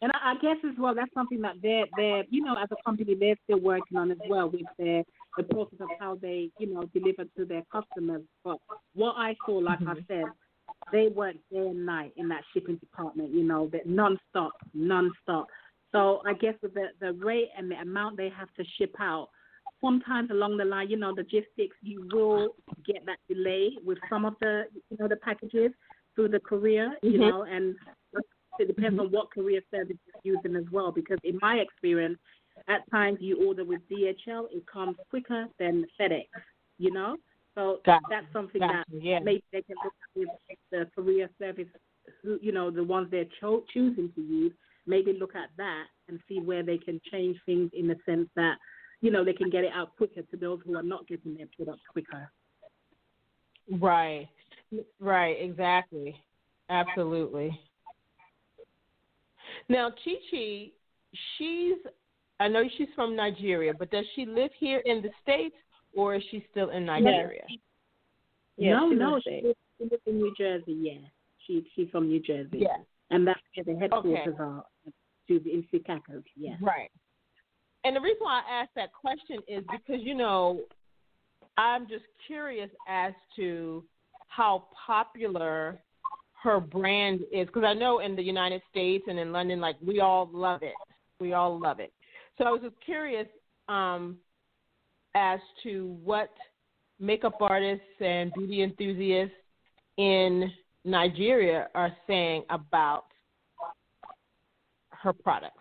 And 0.03 0.11
I, 0.13 0.33
I 0.33 0.35
guess 0.41 0.57
as 0.65 0.77
well, 0.79 0.95
that's 0.95 1.13
something 1.13 1.43
that 1.43 1.57
they're, 1.63 1.85
they're, 1.97 2.25
you 2.31 2.43
know, 2.43 2.55
as 2.55 2.69
a 2.71 2.83
company, 2.85 3.15
they're 3.21 3.37
still 3.45 3.61
working 3.61 3.99
on 3.99 4.11
as 4.11 4.17
well 4.29 4.49
with 4.49 4.63
their 4.79 5.05
the 5.37 5.43
process 5.45 5.79
of 5.81 5.89
how 5.99 6.17
they, 6.21 6.51
you 6.59 6.73
know, 6.73 6.85
deliver 6.95 7.25
to 7.37 7.45
their 7.45 7.63
customers. 7.71 8.23
But 8.43 8.59
what 8.95 9.15
I 9.17 9.37
saw, 9.47 9.59
like 9.59 9.81
mm-hmm. 9.81 9.91
I 9.91 9.95
said, 10.09 10.25
they 10.93 11.09
work 11.09 11.35
day 11.53 11.59
and 11.59 11.85
night 11.85 12.13
in 12.17 12.29
that 12.29 12.43
shipping 12.53 12.77
department, 12.77 13.33
you 13.33 13.45
know, 13.45 13.69
that 13.73 13.87
non-stop, 13.87 14.53
non-stop. 14.75 15.47
So 15.93 16.23
I 16.27 16.35
guess 16.35 16.55
with 16.63 16.75
the, 16.75 16.89
the 17.01 17.13
rate 17.13 17.49
and 17.57 17.71
the 17.71 17.77
amount 17.77 18.17
they 18.17 18.31
have 18.31 18.53
to 18.55 18.65
ship 18.79 18.95
out, 19.01 19.29
sometimes 19.81 20.31
along 20.31 20.57
the 20.57 20.65
line, 20.65 20.89
you 20.89 20.97
know, 20.97 21.11
logistics, 21.11 21.77
you 21.83 22.09
will 22.13 22.55
get 22.87 23.05
that 23.07 23.19
delay 23.29 23.71
with 23.85 23.99
some 24.09 24.25
of 24.25 24.35
the, 24.41 24.65
you 24.91 24.97
know, 24.99 25.09
the 25.09 25.17
packages 25.17 25.73
through 26.15 26.29
the 26.29 26.41
courier, 26.41 26.91
you 27.03 27.13
mm-hmm. 27.13 27.21
know, 27.21 27.43
and 27.43 27.77
it 28.59 28.67
depends 28.67 28.99
mm-hmm. 28.99 29.07
on 29.07 29.13
what 29.13 29.33
courier 29.33 29.61
service 29.71 29.97
you're 30.23 30.37
using 30.37 30.57
as 30.57 30.71
well. 30.71 30.93
Because 30.93 31.19
in 31.25 31.39
my 31.41 31.57
experience, 31.57 32.19
at 32.69 32.89
times 32.91 33.19
you 33.21 33.47
order 33.47 33.65
with 33.65 33.81
DHL, 33.91 34.47
it 34.51 34.67
comes 34.67 34.97
quicker 35.09 35.47
than 35.59 35.85
FedEx, 35.99 36.27
you 36.79 36.93
know. 36.93 37.17
So 37.55 37.81
gotcha. 37.85 38.05
that's 38.09 38.27
something 38.33 38.61
gotcha. 38.61 38.85
that 38.91 39.03
yeah. 39.03 39.19
maybe 39.21 39.43
they 39.53 39.63
can 39.63 39.77
look 39.85 39.95
at 40.51 40.59
the 40.71 40.87
career 40.95 41.29
service, 41.39 41.67
who, 42.23 42.39
you 42.41 42.53
know, 42.53 42.71
the 42.71 42.85
ones 42.85 43.09
they're 43.11 43.25
cho- 43.41 43.65
choosing 43.73 44.11
to 44.15 44.21
use, 44.21 44.53
maybe 44.87 45.13
look 45.13 45.35
at 45.35 45.51
that 45.57 45.85
and 46.09 46.21
see 46.29 46.41
where 46.41 46.63
they 46.63 46.79
can 46.79 47.01
change 47.11 47.37
things 47.47 47.71
in 47.75 47.89
the 47.89 47.97
sense 48.07 48.29
that, 48.37 48.57
you 49.01 49.11
know, 49.11 49.25
they 49.25 49.33
can 49.33 49.51
get 49.51 49.65
it 49.65 49.73
out 49.75 49.97
quicker 49.97 50.23
to 50.23 50.37
those 50.37 50.61
who 50.65 50.77
are 50.77 50.83
not 50.83 51.07
getting 51.09 51.37
their 51.37 51.47
products 51.57 51.83
quicker. 51.93 52.31
Right. 53.81 54.29
Right, 55.01 55.37
exactly. 55.41 56.17
Absolutely. 56.69 57.59
Now, 59.69 59.91
Chi 59.91 60.13
Chi, 60.31 60.71
she's, 61.37 61.77
I 62.39 62.49
know 62.49 62.65
she's 62.79 62.89
from 62.95 63.17
Nigeria, 63.17 63.75
but 63.75 63.91
does 63.91 64.05
she 64.15 64.25
live 64.25 64.51
here 64.59 64.81
in 64.85 65.03
the 65.03 65.11
States 65.23 65.57
or 65.95 66.15
is 66.15 66.23
she 66.31 66.45
still 66.51 66.71
in 66.71 66.87
Nigeria? 66.87 67.45
Yeah, 68.57 68.73
no, 68.73 68.89
no, 68.89 69.21
she 69.25 69.41
lives, 69.43 69.59
she 69.79 69.85
lives 69.85 70.03
in 70.07 70.17
New 70.19 70.35
Jersey. 70.37 70.77
Yeah, 70.79 71.09
she 71.47 71.67
she's 71.75 71.89
from 71.91 72.09
New 72.09 72.21
Jersey. 72.21 72.59
Yeah, 72.59 72.77
and 73.11 73.27
that's 73.27 73.41
where 73.55 73.65
the 73.65 73.81
headquarters 73.81 74.19
okay. 74.27 74.37
are. 74.39 74.65
To 75.29 75.35
in 75.37 75.65
Chicago. 75.71 76.23
Yeah, 76.37 76.57
right. 76.61 76.91
And 77.85 77.97
the 77.97 78.01
reason 78.01 78.19
why 78.21 78.43
I 78.47 78.63
asked 78.63 78.75
that 78.77 78.93
question 78.93 79.39
is 79.49 79.65
because 79.71 80.03
you 80.03 80.15
know 80.15 80.61
I'm 81.57 81.89
just 81.89 82.05
curious 82.27 82.71
as 82.89 83.13
to 83.37 83.85
how 84.29 84.69
popular 84.87 85.81
her 86.43 86.61
brand 86.61 87.21
is 87.33 87.47
because 87.47 87.65
I 87.65 87.75
know 87.75 88.01
in 88.01 88.17
the 88.17 88.23
United 88.23 88.63
States 88.71 89.05
and 89.09 89.19
in 89.19 89.33
London, 89.33 89.61
like 89.61 89.77
we 89.85 90.01
all 90.01 90.29
love 90.33 90.63
it. 90.63 90.75
We 91.21 91.33
all 91.33 91.61
love 91.61 91.81
it. 91.81 91.93
So 92.39 92.45
I 92.45 92.51
was 92.51 92.63
just 92.63 92.77
curious 92.85 93.27
um, 93.69 94.17
as 95.15 95.41
to 95.63 95.97
what 96.05 96.31
makeup 96.99 97.37
artists 97.41 97.85
and 98.01 98.33
beauty 98.33 98.63
enthusiasts 98.63 99.35
in 99.97 100.51
Nigeria 100.85 101.69
are 101.75 101.95
saying 102.07 102.45
about 102.51 103.05
her 104.91 105.13
products. 105.13 105.57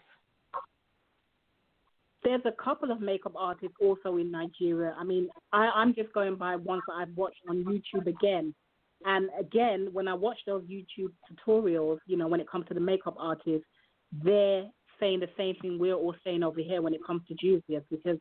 There's 2.24 2.42
a 2.46 2.52
couple 2.64 2.92
of 2.92 3.00
makeup 3.00 3.34
artists 3.38 3.76
also 3.82 4.18
in 4.18 4.30
Nigeria. 4.30 4.94
I 5.00 5.04
mean, 5.06 5.30
I, 5.54 5.70
I'm 5.74 5.96
just 5.96 6.12
going 6.14 6.36
by 6.36 6.58
ones 6.58 6.82
that 6.88 6.96
I've 6.96 7.16
watched 7.16 7.40
on 7.50 7.64
YouTube 7.64 8.08
again. 8.08 8.54
And 9.06 9.30
again, 9.40 9.88
when 9.94 10.10
I 10.10 10.14
watch 10.14 10.38
those 10.46 10.64
YouTube 10.64 11.12
tutorials, 11.32 12.00
you 12.06 12.18
know, 12.18 12.28
when 12.28 12.42
it 12.42 12.50
comes 12.50 12.68
to 12.68 12.74
the 12.74 12.82
makeup 12.82 13.16
artists, 13.18 13.66
they're 14.12 14.66
saying 15.00 15.22
the 15.22 15.30
same 15.38 15.56
thing 15.62 15.80
we're 15.80 15.94
all 15.94 16.16
saying 16.26 16.44
over 16.44 16.60
here 16.60 16.82
when 16.82 16.94
it 16.94 17.00
comes 17.06 17.22
to 17.30 17.36
Juvia's 17.36 17.84
because 17.90 18.18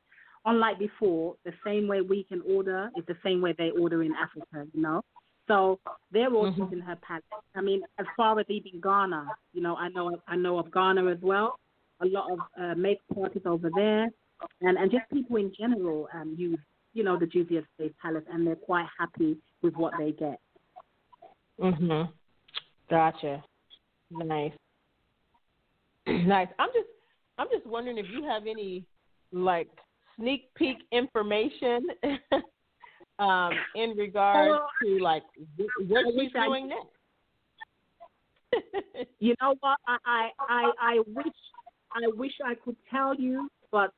unlike 0.49 0.79
before, 0.79 1.37
the 1.45 1.53
same 1.65 1.87
way 1.87 2.01
we 2.01 2.25
can 2.25 2.43
order 2.49 2.91
is 2.97 3.05
the 3.07 3.17
same 3.23 3.41
way 3.41 3.55
they 3.57 3.71
order 3.71 4.03
in 4.03 4.13
Africa, 4.15 4.67
you 4.73 4.83
know. 4.83 5.03
So 5.47 5.79
they're 6.11 6.33
all 6.33 6.51
mm-hmm. 6.51 6.63
using 6.63 6.81
her 6.81 6.97
palette. 6.97 7.25
I 7.55 7.61
mean, 7.61 7.83
as 7.99 8.07
far 8.17 8.39
as 8.39 8.47
even 8.49 8.81
Ghana, 8.81 9.27
you 9.53 9.63
know, 9.63 9.77
I 9.77 9.89
know 9.89 10.17
I 10.27 10.37
know 10.37 10.59
of 10.59 10.71
Ghana 10.73 11.07
as 11.07 11.19
well. 11.23 11.59
A 12.01 12.07
lot 12.07 12.31
of 12.31 12.39
uh, 12.61 12.75
makeup 12.75 13.17
artists 13.21 13.47
over 13.47 13.71
there, 13.75 14.09
and 14.61 14.79
and 14.79 14.91
just 14.91 15.05
people 15.13 15.37
in 15.37 15.53
general 15.59 16.09
um, 16.15 16.35
use 16.37 16.59
you 16.93 17.03
know 17.05 17.19
the 17.19 17.27
Juvia's 17.27 17.65
Place 17.77 17.93
palette, 18.01 18.27
and 18.33 18.47
they're 18.47 18.57
quite 18.57 18.87
happy 18.99 19.37
with 19.63 19.75
what 19.75 19.95
they 19.99 20.13
get. 20.13 20.39
Mhm. 21.61 22.11
Gotcha. 22.91 23.43
Nice. 24.11 24.53
nice. 26.07 26.49
I'm 26.59 26.69
just 26.75 26.89
I'm 27.39 27.49
just 27.51 27.67
wondering 27.67 27.99
if 27.99 28.07
you 28.11 28.25
have 28.25 28.43
any 28.43 28.85
like 29.33 29.69
sneak 30.19 30.53
peek 30.55 30.79
information 30.93 31.87
um, 33.19 33.53
in 33.75 33.91
regards 33.97 34.61
to 34.83 34.99
like 34.99 35.23
what 35.89 36.05
she's 36.15 36.33
doing 36.33 36.69
next. 36.69 36.87
you 39.19 39.35
know 39.41 39.55
what? 39.61 39.79
I, 39.87 39.99
I 40.07 40.31
I 40.39 40.71
I 40.81 40.99
wish 41.07 41.35
I 41.93 42.07
wish 42.17 42.33
I 42.45 42.55
could 42.55 42.77
tell 42.91 43.15
you, 43.15 43.49
but 43.71 43.93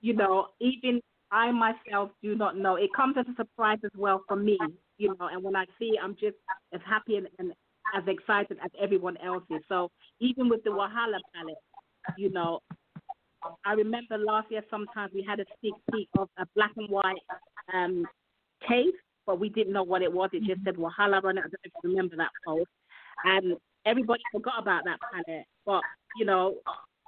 you 0.00 0.14
know, 0.14 0.48
even 0.60 1.00
I 1.30 1.50
myself 1.52 2.10
do 2.22 2.34
not 2.34 2.56
know. 2.56 2.76
It 2.76 2.90
comes 2.94 3.16
as 3.18 3.26
a 3.26 3.34
surprise 3.36 3.78
as 3.84 3.90
well 3.96 4.22
for 4.26 4.36
me, 4.36 4.58
you 4.98 5.08
know, 5.18 5.28
and 5.28 5.42
when 5.42 5.56
I 5.56 5.64
see 5.78 5.90
it, 5.96 6.00
I'm 6.02 6.14
just 6.14 6.36
as 6.72 6.80
happy 6.86 7.16
and, 7.16 7.28
and 7.38 7.52
as 7.96 8.04
excited 8.06 8.58
as 8.64 8.70
everyone 8.80 9.16
else 9.18 9.44
is. 9.50 9.60
So 9.68 9.90
even 10.20 10.48
with 10.48 10.62
the 10.64 10.70
Wahala 10.70 11.18
palette, 11.34 11.56
you 12.16 12.30
know, 12.30 12.60
I 13.64 13.72
remember 13.72 14.18
last 14.18 14.50
year 14.50 14.62
sometimes 14.70 15.12
we 15.14 15.22
had 15.22 15.40
a 15.40 15.44
sneak 15.60 15.74
peek 15.92 16.08
of 16.18 16.28
a 16.38 16.46
black 16.54 16.72
and 16.76 16.88
white 16.88 17.22
um, 17.72 18.06
case, 18.66 18.94
but 19.26 19.38
we 19.38 19.48
didn't 19.48 19.72
know 19.72 19.82
what 19.82 20.02
it 20.02 20.12
was. 20.12 20.30
It 20.32 20.44
just 20.44 20.64
said 20.64 20.76
Wahala 20.76 21.24
on 21.24 21.38
it. 21.38 21.40
I 21.40 21.42
don't 21.42 21.52
know 21.52 21.58
if 21.64 21.72
you 21.84 21.90
remember 21.90 22.16
that 22.16 22.30
post. 22.46 22.70
And 23.24 23.56
everybody 23.86 24.22
forgot 24.32 24.60
about 24.60 24.84
that 24.84 24.98
palette. 25.12 25.46
But, 25.66 25.82
you 26.18 26.24
know, 26.24 26.56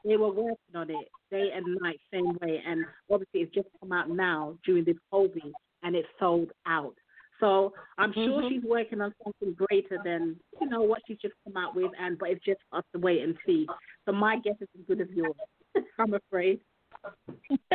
they 0.04 0.16
were 0.16 0.32
working 0.32 0.56
on 0.74 0.90
it 0.90 1.08
day 1.30 1.50
and 1.54 1.78
night, 1.80 2.00
same 2.12 2.36
way. 2.40 2.62
And 2.66 2.84
obviously, 3.10 3.40
it's 3.40 3.54
just 3.54 3.68
come 3.80 3.92
out 3.92 4.10
now 4.10 4.56
during 4.64 4.84
this 4.84 4.96
COVID, 5.12 5.52
and 5.82 5.96
it's 5.96 6.08
sold 6.18 6.50
out. 6.66 6.94
So 7.40 7.72
I'm 7.98 8.12
sure 8.12 8.40
mm-hmm. 8.40 8.48
she's 8.48 8.62
working 8.62 9.00
on 9.00 9.12
something 9.24 9.56
greater 9.66 9.98
than 10.04 10.36
you 10.60 10.68
know 10.68 10.82
what 10.82 11.02
she's 11.08 11.18
just 11.20 11.34
come 11.42 11.56
out 11.56 11.74
with, 11.74 11.90
and 11.98 12.16
but 12.16 12.30
it's 12.30 12.44
just 12.44 12.60
us 12.72 12.84
to 12.94 13.00
wait 13.00 13.22
and 13.22 13.36
see. 13.44 13.66
So 14.06 14.12
my 14.12 14.38
guess 14.38 14.54
is 14.60 14.68
as 14.78 14.86
good 14.86 15.00
as 15.00 15.08
yours. 15.12 15.32
I'm 15.98 16.14
afraid. 16.14 16.60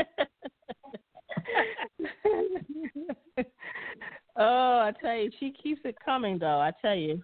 oh, 4.38 4.80
I 4.80 4.92
tell 5.02 5.16
you, 5.16 5.32
she 5.40 5.52
keeps 5.52 5.82
it 5.84 5.96
coming, 6.04 6.40
though. 6.40 6.60
I 6.60 6.72
tell 6.82 6.96
you. 6.96 7.24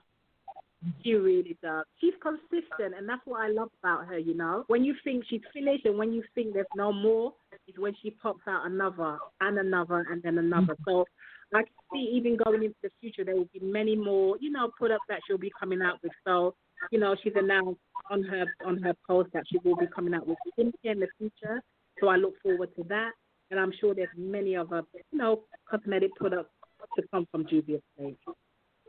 She 1.01 1.13
really 1.13 1.57
does. 1.63 1.85
She's 2.01 2.13
consistent, 2.21 2.93
and 2.97 3.07
that's 3.07 3.21
what 3.25 3.41
I 3.41 3.47
love 3.47 3.69
about 3.81 4.05
her. 4.07 4.17
You 4.17 4.33
know, 4.35 4.65
when 4.67 4.83
you 4.83 4.95
think 5.03 5.23
she's 5.29 5.41
finished, 5.53 5.85
and 5.85 5.97
when 5.97 6.11
you 6.11 6.23
think 6.35 6.53
there's 6.53 6.65
no 6.75 6.91
more, 6.91 7.33
is 7.67 7.75
when 7.77 7.93
she 8.01 8.11
pops 8.11 8.41
out 8.47 8.65
another 8.65 9.17
and 9.39 9.57
another 9.57 10.05
and 10.09 10.21
then 10.21 10.37
another. 10.37 10.75
So 10.85 11.05
I 11.53 11.59
can 11.59 11.73
see 11.93 12.11
even 12.13 12.37
going 12.43 12.63
into 12.63 12.75
the 12.81 12.89
future, 12.99 13.23
there 13.23 13.35
will 13.35 13.49
be 13.53 13.59
many 13.61 13.95
more, 13.95 14.35
you 14.39 14.51
know, 14.51 14.71
products 14.77 15.05
that 15.07 15.19
she'll 15.25 15.37
be 15.37 15.51
coming 15.57 15.81
out 15.81 15.99
with. 16.03 16.11
So, 16.25 16.55
you 16.91 16.99
know, 16.99 17.15
she's 17.23 17.33
announced 17.35 17.79
on 18.09 18.23
her 18.23 18.45
on 18.65 18.81
her 18.81 18.93
post 19.07 19.29
that 19.33 19.43
she 19.49 19.57
will 19.63 19.75
be 19.75 19.87
coming 19.87 20.13
out 20.13 20.27
with 20.27 20.37
skincare 20.57 20.91
in 20.91 20.99
the 20.99 21.07
future. 21.17 21.61
So 21.99 22.07
I 22.07 22.17
look 22.17 22.33
forward 22.41 22.69
to 22.75 22.83
that, 22.89 23.11
and 23.51 23.59
I'm 23.59 23.73
sure 23.79 23.93
there's 23.93 24.09
many 24.17 24.55
other, 24.55 24.83
you 25.11 25.17
know, 25.17 25.43
cosmetic 25.69 26.15
products 26.15 26.49
to 26.97 27.03
come 27.11 27.27
from 27.31 27.45
Juvia's 27.47 27.81
Place, 27.97 28.15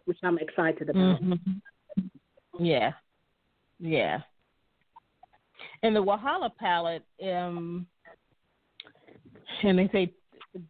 which 0.05 0.19
I'm 0.23 0.39
excited 0.39 0.91
about. 0.91 1.23
Mm-hmm. 1.23 2.65
Yeah, 2.65 2.93
yeah. 3.79 4.21
And 5.83 5.95
the 5.95 6.03
Wahala 6.03 6.51
palette, 6.59 7.05
um, 7.23 7.87
and 9.63 9.79
they 9.79 9.89
say 9.93 10.13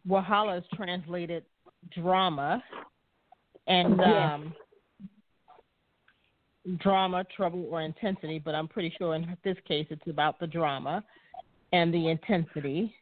Wahala 0.07 0.59
is 0.59 0.65
translated 0.73 1.43
drama, 1.95 2.63
and 3.67 3.99
um, 4.01 4.53
drama, 6.77 7.23
trouble, 7.35 7.67
or 7.69 7.81
intensity. 7.81 8.39
But 8.39 8.55
I'm 8.55 8.67
pretty 8.67 8.93
sure 8.97 9.15
in 9.15 9.35
this 9.43 9.57
case 9.67 9.87
it's 9.89 10.07
about 10.07 10.39
the 10.39 10.47
drama 10.47 11.03
and 11.73 11.93
the 11.93 12.09
intensity. 12.09 12.93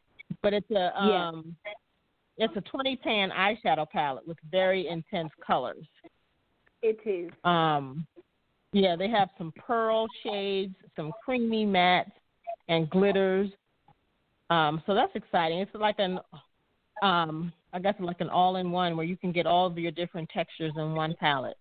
But 0.41 0.53
it's 0.53 0.72
a 0.72 1.01
um, 1.01 1.55
yeah. 2.38 2.45
it's 2.45 2.57
a 2.57 2.61
20 2.61 2.95
pan 2.97 3.32
eyeshadow 3.32 3.89
palette 3.89 4.28
with 4.28 4.38
very 4.51 4.88
intense 4.88 5.32
colors. 5.45 5.86
It 6.82 6.99
is. 7.05 7.32
Um, 7.43 8.05
yeah, 8.74 8.95
they 8.95 9.07
have 9.09 9.30
some 9.38 9.53
pearl 9.55 10.07
shades, 10.24 10.76
some 10.95 11.11
creamy 11.24 11.66
mattes, 11.66 12.11
and 12.68 12.89
glitters. 12.89 13.49
Um, 14.49 14.82
so 14.86 14.93
that's 14.93 15.16
exciting. 15.16 15.59
It's 15.59 15.74
like 15.76 15.95
an, 15.99 16.20
um, 17.01 17.53
I 17.72 17.80
guess 17.80 17.93
like 17.99 18.20
an 18.20 18.30
all-in-one 18.30 18.97
where 18.97 19.05
you 19.05 19.16
can 19.16 19.32
get 19.32 19.45
all 19.45 19.68
of 19.68 19.78
your 19.78 19.91
different 19.91 20.30
textures 20.30 20.74
in 20.76 20.93
one 20.93 21.16
palette. 21.20 21.57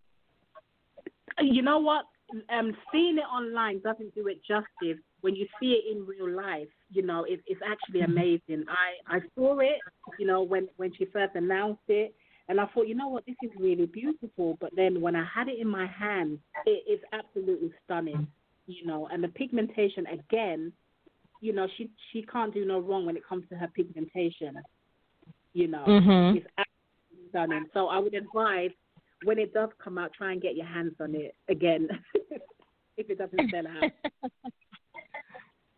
You 1.40 1.62
know 1.62 1.78
what? 1.78 2.04
Um, 2.50 2.74
seeing 2.90 3.18
it 3.18 3.22
online 3.22 3.80
doesn't 3.80 4.14
do 4.14 4.26
it 4.28 4.40
justice. 4.46 5.02
When 5.20 5.36
you 5.36 5.46
see 5.60 5.72
it 5.72 5.94
in 5.94 6.06
real 6.06 6.30
life, 6.34 6.68
you 6.90 7.02
know, 7.02 7.24
it, 7.24 7.40
it's 7.46 7.60
actually 7.64 8.00
mm-hmm. 8.00 8.12
amazing. 8.12 8.64
I 8.68 9.16
I 9.16 9.20
saw 9.34 9.58
it, 9.60 9.78
you 10.18 10.26
know, 10.26 10.42
when 10.42 10.68
when 10.76 10.92
she 10.96 11.04
first 11.06 11.34
announced 11.34 11.82
it, 11.88 12.14
and 12.48 12.60
I 12.60 12.66
thought, 12.66 12.88
you 12.88 12.94
know 12.94 13.08
what, 13.08 13.24
this 13.26 13.36
is 13.42 13.50
really 13.58 13.86
beautiful. 13.86 14.56
But 14.60 14.70
then 14.74 15.00
when 15.00 15.14
I 15.14 15.24
had 15.24 15.48
it 15.48 15.58
in 15.58 15.68
my 15.68 15.86
hand, 15.86 16.38
it 16.66 16.84
is 16.90 17.00
absolutely 17.12 17.72
stunning, 17.84 18.26
you 18.66 18.86
know. 18.86 19.08
And 19.12 19.22
the 19.22 19.28
pigmentation 19.28 20.06
again, 20.06 20.72
you 21.40 21.52
know, 21.52 21.68
she 21.76 21.90
she 22.12 22.22
can't 22.22 22.52
do 22.52 22.64
no 22.64 22.80
wrong 22.80 23.06
when 23.06 23.16
it 23.16 23.26
comes 23.26 23.44
to 23.50 23.56
her 23.56 23.68
pigmentation. 23.74 24.54
You 25.52 25.68
know, 25.68 25.84
mm-hmm. 25.86 26.38
it's 26.38 26.46
absolutely 26.56 27.28
stunning. 27.28 27.66
So 27.74 27.88
I 27.88 27.98
would 27.98 28.14
advise 28.14 28.70
when 29.24 29.38
it 29.38 29.52
does 29.52 29.70
come 29.82 29.98
out, 29.98 30.12
try 30.12 30.32
and 30.32 30.42
get 30.42 30.56
your 30.56 30.66
hands 30.66 30.94
on 31.00 31.14
it 31.14 31.34
again, 31.48 31.88
if 32.96 33.08
it 33.10 33.18
doesn't 33.18 33.50
sell 33.50 33.66
out. 33.66 33.90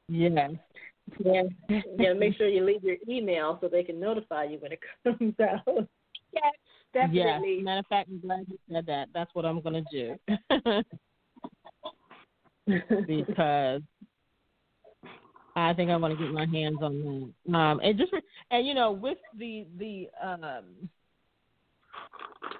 yes. 0.08 0.50
Yeah, 1.22 1.42
yeah. 1.98 2.14
Make 2.14 2.34
sure 2.36 2.48
you 2.48 2.64
leave 2.64 2.82
your 2.82 2.96
email 3.06 3.58
so 3.60 3.68
they 3.68 3.82
can 3.82 4.00
notify 4.00 4.44
you 4.44 4.56
when 4.58 4.72
it 4.72 4.80
comes 5.04 5.34
out. 5.38 5.86
Yes, 6.32 6.54
definitely. 6.94 7.56
Yes. 7.56 7.64
Matter 7.64 7.80
of 7.80 7.86
fact, 7.88 8.08
I'm 8.08 8.20
glad 8.20 8.46
you 8.48 8.58
said 8.72 8.86
that. 8.86 9.08
That's 9.12 9.28
what 9.34 9.44
I'm 9.44 9.60
going 9.60 9.84
to 9.84 9.90
do. 9.92 10.16
because 13.06 13.82
I 15.56 15.72
think 15.74 15.90
I 15.90 15.96
want 15.96 16.18
to 16.18 16.24
get 16.24 16.32
my 16.32 16.46
hands 16.46 16.78
on 16.80 17.32
that. 17.46 17.56
Um, 17.56 17.80
and 17.80 17.98
just 17.98 18.12
and 18.50 18.66
you 18.66 18.74
know, 18.74 18.90
with 18.90 19.18
the 19.38 19.66
the 19.78 20.08
um, 20.22 20.88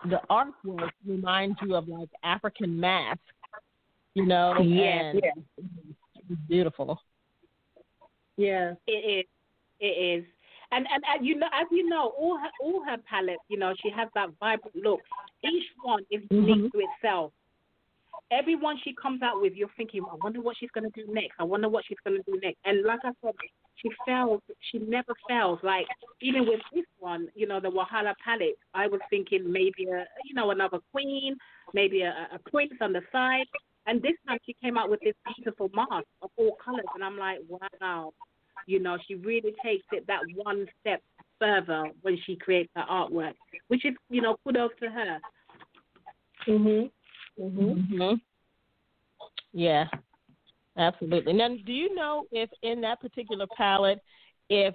the 0.09 0.21
artwork 0.31 0.91
reminds 1.07 1.59
you 1.63 1.75
of 1.75 1.89
like 1.89 2.09
African 2.23 2.79
masks, 2.79 3.23
you 4.15 4.27
know. 4.27 4.59
Yeah, 4.61 4.85
and 4.85 5.21
yeah. 5.23 5.43
It's 6.31 6.41
beautiful. 6.49 7.01
Yeah, 8.37 8.75
it 8.87 8.93
is. 8.93 9.25
It 9.81 9.87
is. 9.87 10.25
And, 10.73 10.87
and 10.93 11.05
and 11.15 11.27
you 11.27 11.37
know, 11.37 11.47
as 11.47 11.67
you 11.71 11.89
know, 11.89 12.13
all 12.19 12.37
her 12.37 12.51
all 12.63 12.85
her 12.85 12.97
palettes, 13.09 13.43
you 13.49 13.59
know, 13.59 13.75
she 13.83 13.91
has 13.91 14.09
that 14.15 14.31
vibrant 14.41 14.75
look. 14.77 15.01
Each 15.43 15.65
one 15.83 16.05
is 16.11 16.23
unique 16.31 16.57
mm-hmm. 16.57 16.79
to 16.79 16.87
itself. 17.03 17.33
Every 18.31 18.57
one 18.57 18.79
she 18.83 18.95
comes 19.01 19.23
out 19.23 19.41
with, 19.41 19.53
you're 19.55 19.69
thinking, 19.77 20.03
I 20.11 20.17
wonder 20.23 20.41
what 20.41 20.57
she's 20.59 20.71
going 20.71 20.91
to 20.91 21.05
do 21.05 21.13
next. 21.13 21.35
I 21.39 21.45
wonder 21.45 21.69
what 21.69 21.85
she's 21.87 21.99
going 22.05 22.17
to 22.17 22.31
do 22.31 22.41
next. 22.43 22.59
And 22.65 22.83
like 22.85 23.01
I 23.05 23.11
said, 23.23 23.35
she 23.77 23.91
fails. 24.07 24.41
She 24.71 24.79
never 24.79 25.15
fails. 25.29 25.59
Like 25.63 25.87
even 26.21 26.47
with 26.47 26.61
this 26.73 26.85
one, 26.99 27.29
you 27.35 27.47
know, 27.47 27.61
the 27.61 27.71
Wahala 27.71 28.15
palette, 28.25 28.59
I 28.75 28.87
was 28.87 29.01
thinking 29.11 29.51
maybe 29.51 29.87
a, 29.91 30.05
you 30.25 30.35
know, 30.35 30.51
another 30.51 30.79
queen, 30.93 31.37
maybe 31.73 32.03
a, 32.03 32.29
a 32.33 32.51
prince 32.51 32.73
on 32.81 32.93
the 32.93 33.03
side. 33.13 33.47
And 33.87 34.01
this 34.01 34.15
time 34.27 34.39
she 34.47 34.57
came 34.63 34.79
out 34.79 34.89
with 34.89 35.01
this 35.01 35.15
beautiful 35.37 35.71
mask 35.75 36.07
of 36.23 36.31
all 36.37 36.57
colors, 36.65 36.87
and 36.95 37.05
I'm 37.05 37.19
like, 37.19 37.41
wow, 37.49 38.13
you 38.67 38.81
know, 38.81 38.97
she 39.07 39.15
really 39.17 39.55
takes 39.63 39.85
it 39.93 40.07
that 40.07 40.21
one 40.37 40.67
step 40.81 41.03
further 41.39 41.91
when 42.01 42.19
she 42.25 42.37
creates 42.37 42.71
her 42.77 42.85
artwork, 42.91 43.35
which 43.69 43.85
is, 43.85 43.93
you 44.09 44.23
know, 44.23 44.39
kudos 44.43 44.71
to 44.81 44.91
her. 44.91 45.21
Mhm. 46.47 46.91
Mhm. 47.39 47.89
Mhm. 47.91 48.21
Yeah. 49.53 49.89
Absolutely. 50.77 51.33
Now, 51.33 51.49
do 51.49 51.73
you 51.73 51.95
know 51.95 52.27
if 52.33 52.51
in 52.63 52.81
that 52.81 53.01
particular 53.01 53.47
palette, 53.57 54.01
if 54.51 54.75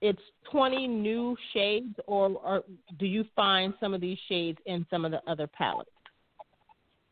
it's 0.00 0.22
20 0.50 0.86
new 0.86 1.36
shades, 1.52 1.94
or, 2.06 2.30
or 2.44 2.64
do 2.98 3.06
you 3.06 3.24
find 3.34 3.74
some 3.80 3.94
of 3.94 4.00
these 4.00 4.18
shades 4.28 4.58
in 4.66 4.86
some 4.90 5.04
of 5.04 5.10
the 5.10 5.20
other 5.30 5.46
palettes? 5.46 5.90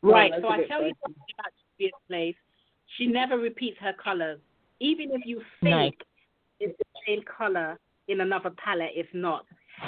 Right. 0.03 0.32
so 0.41 0.49
I 0.49 0.64
tell 0.66 0.82
you 0.82 0.95
something 1.03 1.22
about 1.38 1.53
Juvia's 1.78 1.93
Place. 2.09 2.36
She 2.97 3.07
never 3.07 3.38
repeats 3.38 3.76
her 3.80 3.93
colors 4.03 4.41
even 4.80 5.11
if 5.12 5.22
you 5.24 5.43
think 5.62 5.74
nice. 5.74 5.93
it's 6.59 6.76
the 6.78 6.84
same 7.07 7.22
color 7.22 7.78
in 8.09 8.20
another 8.20 8.51
palette, 8.51 8.91
it's 8.95 9.09
not. 9.12 9.45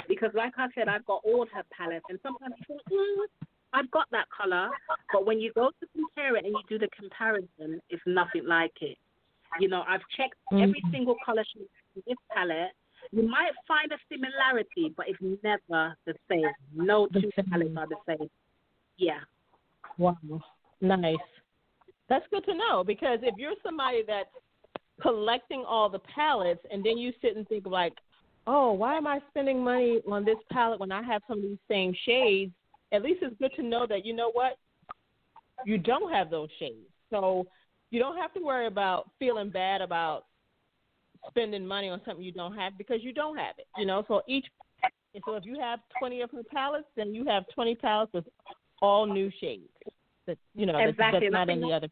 Because, 0.07 0.29
like 0.33 0.53
I 0.57 0.67
said, 0.75 0.87
I've 0.87 1.05
got 1.05 1.21
all 1.23 1.45
her 1.53 1.63
palettes, 1.75 2.05
and 2.09 2.19
sometimes 2.23 2.53
you 2.57 2.65
think, 2.67 2.81
mm, 2.91 3.47
I've 3.73 3.89
got 3.91 4.05
that 4.11 4.25
color, 4.29 4.69
but 5.11 5.25
when 5.25 5.39
you 5.39 5.51
go 5.53 5.69
to 5.69 5.87
compare 5.95 6.35
it 6.35 6.45
and 6.45 6.53
you 6.53 6.61
do 6.69 6.77
the 6.77 6.89
comparison, 6.97 7.81
it's 7.89 8.01
nothing 8.05 8.45
like 8.45 8.73
it. 8.81 8.97
You 9.59 9.67
know, 9.67 9.83
I've 9.87 10.01
checked 10.15 10.35
mm-hmm. 10.51 10.63
every 10.63 10.83
single 10.91 11.15
color 11.25 11.43
she 11.51 11.59
in 11.95 12.03
this 12.07 12.17
palette. 12.33 12.71
You 13.11 13.23
might 13.27 13.51
find 13.67 13.91
a 13.91 13.97
similarity, 14.09 14.93
but 14.95 15.07
it's 15.09 15.19
never 15.43 15.95
the 16.05 16.13
same. 16.29 16.45
No 16.75 17.07
two 17.07 17.29
palettes 17.49 17.71
are 17.77 17.87
the 17.87 17.95
same. 18.07 18.29
Yeah. 18.97 19.19
Wow. 19.97 20.17
Nice. 20.81 21.17
That's 22.09 22.25
good 22.31 22.45
to 22.45 22.55
know 22.55 22.83
because 22.83 23.19
if 23.21 23.35
you're 23.37 23.53
somebody 23.63 24.03
that's 24.07 24.29
collecting 25.01 25.63
all 25.67 25.89
the 25.89 25.99
palettes, 25.99 26.61
and 26.71 26.83
then 26.83 26.97
you 26.97 27.11
sit 27.21 27.35
and 27.35 27.47
think 27.47 27.65
like, 27.65 27.93
oh, 28.47 28.71
why 28.71 28.95
am 28.95 29.07
I 29.07 29.19
spending 29.29 29.63
money 29.63 30.01
on 30.09 30.23
this 30.23 30.37
palette 30.51 30.79
when 30.79 30.91
I 30.91 31.01
have 31.03 31.21
some 31.27 31.37
of 31.37 31.43
these 31.43 31.57
same 31.69 31.93
shades? 32.05 32.51
At 32.93 33.01
least 33.01 33.23
it's 33.23 33.35
good 33.39 33.51
to 33.55 33.63
know 33.63 33.85
that 33.87 34.05
you 34.05 34.13
know 34.13 34.31
what, 34.31 34.57
you 35.65 35.77
don't 35.77 36.11
have 36.11 36.29
those 36.29 36.49
shades. 36.59 36.87
So 37.09 37.45
you 37.89 37.99
don't 37.99 38.17
have 38.17 38.33
to 38.33 38.39
worry 38.39 38.67
about 38.67 39.09
feeling 39.19 39.49
bad 39.49 39.81
about 39.81 40.25
spending 41.29 41.65
money 41.65 41.89
on 41.89 42.01
something 42.05 42.23
you 42.23 42.31
don't 42.31 42.55
have 42.55 42.77
because 42.77 42.99
you 43.01 43.13
don't 43.13 43.37
have 43.37 43.55
it. 43.57 43.67
You 43.77 43.85
know, 43.85 44.03
so 44.07 44.21
each 44.27 44.45
so 45.25 45.35
if 45.35 45.45
you 45.45 45.59
have 45.59 45.79
20 45.99 46.21
of 46.21 46.31
her 46.31 46.41
palettes, 46.51 46.87
then 46.95 47.13
you 47.13 47.23
have 47.25 47.43
20 47.53 47.75
palettes 47.75 48.11
with 48.13 48.25
all 48.81 49.05
new 49.05 49.31
shades. 49.39 49.69
That 50.25 50.37
you 50.55 50.65
know 50.65 50.77
exactly. 50.79 51.19
that's, 51.19 51.25
that's 51.25 51.33
not 51.33 51.49
in 51.49 51.61
the 51.61 51.73
other. 51.73 51.89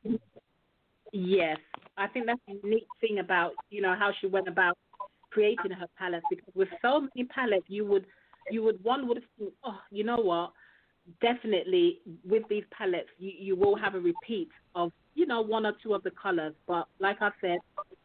Yes, 1.14 1.58
I 1.98 2.08
think 2.08 2.26
that's 2.26 2.40
the 2.48 2.68
neat 2.68 2.88
thing 3.00 3.20
about 3.20 3.54
you 3.70 3.82
know 3.82 3.96
how 3.98 4.12
she 4.20 4.28
went 4.28 4.48
about 4.48 4.78
creating 5.32 5.72
her 5.72 5.88
palettes 5.98 6.26
because 6.30 6.54
with 6.56 6.70
so 6.82 7.02
many 7.02 7.28
palettes 7.28 7.66
you 7.68 7.86
would 7.86 8.06
you 8.50 8.64
would 8.64 8.84
one 8.84 9.08
would 9.08 9.22
think 9.38 9.54
oh 9.64 9.80
you 9.92 10.04
know 10.04 10.18
what 10.18 10.52
definitely 11.22 12.00
with 12.28 12.44
these 12.50 12.64
palettes 12.76 13.10
you, 13.18 13.32
you 13.38 13.56
will 13.56 13.76
have 13.76 13.96
a 13.96 14.00
repeat 14.00 14.50
of 14.76 14.92
you 15.16 15.26
know 15.26 15.42
one 15.42 15.66
or 15.66 15.74
two 15.82 15.94
of 15.94 16.04
the 16.04 16.12
colors. 16.12 16.54
But 16.68 16.88
like 17.00 17.18
I 17.22 17.32
said 17.42 17.58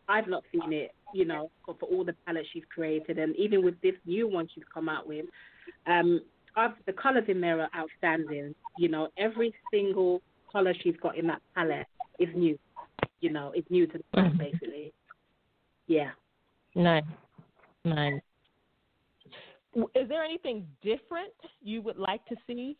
I've 0.08 0.28
not 0.28 0.44
seen 0.52 0.72
it 0.72 0.92
you 1.14 1.24
know 1.24 1.50
for, 1.64 1.76
for 1.78 1.86
all 1.86 2.04
the 2.04 2.14
palettes 2.26 2.48
she's 2.52 2.64
created. 2.74 3.18
And 3.18 3.36
even 3.36 3.64
with 3.64 3.80
this 3.80 3.94
new 4.06 4.28
one 4.28 4.48
she's 4.54 4.64
come 4.72 4.88
out 4.88 5.06
with 5.06 5.26
um 5.86 6.20
I've, 6.56 6.72
the 6.86 6.92
colors 6.92 7.24
in 7.28 7.40
there 7.40 7.60
are 7.60 7.70
outstanding. 7.76 8.54
You 8.78 8.88
know 8.88 9.08
every 9.18 9.54
single 9.70 10.22
color 10.50 10.74
she's 10.82 10.96
got 11.02 11.18
in 11.18 11.26
that 11.26 11.42
palette 11.54 11.86
is 12.18 12.28
new 12.34 12.58
you 13.20 13.30
know 13.30 13.52
it's 13.54 13.70
new 13.70 13.86
to 13.86 13.98
the 13.98 14.04
brand 14.12 14.34
mm-hmm. 14.34 14.50
basically. 14.50 14.92
Yeah. 15.86 16.10
Nice. 16.74 17.04
Nice 17.84 18.20
is 19.94 20.08
there 20.08 20.24
anything 20.24 20.66
different 20.82 21.32
you 21.62 21.82
would 21.82 21.98
like 21.98 22.24
to 22.26 22.36
see 22.46 22.76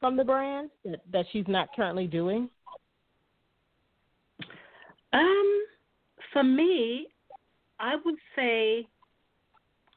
from 0.00 0.16
the 0.16 0.24
brand 0.24 0.70
that, 0.84 1.00
that 1.12 1.26
she's 1.32 1.44
not 1.46 1.68
currently 1.74 2.06
doing? 2.06 2.48
Um, 5.12 5.64
for 6.32 6.42
me, 6.42 7.08
I 7.78 7.96
would 8.04 8.16
say 8.34 8.86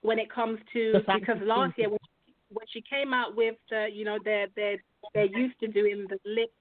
when 0.01 0.19
it 0.19 0.31
comes 0.31 0.59
to 0.73 1.01
because 1.13 1.37
last 1.43 1.77
year 1.77 1.89
when 1.89 1.99
she, 2.25 2.33
when 2.51 2.65
she 2.71 2.81
came 2.81 3.13
out 3.13 3.35
with 3.35 3.55
the 3.69 3.87
you 3.91 4.05
know 4.05 4.17
they're 4.23 4.47
they're 4.55 4.77
they're 5.13 5.25
used 5.25 5.59
to 5.61 5.67
doing 5.67 6.05
the 6.09 6.17
lip 6.25 6.51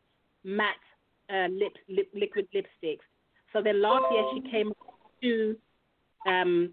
matte 0.45 0.75
uh, 1.31 1.49
lip, 1.49 1.73
lip 1.89 2.09
liquid 2.15 2.47
lipsticks. 2.55 2.99
So 3.53 3.63
then 3.63 3.83
last 3.83 4.05
year 4.13 4.25
she 4.35 4.51
came 4.51 4.73
to 5.23 5.57
um, 6.27 6.71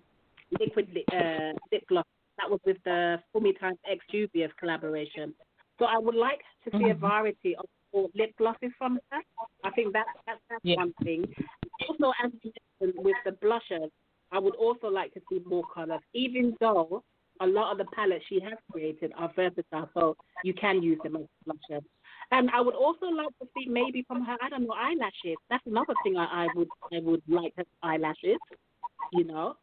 liquid 0.60 0.98
uh, 1.14 1.54
lip 1.72 1.84
gloss. 1.88 2.06
That 2.42 2.50
was 2.50 2.60
with 2.66 2.78
the 2.86 3.20
Fumi 3.36 3.60
Times 3.60 3.78
X 3.90 4.04
Juvia's 4.12 4.52
collaboration. 4.60 5.34
So 5.80 5.86
I 5.86 5.98
would 5.98 6.16
like 6.16 6.42
to 6.64 6.72
see 6.72 6.86
mm-hmm. 6.86 6.92
a 6.92 7.10
variety 7.10 7.56
of 7.56 7.66
lip 8.16 8.34
glosses 8.38 8.72
from 8.78 9.00
her. 9.12 9.22
I 9.64 9.70
think 9.72 9.94
that, 9.94 10.06
that's, 10.26 10.40
that's 10.50 10.62
yeah. 10.64 10.76
one 10.76 10.94
thing. 11.04 11.26
Also, 11.88 12.12
as 12.24 12.32
you 12.42 12.52
mentioned, 12.82 13.04
with 13.04 13.16
the 13.26 13.34
blushes, 13.34 13.92
I 14.32 14.40
would 14.40 14.56
also 14.56 14.88
like 14.88 15.14
to 15.14 15.22
see 15.30 15.42
more 15.46 15.64
colors, 15.74 16.02
even 16.14 16.56
though 16.60 17.04
a 17.42 17.48
lot 17.48 17.72
of 17.72 17.78
the 17.80 17.86
palettes 17.96 18.24
she 18.30 18.40
has 18.42 18.54
created 18.72 19.12
are 19.18 19.32
versatile, 19.36 19.90
so 19.94 20.16
you 20.44 20.54
can 20.54 20.82
use 20.82 21.00
them 21.04 21.16
as 21.18 21.24
blushes. 21.46 21.84
And 22.32 22.50
I 22.52 22.62
would 22.62 22.76
also 22.76 23.08
like 23.08 23.28
to 23.42 23.48
see 23.58 23.68
maybe 23.68 24.06
from 24.08 24.24
her, 24.24 24.38
I 24.42 24.50
don't 24.50 24.68
know, 24.68 24.74
eyelashes. 24.74 25.38
That's 25.50 25.66
another 25.66 25.94
thing 26.04 26.18
I, 26.18 26.46
I 26.46 26.48
would 26.56 26.70
I 26.94 27.00
would 27.02 27.22
like 27.28 27.54
her 27.58 27.66
eyelashes, 27.84 28.38
you 29.12 29.26
know, 29.26 29.56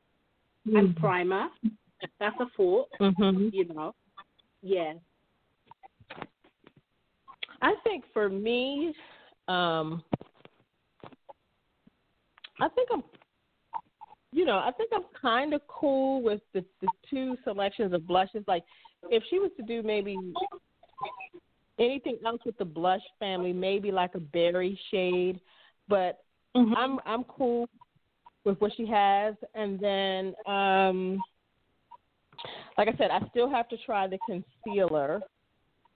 mm-hmm. 0.66 0.76
and 0.76 0.96
primer. 0.96 1.48
That's 2.20 2.36
a 2.40 2.46
thought, 2.56 2.88
mm-hmm. 3.00 3.48
you 3.52 3.66
know. 3.66 3.94
Yeah. 4.62 4.94
I 7.60 7.74
think 7.84 8.04
for 8.12 8.28
me, 8.28 8.94
um, 9.48 10.02
I 12.60 12.68
think 12.68 12.88
I'm, 12.92 13.02
you 14.32 14.44
know, 14.44 14.58
I 14.58 14.70
think 14.76 14.90
I'm 14.94 15.04
kind 15.20 15.54
of 15.54 15.60
cool 15.66 16.22
with 16.22 16.40
the 16.54 16.64
the 16.80 16.88
two 17.10 17.36
selections 17.44 17.92
of 17.92 18.06
blushes. 18.06 18.44
Like, 18.46 18.64
if 19.10 19.22
she 19.30 19.38
was 19.38 19.50
to 19.56 19.62
do 19.62 19.82
maybe 19.82 20.16
anything 21.78 22.18
else 22.24 22.40
with 22.44 22.58
the 22.58 22.64
blush 22.64 23.02
family, 23.18 23.52
maybe 23.52 23.90
like 23.90 24.14
a 24.14 24.20
berry 24.20 24.78
shade, 24.90 25.40
but 25.88 26.22
mm-hmm. 26.56 26.74
I'm 26.74 26.98
I'm 27.06 27.24
cool 27.24 27.68
with 28.44 28.60
what 28.60 28.72
she 28.76 28.86
has. 28.86 29.34
And 29.54 29.80
then, 29.80 30.34
um, 30.46 31.20
like 32.76 32.88
I 32.88 32.96
said, 32.96 33.10
I 33.10 33.20
still 33.30 33.48
have 33.50 33.68
to 33.68 33.76
try 33.84 34.06
the 34.06 34.18
concealer 34.26 35.20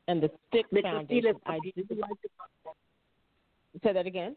and 0.09 0.23
the 0.23 0.31
stick 0.49 0.67
the 0.71 0.83
foundation. 0.83 1.35
I 1.47 1.59
do 1.65 1.83
like 1.97 2.11
Say 3.83 3.93
that 3.93 4.07
again. 4.07 4.37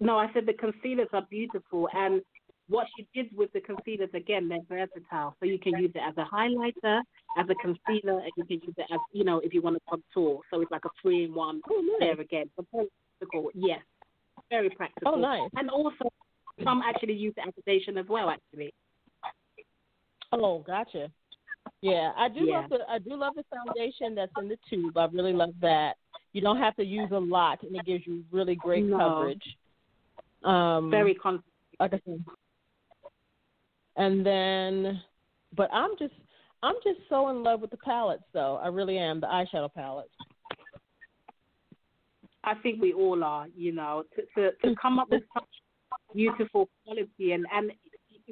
No, 0.00 0.18
I 0.18 0.32
said 0.32 0.46
the 0.46 0.54
concealers 0.54 1.08
are 1.12 1.24
beautiful, 1.30 1.88
and 1.94 2.22
what 2.68 2.88
she 2.96 3.06
did 3.14 3.28
with 3.36 3.52
the 3.52 3.60
concealers 3.60 4.08
again, 4.14 4.48
they're 4.48 4.58
versatile. 4.68 5.36
So 5.38 5.46
you 5.46 5.58
can 5.58 5.74
use 5.78 5.92
it 5.94 6.02
as 6.06 6.14
a 6.16 6.24
highlighter, 6.24 7.00
as 7.38 7.46
a 7.48 7.54
concealer, 7.54 8.20
and 8.20 8.32
you 8.36 8.44
can 8.44 8.60
use 8.66 8.74
it 8.76 8.86
as 8.92 8.98
you 9.12 9.24
know 9.24 9.38
if 9.38 9.54
you 9.54 9.62
want 9.62 9.76
to 9.76 9.82
contour. 9.88 10.40
So 10.50 10.60
it's 10.60 10.70
like 10.70 10.84
a 10.84 10.90
three-in-one 11.00 11.60
oh, 11.70 11.96
nice. 12.00 12.00
there 12.00 12.20
again. 12.20 12.50
So 12.56 12.66
very 12.72 12.88
practical. 13.20 13.50
Yes, 13.54 13.80
very 14.50 14.70
practical. 14.70 15.14
Oh, 15.14 15.18
nice. 15.18 15.48
And 15.56 15.70
also, 15.70 16.10
some 16.64 16.82
actually 16.84 17.14
use 17.14 17.34
the 17.36 17.52
foundation 17.52 17.98
as 17.98 18.06
well. 18.08 18.30
Actually. 18.30 18.74
Oh, 20.32 20.64
gotcha. 20.66 21.10
Yeah, 21.80 22.12
I 22.16 22.28
do 22.28 22.40
yeah. 22.40 22.60
love 22.60 22.70
the 22.70 22.78
I 22.88 22.98
do 22.98 23.16
love 23.16 23.34
the 23.36 23.44
foundation 23.50 24.14
that's 24.14 24.32
in 24.38 24.48
the 24.48 24.56
tube. 24.70 24.96
I 24.96 25.06
really 25.06 25.32
love 25.32 25.54
that. 25.60 25.94
You 26.32 26.40
don't 26.40 26.58
have 26.58 26.76
to 26.76 26.84
use 26.84 27.10
a 27.12 27.18
lot, 27.18 27.62
and 27.62 27.76
it 27.76 27.84
gives 27.84 28.06
you 28.06 28.24
really 28.30 28.54
great 28.54 28.84
no. 28.84 28.96
coverage. 28.96 29.42
Um, 30.44 30.90
Very 30.90 31.14
con- 31.14 31.42
like 31.78 31.92
I 31.92 32.00
said. 32.04 32.24
And 33.96 34.24
then, 34.24 35.02
but 35.56 35.68
I'm 35.72 35.90
just 35.98 36.14
I'm 36.62 36.76
just 36.84 37.00
so 37.08 37.28
in 37.28 37.42
love 37.42 37.60
with 37.60 37.70
the 37.70 37.76
palettes, 37.78 38.22
though. 38.32 38.60
I 38.62 38.68
really 38.68 38.96
am 38.98 39.20
the 39.20 39.26
eyeshadow 39.26 39.72
palettes. 39.74 40.08
I 42.44 42.54
think 42.62 42.80
we 42.80 42.92
all 42.92 43.22
are, 43.22 43.46
you 43.56 43.72
know, 43.72 44.04
to 44.16 44.22
to, 44.40 44.56
to 44.64 44.74
come 44.80 44.98
up 44.98 45.10
with 45.10 45.22
such 45.34 45.44
beautiful 46.14 46.68
quality 46.84 47.32
and 47.32 47.44
and 47.52 47.72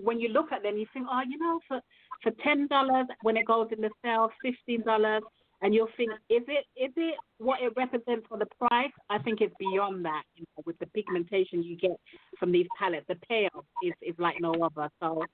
when 0.03 0.21
you 0.21 0.29
look 0.29 0.53
at 0.53 0.63
them, 0.63 0.77
you 0.77 0.87
think, 0.93 1.07
oh, 1.11 1.23
you 1.29 1.39
know, 1.39 1.61
for 1.67 1.81
for 2.23 2.33
ten 2.43 2.67
dollars 2.69 3.07
when 3.23 3.37
it 3.37 3.47
goes 3.47 3.69
in 3.73 3.81
the 3.81 3.91
sale, 4.03 4.31
fifteen 4.43 4.83
dollars, 4.83 5.23
and 5.63 5.75
you'll 5.75 5.89
think, 5.97 6.11
is 6.29 6.43
it 6.49 6.67
is 6.77 6.93
it 6.97 7.17
what 7.39 7.61
it 7.63 7.73
represents 7.77 8.27
for 8.29 8.39
the 8.39 8.47
price? 8.59 8.93
I 9.09 9.19
think 9.19 9.41
it's 9.41 9.55
beyond 9.59 10.05
that. 10.05 10.23
You 10.35 10.45
know, 10.57 10.63
with 10.67 10.79
the 10.79 10.87
pigmentation 10.87 11.63
you 11.63 11.77
get 11.77 11.99
from 12.39 12.53
these 12.53 12.67
palettes, 12.79 13.07
the 13.09 13.17
payoff 13.29 13.65
is 13.83 13.95
is 14.03 14.15
like 14.19 14.37
no 14.41 14.53
other. 14.55 14.89
So 15.01 15.25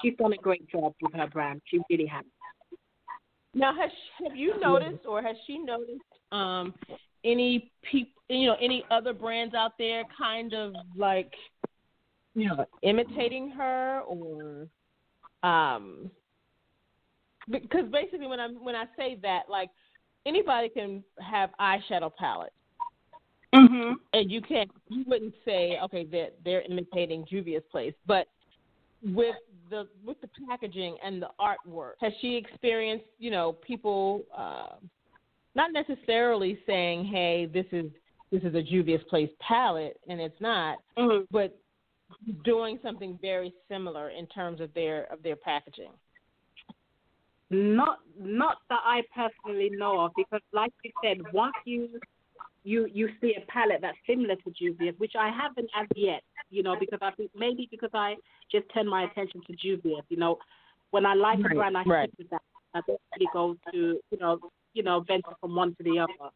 she's 0.00 0.16
done 0.16 0.32
a 0.32 0.36
great 0.36 0.68
job 0.68 0.94
with 1.00 1.14
her 1.14 1.28
brand. 1.28 1.62
She 1.66 1.80
really 1.90 2.06
has. 2.06 2.24
Now, 3.54 3.74
has 3.78 3.90
have 4.26 4.36
you 4.36 4.58
noticed, 4.60 5.04
or 5.06 5.20
has 5.20 5.36
she 5.46 5.58
noticed 5.58 6.00
um, 6.30 6.74
any 7.24 7.70
people, 7.90 8.12
you 8.28 8.46
know, 8.46 8.56
any 8.60 8.84
other 8.90 9.12
brands 9.12 9.54
out 9.54 9.72
there, 9.78 10.04
kind 10.16 10.54
of 10.54 10.72
like, 10.96 11.30
you 12.34 12.48
know, 12.48 12.66
imitating 12.82 13.50
her, 13.50 14.00
or 14.00 14.66
um, 15.42 16.10
because 17.50 17.86
basically 17.90 18.26
when 18.26 18.40
I 18.40 18.48
when 18.48 18.74
I 18.74 18.84
say 18.96 19.18
that, 19.22 19.42
like 19.48 19.70
anybody 20.26 20.68
can 20.68 21.02
have 21.20 21.50
eyeshadow 21.60 22.14
palettes. 22.16 22.54
Mm-hmm. 23.54 23.92
And 24.14 24.30
you 24.30 24.40
can't, 24.40 24.70
you 24.88 25.04
wouldn't 25.06 25.34
say, 25.44 25.78
okay, 25.84 26.04
that 26.04 26.10
they're, 26.10 26.62
they're 26.62 26.62
imitating 26.62 27.26
Juvia's 27.28 27.62
place, 27.70 27.92
but 28.06 28.26
with 29.02 29.34
the 29.68 29.88
with 30.04 30.20
the 30.20 30.28
packaging 30.48 30.96
and 31.04 31.20
the 31.20 31.28
artwork, 31.40 31.92
has 32.00 32.12
she 32.20 32.36
experienced, 32.36 33.04
you 33.18 33.30
know, 33.30 33.52
people 33.52 34.22
uh, 34.36 34.76
not 35.54 35.70
necessarily 35.72 36.58
saying, 36.66 37.04
hey, 37.04 37.46
this 37.52 37.66
is 37.72 37.90
this 38.30 38.42
is 38.42 38.54
a 38.54 38.62
Juvia's 38.62 39.02
place 39.10 39.28
palette, 39.40 39.98
and 40.08 40.20
it's 40.20 40.40
not, 40.40 40.78
mm-hmm. 40.96 41.24
but 41.30 41.58
doing 42.44 42.78
something 42.82 43.18
very 43.20 43.52
similar 43.68 44.10
in 44.10 44.26
terms 44.26 44.60
of 44.60 44.72
their 44.74 45.12
of 45.12 45.22
their 45.22 45.36
packaging. 45.36 45.92
Not 47.50 47.98
not 48.18 48.58
that 48.70 48.80
I 48.84 49.02
personally 49.14 49.70
know 49.70 50.00
of, 50.00 50.12
because 50.16 50.40
like 50.52 50.72
you 50.82 50.90
said, 51.04 51.18
once 51.32 51.54
you 51.64 52.00
you 52.64 52.88
you 52.92 53.10
see 53.20 53.34
a 53.36 53.44
palette 53.50 53.80
that's 53.82 53.98
similar 54.06 54.36
to 54.36 54.50
Juvia's, 54.50 54.94
which 54.98 55.12
I 55.18 55.30
haven't 55.30 55.70
as 55.78 55.86
yet, 55.94 56.22
you 56.50 56.62
know, 56.62 56.76
because 56.78 57.00
I 57.02 57.10
think 57.12 57.30
maybe 57.36 57.68
because 57.70 57.90
I 57.92 58.14
just 58.50 58.66
turn 58.72 58.88
my 58.88 59.04
attention 59.04 59.42
to 59.46 59.56
Juvia's, 59.56 60.04
you 60.08 60.16
know, 60.16 60.38
when 60.92 61.04
I 61.04 61.14
like 61.14 61.38
a 61.40 61.54
brand, 61.54 61.76
I 61.76 61.82
right. 61.82 62.08
stick 62.08 62.18
with 62.18 62.30
that. 62.30 62.42
I 62.74 62.80
don't 62.86 63.00
really 63.14 63.28
go 63.32 63.56
to 63.72 64.00
you 64.10 64.18
know 64.18 64.38
you 64.72 64.82
know 64.82 65.00
venture 65.00 65.34
from 65.40 65.54
one 65.54 65.74
to 65.76 65.82
the 65.82 65.98
other. 65.98 66.30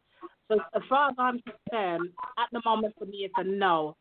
So 0.49 0.61
as 0.75 0.83
far 0.89 1.11
as 1.11 1.17
I'm 1.19 1.41
concerned, 1.41 2.11
at 2.39 2.49
the 2.53 2.61
moment 2.65 2.95
for 2.99 3.07
me 3.07 3.19
it's 3.19 3.35
a 3.37 3.45
no. 3.45 3.97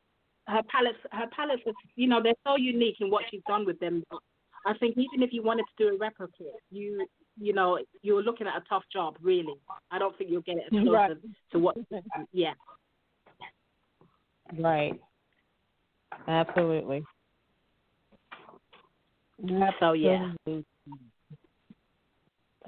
Her 0.48 0.62
palettes, 0.72 1.00
her 1.12 1.28
palettes, 1.36 1.64
are, 1.66 1.74
you 1.96 2.08
know, 2.08 2.22
they're 2.22 2.34
so 2.46 2.56
unique 2.56 2.98
in 3.00 3.10
what 3.10 3.24
she's 3.32 3.42
done 3.48 3.66
with 3.66 3.80
them. 3.80 4.04
I 4.66 4.74
think 4.78 4.98
even 4.98 5.24
if 5.24 5.32
you 5.32 5.44
wanted 5.44 5.66
to 5.78 5.84
do 5.84 5.96
a 5.96 5.98
replica, 5.98 6.44
you 6.72 7.06
you 7.40 7.54
know 7.54 7.80
you're 8.02 8.24
looking 8.24 8.48
at 8.48 8.56
a 8.56 8.64
tough 8.68 8.84
job. 8.92 9.16
Really, 9.22 9.56
I 9.92 10.00
don't 10.00 10.18
think 10.18 10.30
you'll 10.32 10.42
get 10.42 10.58
it 10.58 10.64
as 10.66 10.84
close 10.84 10.88
right. 10.88 11.12
to 11.52 11.60
what. 11.60 11.78
Yeah. 12.32 12.54
Right. 14.60 15.00
Absolutely. 16.28 17.04
So 19.80 19.94
yeah. 19.94 20.32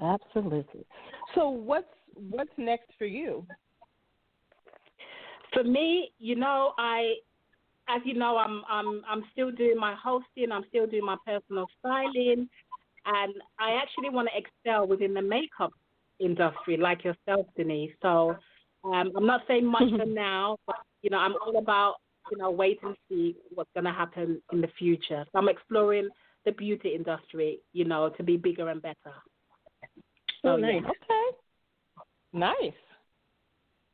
Absolutely. 0.00 0.86
So 1.34 1.48
what's 1.48 1.86
what's 2.14 2.50
next 2.56 2.90
for 2.98 3.06
you? 3.06 3.44
For 5.52 5.64
me, 5.64 6.12
you 6.18 6.36
know, 6.36 6.72
I 6.78 7.14
as 7.88 8.02
you 8.04 8.14
know, 8.14 8.36
I'm 8.36 8.62
I'm 8.68 9.02
I'm 9.08 9.24
still 9.32 9.50
doing 9.50 9.78
my 9.78 9.94
hosting, 9.94 10.52
I'm 10.52 10.64
still 10.68 10.86
doing 10.86 11.04
my 11.04 11.16
personal 11.26 11.66
styling 11.78 12.48
and 13.06 13.34
I 13.58 13.80
actually 13.80 14.10
want 14.10 14.28
to 14.28 14.38
excel 14.38 14.86
within 14.86 15.14
the 15.14 15.22
makeup 15.22 15.72
industry 16.20 16.76
like 16.76 17.04
yourself, 17.04 17.46
Denise. 17.56 17.92
So 18.02 18.36
um, 18.84 19.12
I'm 19.16 19.26
not 19.26 19.42
saying 19.48 19.66
much 19.66 19.90
for 19.96 20.06
now, 20.06 20.58
but 20.66 20.76
you 21.02 21.10
know, 21.10 21.18
I'm 21.18 21.34
all 21.44 21.58
about 21.58 21.96
you 22.30 22.38
know 22.38 22.50
wait 22.50 22.78
and 22.82 22.96
see 23.08 23.36
what's 23.54 23.70
going 23.74 23.84
to 23.84 23.92
happen 23.92 24.42
in 24.52 24.60
the 24.60 24.68
future. 24.78 25.24
So 25.32 25.38
I'm 25.38 25.48
exploring 25.48 26.08
the 26.44 26.52
beauty 26.52 26.90
industry, 26.94 27.60
you 27.72 27.84
know, 27.84 28.10
to 28.10 28.22
be 28.22 28.36
bigger 28.36 28.68
and 28.68 28.80
better. 28.80 28.96
So, 30.42 30.50
oh, 30.50 30.56
nice. 30.56 30.82
Yeah. 30.82 30.88
Okay. 30.90 31.36
Nice. 32.32 32.72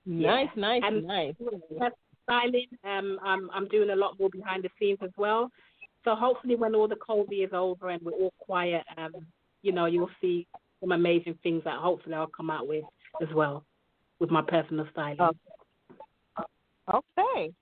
Yeah. 0.05 0.31
Nice, 0.31 0.49
nice, 0.57 0.83
and 0.85 1.07
nice. 1.07 1.35
Styling. 2.25 2.67
Um, 2.85 3.19
I'm 3.23 3.51
I'm 3.51 3.69
doing 3.69 3.91
a 3.91 3.97
lot 3.97 4.19
more 4.19 4.31
behind 4.31 4.65
the 4.65 4.71
scenes 4.79 4.99
as 5.03 5.11
well. 5.17 5.51
So 6.05 6.15
hopefully, 6.15 6.57
when 6.57 6.75
all 6.75 6.89
the 6.89 6.97
COVID 6.97 7.45
is 7.45 7.53
over 7.53 7.89
and 7.89 8.03
we're 8.03 8.13
all 8.13 8.33
quiet, 8.39 8.83
um, 8.97 9.13
you 9.63 9.73
know, 9.73 9.87
you'll 9.87 10.11
see 10.21 10.47
some 10.81 10.93
amazing 10.93 11.39
things 11.43 11.63
that 11.65 11.79
hopefully 11.79 12.15
I'll 12.15 12.27
come 12.27 12.51
out 12.51 12.69
with 12.69 12.85
as 13.23 13.29
well 13.35 13.65
with 14.21 14.31
my 14.31 14.43
personal 14.43 14.87
styling. 14.93 15.31
Okay. 16.93 17.53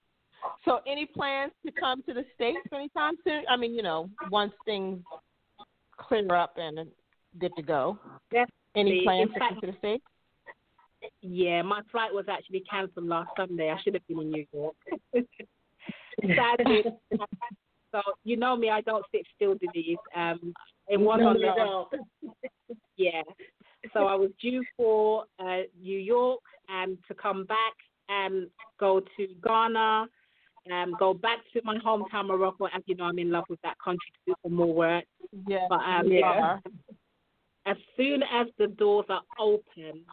So, 0.64 0.80
any 0.86 1.06
plans 1.06 1.52
to 1.64 1.72
come 1.72 2.02
to 2.04 2.14
the 2.14 2.24
states 2.34 2.58
anytime 2.72 3.14
soon? 3.24 3.44
I 3.48 3.56
mean, 3.56 3.74
you 3.74 3.82
know, 3.82 4.10
once 4.30 4.52
things 4.64 5.02
clear 5.96 6.34
up 6.34 6.54
and 6.56 6.88
good 7.38 7.52
to 7.56 7.62
go. 7.62 7.98
Definitely. 8.30 8.50
Any 8.74 9.02
plans 9.04 9.30
to 9.34 9.38
come 9.38 9.60
to 9.60 9.66
the 9.68 9.78
states? 9.78 10.04
Yeah, 11.20 11.62
my 11.62 11.80
flight 11.90 12.12
was 12.12 12.26
actually 12.28 12.60
cancelled 12.70 13.06
last 13.06 13.30
Sunday. 13.36 13.70
I 13.70 13.80
should 13.82 13.94
have 13.94 14.06
been 14.06 14.20
in 14.20 14.30
New 14.30 14.46
York. 14.52 14.76
Sadly, 16.20 16.84
so 17.90 18.00
you 18.24 18.36
know 18.36 18.56
me, 18.56 18.70
I 18.70 18.80
don't 18.80 19.04
sit 19.12 19.22
still, 19.34 19.54
Denise. 19.54 19.98
Um, 20.16 20.54
it 20.88 20.98
was 20.98 21.18
no, 21.20 21.28
on 21.28 21.34
the 22.20 22.34
yeah. 22.96 23.22
So 23.92 24.06
I 24.06 24.14
was 24.14 24.30
due 24.40 24.62
for 24.76 25.24
uh, 25.38 25.62
New 25.80 25.98
York 25.98 26.40
and 26.68 26.96
to 27.08 27.14
come 27.14 27.44
back 27.44 27.74
and 28.08 28.48
go 28.78 29.00
to 29.00 29.26
Ghana, 29.42 30.06
um, 30.72 30.94
go 30.98 31.12
back 31.12 31.38
to 31.52 31.60
my 31.64 31.76
hometown 31.78 32.26
Morocco. 32.26 32.66
As 32.66 32.82
you 32.86 32.94
know, 32.94 33.04
I'm 33.04 33.18
in 33.18 33.30
love 33.30 33.44
with 33.48 33.60
that 33.62 33.76
country 33.82 34.06
to 34.14 34.32
do 34.32 34.34
some 34.42 34.54
more 34.54 34.72
work. 34.72 35.04
Yeah. 35.48 35.66
But 35.68 35.80
um, 35.80 36.10
yeah. 36.10 36.58
as 37.66 37.76
soon 37.96 38.22
as 38.22 38.46
the 38.58 38.68
doors 38.68 39.06
are 39.08 39.22
open, 39.38 40.04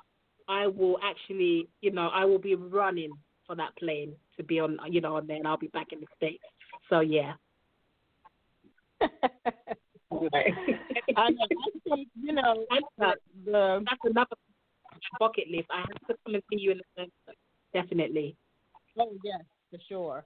I 0.50 0.68
will 0.68 0.98
actually, 1.04 1.70
you 1.82 1.92
know, 1.92 2.10
I 2.14 2.26
will 2.26 2.40
be 2.40 2.56
running 2.56 3.12
for 3.46 3.56
that 3.56 3.76
plane 3.78 4.14
to 4.38 4.44
be 4.44 4.60
on, 4.60 4.80
you 4.90 5.00
know, 5.00 5.16
on 5.16 5.28
there, 5.28 5.38
and 5.38 5.48
I'll 5.48 5.58
be 5.58 5.68
back 5.68 5.88
in 5.92 6.00
the 6.00 6.08
states. 6.18 6.44
So 6.90 7.02
yeah. 7.02 7.34
I, 9.02 9.08
I 11.16 11.28
think, 11.88 12.08
you 12.20 12.34
know, 12.34 12.66
the, 12.98 13.14
the, 13.46 13.86
that's 13.86 14.02
another 14.04 14.36
bucket 15.20 15.46
list. 15.50 15.68
I 15.72 15.80
have 15.80 16.08
to 16.08 16.16
come 16.26 16.34
and 16.34 16.44
see 16.50 16.60
you 16.60 16.72
in 16.72 16.80
the 16.80 16.84
center. 16.98 17.38
Definitely. 17.74 18.36
Oh 18.98 19.14
yes, 19.24 19.42
for 19.70 19.78
sure. 19.88 20.26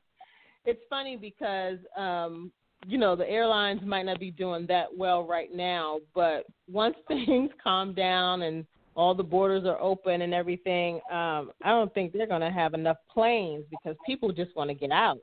It's 0.65 0.81
funny 0.89 1.17
because 1.17 1.77
um, 1.97 2.51
you 2.87 2.97
know 2.97 3.15
the 3.15 3.29
airlines 3.29 3.81
might 3.85 4.03
not 4.03 4.19
be 4.19 4.31
doing 4.31 4.65
that 4.67 4.87
well 4.95 5.27
right 5.27 5.53
now, 5.53 5.99
but 6.15 6.45
once 6.71 6.95
things 7.07 7.51
calm 7.61 7.93
down 7.93 8.43
and 8.43 8.65
all 8.95 9.15
the 9.15 9.23
borders 9.23 9.65
are 9.65 9.79
open 9.79 10.21
and 10.21 10.33
everything, 10.33 10.95
um, 11.11 11.51
I 11.63 11.69
don't 11.69 11.93
think 11.93 12.13
they're 12.13 12.27
going 12.27 12.41
to 12.41 12.51
have 12.51 12.73
enough 12.73 12.97
planes 13.11 13.65
because 13.69 13.95
people 14.05 14.31
just 14.31 14.55
want 14.55 14.69
to 14.69 14.73
get 14.73 14.91
out. 14.91 15.19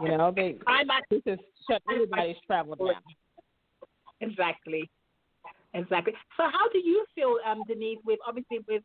You 0.00 0.16
know, 0.16 0.32
they 0.34 0.58
I'm 0.66 0.88
this 1.10 1.22
is 1.26 1.38
shut 1.70 1.82
everybody's 1.90 2.36
travel 2.46 2.74
down. 2.74 2.94
Exactly. 4.20 4.90
Exactly. 5.74 6.12
So, 6.36 6.44
how 6.44 6.68
do 6.72 6.78
you 6.78 7.04
feel, 7.14 7.36
um, 7.46 7.62
Denise, 7.66 7.98
with 8.04 8.18
obviously 8.26 8.58
with 8.68 8.82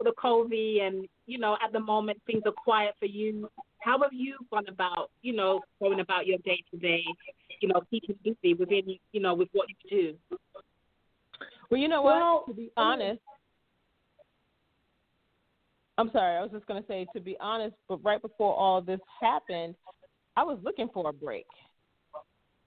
the 0.00 0.12
COVID 0.22 0.82
and 0.82 1.08
you 1.26 1.38
know 1.38 1.56
at 1.64 1.72
the 1.72 1.80
moment 1.80 2.20
things 2.26 2.42
are 2.46 2.52
quiet 2.52 2.94
for 2.98 3.06
you? 3.06 3.48
How 3.80 4.00
have 4.02 4.12
you 4.12 4.36
gone 4.50 4.68
about, 4.68 5.10
you 5.22 5.32
know, 5.32 5.60
going 5.80 6.00
about 6.00 6.26
your 6.26 6.38
day 6.38 6.62
to 6.70 6.76
day, 6.76 7.02
you 7.60 7.68
know, 7.68 7.82
keeping 7.90 8.14
busy 8.22 8.54
within, 8.54 8.98
you 9.12 9.20
know, 9.20 9.34
with 9.34 9.48
what 9.52 9.68
you 9.68 9.90
do? 9.90 10.36
Well, 11.70 11.80
you 11.80 11.88
know 11.88 12.02
what? 12.02 12.16
Well, 12.16 12.44
to 12.48 12.54
be 12.54 12.70
honest, 12.76 13.20
I'm 15.98 16.10
sorry. 16.12 16.36
I 16.36 16.42
was 16.42 16.50
just 16.50 16.66
going 16.66 16.82
to 16.82 16.88
say, 16.88 17.06
to 17.14 17.20
be 17.20 17.36
honest, 17.40 17.76
but 17.88 18.02
right 18.02 18.20
before 18.20 18.54
all 18.54 18.80
this 18.80 19.00
happened, 19.20 19.74
I 20.36 20.42
was 20.42 20.58
looking 20.62 20.88
for 20.92 21.08
a 21.08 21.12
break. 21.12 21.46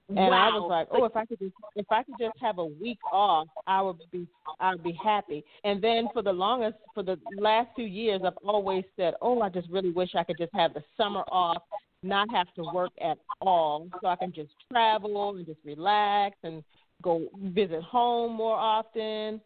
And 0.09 0.17
wow. 0.17 0.49
I 0.51 0.57
was 0.57 0.69
like, 0.69 0.87
oh, 0.91 1.05
if 1.05 1.15
I 1.15 1.25
could 1.25 1.39
just 1.39 1.53
if 1.75 1.85
I 1.89 2.03
could 2.03 2.15
just 2.19 2.37
have 2.41 2.57
a 2.57 2.65
week 2.65 2.99
off, 3.11 3.47
I 3.65 3.81
would 3.81 3.97
be 4.11 4.27
I 4.59 4.71
would 4.71 4.83
be 4.83 4.97
happy. 5.01 5.43
And 5.63 5.81
then 5.81 6.09
for 6.13 6.21
the 6.21 6.31
longest 6.31 6.75
for 6.93 7.03
the 7.03 7.17
last 7.39 7.69
two 7.75 7.83
years, 7.83 8.21
I've 8.25 8.37
always 8.45 8.83
said, 8.97 9.13
oh, 9.21 9.41
I 9.41 9.49
just 9.49 9.69
really 9.69 9.91
wish 9.91 10.09
I 10.13 10.23
could 10.23 10.37
just 10.37 10.53
have 10.53 10.73
the 10.73 10.83
summer 10.97 11.23
off, 11.31 11.63
not 12.03 12.29
have 12.31 12.53
to 12.55 12.63
work 12.73 12.91
at 13.01 13.17
all, 13.41 13.87
so 14.01 14.07
I 14.07 14.17
can 14.17 14.33
just 14.33 14.51
travel 14.69 15.29
and 15.29 15.45
just 15.45 15.59
relax 15.63 16.35
and 16.43 16.63
go 17.03 17.27
visit 17.41 17.83
home 17.83 18.33
more 18.33 18.55
often. 18.55 19.39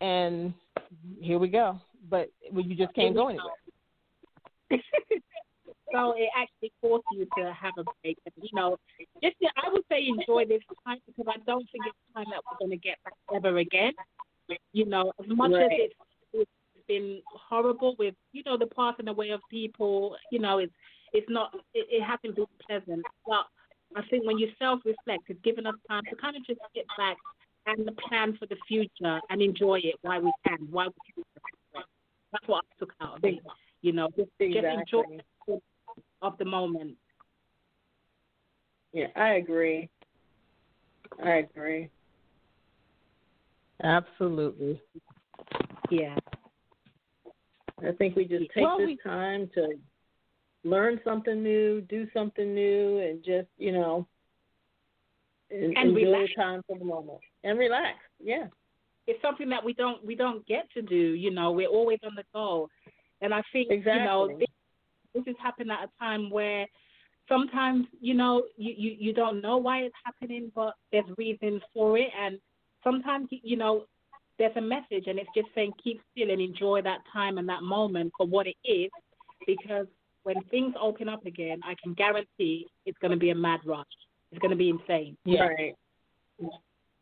And 0.00 0.54
here 1.20 1.38
we 1.38 1.48
go. 1.48 1.78
But 2.08 2.30
well, 2.50 2.64
you 2.64 2.74
just 2.74 2.94
can't 2.94 3.14
go 3.14 3.28
anywhere. 3.28 3.52
so 5.92 6.14
it 6.16 6.28
actually 6.36 6.72
forced 6.80 7.04
you 7.12 7.26
to 7.38 7.52
have 7.52 7.72
a 7.78 7.84
break. 8.02 8.18
And, 8.24 8.34
you 8.36 8.50
know, 8.52 8.76
just 9.22 9.36
I 9.56 9.68
would 9.70 9.82
say 9.90 10.06
enjoy 10.06 10.44
this 10.46 10.62
time 10.86 10.98
because 11.06 11.26
I 11.28 11.38
don't 11.46 11.66
think 11.70 11.84
it's 11.86 12.14
time 12.14 12.26
that 12.30 12.42
we're 12.50 12.58
going 12.58 12.78
to 12.78 12.82
get 12.82 12.98
back 13.04 13.14
ever 13.34 13.58
again. 13.58 13.92
You 14.72 14.86
know, 14.86 15.12
as 15.20 15.26
much 15.28 15.52
right. 15.52 15.64
as 15.64 15.70
it's, 15.72 15.94
it's 16.32 16.50
been 16.86 17.20
horrible 17.26 17.96
with 17.98 18.14
you 18.32 18.42
know 18.44 18.58
the 18.58 18.66
passing 18.66 19.08
away 19.08 19.30
of 19.30 19.40
people, 19.50 20.16
you 20.30 20.38
know, 20.38 20.58
it's 20.58 20.72
it's 21.12 21.26
not 21.30 21.54
it, 21.72 21.86
it 21.90 22.02
hasn't 22.02 22.36
been 22.36 22.46
pleasant. 22.66 23.04
But 23.26 23.46
I 23.94 24.02
think 24.10 24.26
when 24.26 24.38
you 24.38 24.48
self-reflect, 24.58 25.24
it's 25.28 25.40
given 25.42 25.66
us 25.66 25.74
time 25.88 26.02
to 26.10 26.16
kind 26.16 26.36
of 26.36 26.44
just 26.46 26.60
get 26.74 26.86
back 26.98 27.16
and 27.66 27.86
the 27.86 27.92
plan 27.92 28.36
for 28.38 28.46
the 28.46 28.56
future 28.68 29.20
and 29.30 29.40
enjoy 29.40 29.80
it 29.82 29.94
while 30.02 30.20
we 30.20 30.32
can. 30.46 30.58
While 30.70 30.88
we 30.88 31.22
can. 31.24 31.84
That's 32.32 32.48
what 32.48 32.64
I 32.64 32.78
took 32.78 32.92
out 33.00 33.18
of 33.18 33.24
it. 33.24 33.40
You 33.82 33.92
know, 33.92 34.08
just, 34.16 34.30
exactly. 34.40 34.84
just 34.90 34.92
enjoy 35.48 35.60
of 36.22 36.38
the 36.38 36.44
moment. 36.44 36.96
Yeah, 38.92 39.06
I 39.14 39.34
agree. 39.34 39.88
I 41.22 41.30
agree. 41.30 41.90
Absolutely. 43.82 44.80
Yeah. 45.90 46.16
I 47.86 47.92
think 47.92 48.16
we 48.16 48.24
just 48.24 48.44
take 48.54 48.64
well, 48.64 48.78
this 48.78 48.86
we, 48.86 48.98
time 49.04 49.50
to 49.54 49.74
learn 50.64 51.00
something 51.04 51.42
new, 51.42 51.82
do 51.82 52.06
something 52.12 52.54
new, 52.54 52.98
and 52.98 53.22
just 53.24 53.48
you 53.58 53.72
know, 53.72 54.06
and, 55.50 55.76
and 55.76 55.90
enjoy 55.90 56.10
relax. 56.10 56.32
time 56.36 56.62
for 56.66 56.78
the 56.78 56.84
moment 56.84 57.20
and 57.44 57.58
relax. 57.58 57.98
Yeah, 58.22 58.46
it's 59.06 59.20
something 59.22 59.48
that 59.50 59.64
we 59.64 59.74
don't 59.74 60.04
we 60.04 60.14
don't 60.14 60.46
get 60.46 60.70
to 60.72 60.82
do. 60.82 60.96
You 60.96 61.30
know, 61.30 61.52
we're 61.52 61.68
always 61.68 61.98
on 62.04 62.14
the 62.16 62.24
go, 62.32 62.68
and 63.20 63.32
I 63.32 63.42
think 63.52 63.70
exactly. 63.70 64.00
you 64.00 64.04
know 64.04 64.38
this, 64.38 64.48
this 65.14 65.24
is 65.26 65.36
happening 65.42 65.70
at 65.70 65.88
a 65.88 65.98
time 65.98 66.30
where 66.30 66.66
sometimes 67.28 67.86
you 68.00 68.14
know 68.14 68.42
you, 68.56 68.74
you 68.76 68.96
you 68.98 69.12
don't 69.12 69.42
know 69.42 69.58
why 69.58 69.80
it's 69.80 69.94
happening, 70.04 70.50
but 70.54 70.74
there's 70.92 71.06
reasons 71.18 71.62
for 71.72 71.98
it, 71.98 72.08
and 72.18 72.38
sometimes 72.82 73.28
you 73.30 73.56
know 73.56 73.84
there's 74.38 74.56
a 74.56 74.60
message, 74.60 75.04
and 75.06 75.18
it's 75.18 75.30
just 75.36 75.48
saying 75.54 75.72
keep 75.82 76.00
still 76.12 76.30
and 76.30 76.40
enjoy 76.40 76.82
that 76.82 77.00
time 77.12 77.38
and 77.38 77.48
that 77.48 77.62
moment 77.62 78.12
for 78.16 78.26
what 78.26 78.46
it 78.46 78.56
is, 78.64 78.90
because 79.46 79.86
when 80.24 80.42
things 80.50 80.74
open 80.80 81.08
up 81.08 81.24
again, 81.26 81.60
I 81.64 81.74
can 81.82 81.94
guarantee 81.94 82.66
it's 82.86 82.98
going 82.98 83.12
to 83.12 83.16
be 83.16 83.30
a 83.30 83.34
mad 83.34 83.60
rush. 83.64 83.86
It's 84.32 84.40
going 84.40 84.50
to 84.50 84.56
be 84.56 84.70
insane. 84.70 85.16
Yeah. 85.24 85.44
Right. 85.44 85.74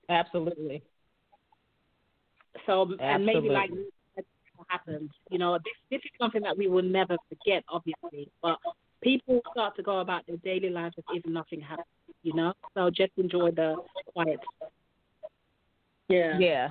Absolutely. 0.08 0.82
So 2.66 2.82
Absolutely. 2.82 3.06
and 3.06 3.26
maybe 3.26 3.48
like 3.48 3.70
happens. 4.68 5.10
You 5.30 5.38
know, 5.38 5.54
this 5.54 5.72
this 5.90 6.00
is 6.04 6.10
something 6.20 6.42
that 6.42 6.56
we 6.56 6.68
will 6.68 6.82
never 6.82 7.16
forget, 7.28 7.64
obviously. 7.68 8.30
But 8.42 8.58
people 9.02 9.40
start 9.52 9.76
to 9.76 9.82
go 9.82 10.00
about 10.00 10.26
their 10.26 10.36
daily 10.38 10.70
lives 10.70 10.94
as 10.98 11.04
if 11.14 11.26
nothing 11.26 11.60
happened. 11.60 11.86
You 12.22 12.34
know, 12.34 12.52
so 12.74 12.90
just 12.90 13.12
enjoy 13.16 13.50
the 13.52 13.76
quiet. 14.12 14.40
Yeah. 16.08 16.38
Yeah. 16.38 16.68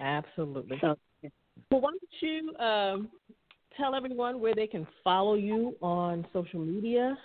Absolutely. 0.00 0.78
So, 0.80 0.96
well, 1.70 1.80
why 1.80 1.90
don't 1.90 2.02
you 2.20 2.56
um, 2.56 3.10
tell 3.78 3.94
everyone 3.94 4.40
where 4.40 4.54
they 4.54 4.66
can 4.66 4.86
follow 5.02 5.34
you 5.34 5.74
on 5.80 6.26
social 6.32 6.60
media? 6.60 7.16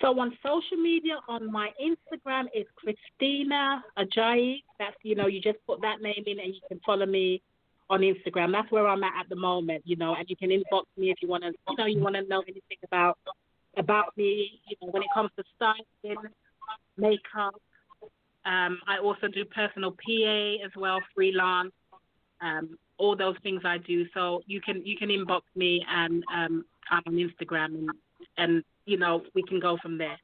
So 0.00 0.18
on 0.18 0.36
social 0.42 0.82
media, 0.82 1.14
on 1.28 1.50
my 1.50 1.70
Instagram, 1.80 2.44
is 2.54 2.66
Christina 2.74 3.84
Ajayi. 3.96 4.56
That's 4.78 4.96
you 5.02 5.14
know, 5.14 5.28
you 5.28 5.40
just 5.40 5.58
put 5.66 5.80
that 5.82 6.02
name 6.02 6.24
in, 6.26 6.40
and 6.40 6.54
you 6.54 6.60
can 6.68 6.80
follow 6.84 7.06
me 7.06 7.40
on 7.88 8.00
Instagram. 8.00 8.52
That's 8.52 8.70
where 8.72 8.88
I'm 8.88 9.04
at 9.04 9.12
at 9.20 9.28
the 9.28 9.36
moment, 9.36 9.82
you 9.86 9.96
know. 9.96 10.14
And 10.14 10.28
you 10.28 10.36
can 10.36 10.50
inbox 10.50 10.84
me 10.96 11.10
if 11.10 11.18
you 11.22 11.28
want 11.28 11.44
to, 11.44 11.52
you 11.68 11.76
know, 11.76 11.86
you 11.86 12.00
want 12.00 12.16
to 12.16 12.22
know 12.26 12.40
anything 12.40 12.78
about 12.84 13.18
about 13.76 14.16
me. 14.16 14.60
You 14.68 14.76
know, 14.82 14.90
when 14.90 15.02
it 15.02 15.08
comes 15.14 15.30
to 15.36 15.44
styling, 15.56 16.18
makeup. 16.96 17.54
Um, 18.44 18.80
I 18.88 18.98
also 18.98 19.28
do 19.28 19.44
personal 19.44 19.92
PA 19.92 20.64
as 20.64 20.72
well, 20.76 20.98
freelance. 21.14 21.72
Um, 22.42 22.78
all 22.98 23.16
those 23.16 23.36
things 23.42 23.62
I 23.64 23.78
do. 23.78 24.04
So 24.14 24.42
you 24.46 24.60
can 24.60 24.84
you 24.84 24.96
can 24.96 25.08
inbox 25.08 25.42
me 25.56 25.84
and 25.88 26.24
um, 26.34 26.64
I'm 26.90 27.02
on 27.06 27.14
Instagram 27.14 27.66
and 27.66 27.90
and 28.36 28.64
you 28.86 28.98
know, 28.98 29.22
we 29.34 29.42
can 29.42 29.60
go 29.60 29.78
from 29.80 29.98
there. 29.98 30.18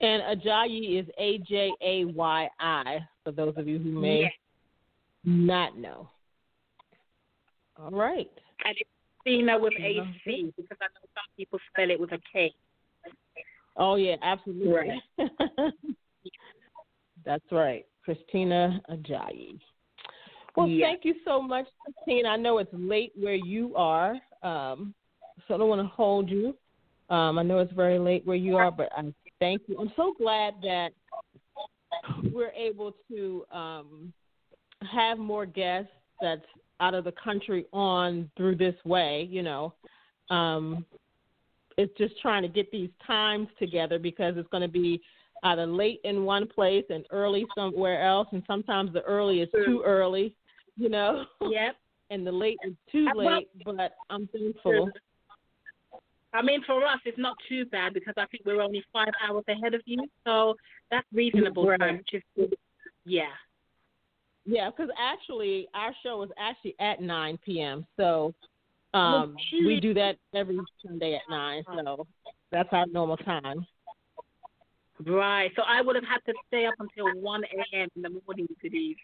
And 0.00 0.22
Ajayi 0.22 1.00
is 1.00 1.06
A 1.18 1.38
J 1.38 1.72
A 1.80 2.04
Y 2.04 2.48
I, 2.60 2.98
for 3.24 3.32
those 3.32 3.54
of 3.56 3.66
you 3.66 3.78
who 3.78 3.90
may 3.90 4.22
yes. 4.22 4.32
not 5.24 5.78
know. 5.78 6.08
All 7.78 7.90
right. 7.90 8.30
And 8.64 8.76
it's 8.78 8.90
Cena 9.24 9.58
with 9.58 9.72
a 9.74 10.00
C 10.24 10.52
because 10.56 10.76
I 10.80 10.86
know 10.86 11.08
some 11.14 11.24
people 11.36 11.58
spell 11.72 11.90
it 11.90 11.98
with 11.98 12.12
a 12.12 12.18
K. 12.32 12.52
Oh 13.76 13.96
yeah, 13.96 14.16
absolutely. 14.22 14.68
Right. 14.68 15.00
That's 17.24 17.44
right. 17.50 17.84
Christina 18.04 18.80
Ajayi. 18.90 19.58
Well, 20.56 20.68
thank 20.80 21.04
you 21.04 21.14
so 21.24 21.42
much, 21.42 21.66
Christina. 21.84 22.30
I 22.30 22.36
know 22.36 22.58
it's 22.58 22.70
late 22.72 23.12
where 23.14 23.34
you 23.34 23.74
are, 23.76 24.14
um, 24.42 24.94
so 25.46 25.54
I 25.54 25.58
don't 25.58 25.68
want 25.68 25.82
to 25.82 25.88
hold 25.88 26.30
you. 26.30 26.56
Um, 27.10 27.38
I 27.38 27.42
know 27.42 27.58
it's 27.58 27.72
very 27.72 27.98
late 27.98 28.26
where 28.26 28.36
you 28.36 28.56
are, 28.56 28.70
but 28.70 28.90
I 28.96 29.12
thank 29.38 29.62
you. 29.66 29.76
I'm 29.78 29.92
so 29.96 30.14
glad 30.18 30.54
that 30.62 30.90
we're 32.32 32.50
able 32.50 32.94
to 33.08 33.44
um, 33.52 34.12
have 34.90 35.18
more 35.18 35.46
guests 35.46 35.90
that's 36.20 36.44
out 36.80 36.94
of 36.94 37.04
the 37.04 37.12
country 37.12 37.66
on 37.72 38.30
through 38.36 38.56
this 38.56 38.74
way. 38.84 39.28
You 39.30 39.42
know, 39.42 39.74
um, 40.30 40.84
it's 41.76 41.96
just 41.98 42.18
trying 42.20 42.42
to 42.42 42.48
get 42.48 42.70
these 42.70 42.90
times 43.06 43.48
together 43.58 43.98
because 43.98 44.36
it's 44.36 44.48
going 44.48 44.62
to 44.62 44.68
be 44.68 45.00
either 45.42 45.66
late 45.66 46.00
in 46.04 46.24
one 46.24 46.46
place 46.46 46.84
and 46.90 47.04
early 47.10 47.46
somewhere 47.54 48.02
else, 48.02 48.28
and 48.32 48.42
sometimes 48.46 48.92
the 48.92 49.02
early 49.02 49.40
is 49.40 49.48
too 49.52 49.82
early. 49.84 50.34
You 50.76 50.88
know. 50.88 51.24
Yep. 51.40 51.76
and 52.10 52.26
the 52.26 52.32
late 52.32 52.58
is 52.64 52.74
too 52.92 53.08
late, 53.14 53.48
but 53.64 53.92
I'm 54.10 54.28
thankful 54.28 54.92
I 56.32 56.42
mean, 56.42 56.62
for 56.66 56.84
us, 56.84 56.98
it's 57.06 57.18
not 57.18 57.36
too 57.48 57.64
bad 57.66 57.94
because 57.94 58.12
I 58.18 58.26
think 58.26 58.44
we're 58.44 58.60
only 58.60 58.84
five 58.92 59.12
hours 59.26 59.44
ahead 59.48 59.72
of 59.72 59.80
you, 59.86 60.06
so 60.26 60.54
that's 60.90 61.06
reasonable. 61.12 61.66
Right. 61.66 61.80
Time, 61.80 62.04
yeah. 63.06 63.22
Yeah, 64.44 64.68
because 64.70 64.90
actually, 65.00 65.66
our 65.72 65.94
show 66.02 66.22
is 66.22 66.30
actually 66.38 66.76
at 66.78 67.00
9 67.00 67.38
p.m. 67.44 67.86
So 67.96 68.34
um, 68.92 69.34
we 69.52 69.80
do 69.80 69.94
that 69.94 70.16
every 70.34 70.58
Sunday 70.86 71.14
at 71.14 71.22
9. 71.30 71.64
So 71.74 72.06
that's 72.52 72.68
our 72.70 72.86
normal 72.86 73.16
time. 73.16 73.66
Right. 75.04 75.50
So 75.56 75.62
I 75.66 75.82
would 75.82 75.96
have 75.96 76.04
had 76.04 76.20
to 76.26 76.32
stay 76.48 76.66
up 76.66 76.74
until 76.78 77.20
1 77.20 77.44
a.m. 77.44 77.88
in 77.96 78.02
the 78.02 78.10
morning 78.26 78.46
to 78.62 78.70
these. 78.70 78.96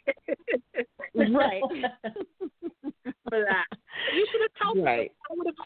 right. 1.14 1.62
For 3.28 3.44
that. 3.44 3.66
You 4.14 4.26
should 4.30 4.40
have 4.42 4.50
told 4.62 4.84
right. 4.84 5.10
me. 5.10 5.10
I 5.30 5.34
would 5.34 5.46
have 5.46 5.56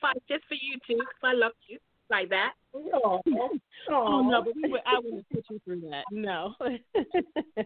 fight 0.00 0.22
just 0.28 0.44
for 0.46 0.54
you 0.54 0.78
two 0.86 0.96
because 0.96 1.22
I 1.22 1.32
love 1.32 1.52
you 1.66 1.78
like 2.10 2.28
that. 2.30 2.52
Oh, 2.74 3.20
oh 3.26 4.28
no, 4.28 4.42
but 4.44 4.54
we 4.54 4.70
would, 4.70 4.80
I 4.86 4.98
wouldn't 4.98 5.28
put 5.30 5.44
you 5.50 5.60
through 5.64 5.80
that. 5.90 6.04
No. 6.10 6.54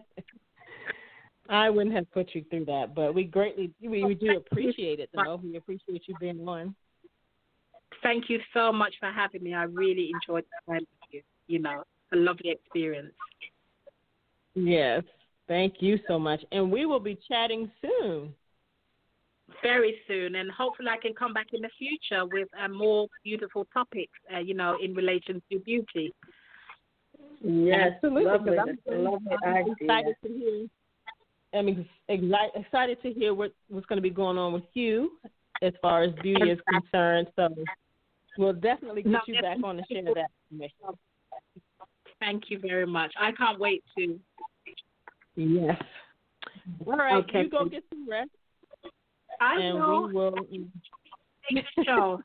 I 1.49 1.69
wouldn't 1.69 1.95
have 1.95 2.11
put 2.11 2.33
you 2.33 2.43
through 2.49 2.65
that, 2.65 2.93
but 2.93 3.13
we 3.15 3.23
greatly 3.23 3.71
we, 3.81 4.03
we 4.03 4.15
do 4.15 4.37
appreciate 4.37 4.99
it 4.99 5.09
though. 5.13 5.39
We 5.43 5.55
appreciate 5.57 6.03
you 6.07 6.15
being 6.19 6.47
on. 6.47 6.75
Thank 8.03 8.29
you 8.29 8.39
so 8.53 8.71
much 8.71 8.93
for 8.99 9.09
having 9.09 9.43
me. 9.43 9.53
I 9.53 9.63
really 9.63 10.11
enjoyed 10.13 10.43
the 10.43 10.73
time 10.73 10.87
you. 11.47 11.57
You 11.57 11.63
know, 11.63 11.83
a 12.13 12.15
lovely 12.15 12.51
experience. 12.51 13.13
Yes. 14.55 15.03
Thank 15.47 15.75
you 15.79 15.97
so 16.07 16.19
much. 16.19 16.41
And 16.51 16.71
we 16.71 16.85
will 16.85 16.99
be 16.99 17.17
chatting 17.27 17.71
soon 17.81 18.33
very 19.61 19.97
soon, 20.07 20.35
and 20.35 20.51
hopefully 20.51 20.89
I 20.89 20.97
can 20.97 21.13
come 21.13 21.33
back 21.33 21.47
in 21.53 21.61
the 21.61 21.69
future 21.77 22.25
with 22.25 22.47
uh, 22.61 22.67
more 22.67 23.07
beautiful 23.23 23.65
topics, 23.73 24.11
uh, 24.33 24.39
you 24.39 24.53
know, 24.53 24.77
in 24.81 24.93
relation 24.93 25.41
to 25.51 25.59
beauty. 25.59 26.13
Yes, 27.41 27.93
absolutely. 27.95 28.25
Lovely. 28.25 28.57
I'm, 28.59 29.03
lovely 29.03 29.37
I'm 29.45 29.75
excited 29.79 30.15
to 30.23 30.29
hear. 30.29 30.67
I'm 31.53 31.67
ex- 32.09 32.49
excited 32.55 33.01
to 33.03 33.13
hear 33.13 33.33
what, 33.33 33.53
what's 33.69 33.85
going 33.85 33.97
to 33.97 34.01
be 34.01 34.09
going 34.09 34.37
on 34.37 34.53
with 34.53 34.65
you 34.73 35.11
as 35.61 35.73
far 35.81 36.03
as 36.03 36.11
beauty 36.21 36.51
is 36.51 36.59
concerned. 36.69 37.27
So 37.35 37.49
we'll 38.37 38.53
definitely 38.53 39.03
get 39.03 39.11
no, 39.11 39.19
you 39.27 39.41
back 39.41 39.57
on 39.63 39.77
to 39.77 39.83
share 39.89 40.03
that 40.03 40.29
information. 40.51 40.77
Thank 42.19 42.45
you 42.49 42.59
very 42.59 42.87
much. 42.87 43.13
I 43.19 43.31
can't 43.31 43.59
wait 43.59 43.83
to. 43.97 44.19
Yes. 45.35 45.81
All 46.85 46.97
right, 46.97 47.15
okay. 47.17 47.43
you 47.43 47.49
go 47.49 47.65
get 47.65 47.83
some 47.89 48.09
rest. 48.09 48.29
I 49.39 49.59
and 49.61 49.77
know. 49.77 50.05
we 50.07 50.13
will. 50.13 50.35
Enjoy 50.37 50.67
the 51.51 51.83
show. 51.85 52.21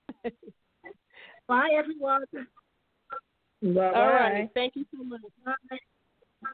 Bye, 1.49 1.69
everyone. 1.77 2.23
Bye. 2.33 3.93
All 3.95 4.13
right. 4.13 4.49
Thank 4.55 4.77
you 4.77 4.85
so 4.97 5.05
much. 5.05 5.21
Bye. 5.45 5.53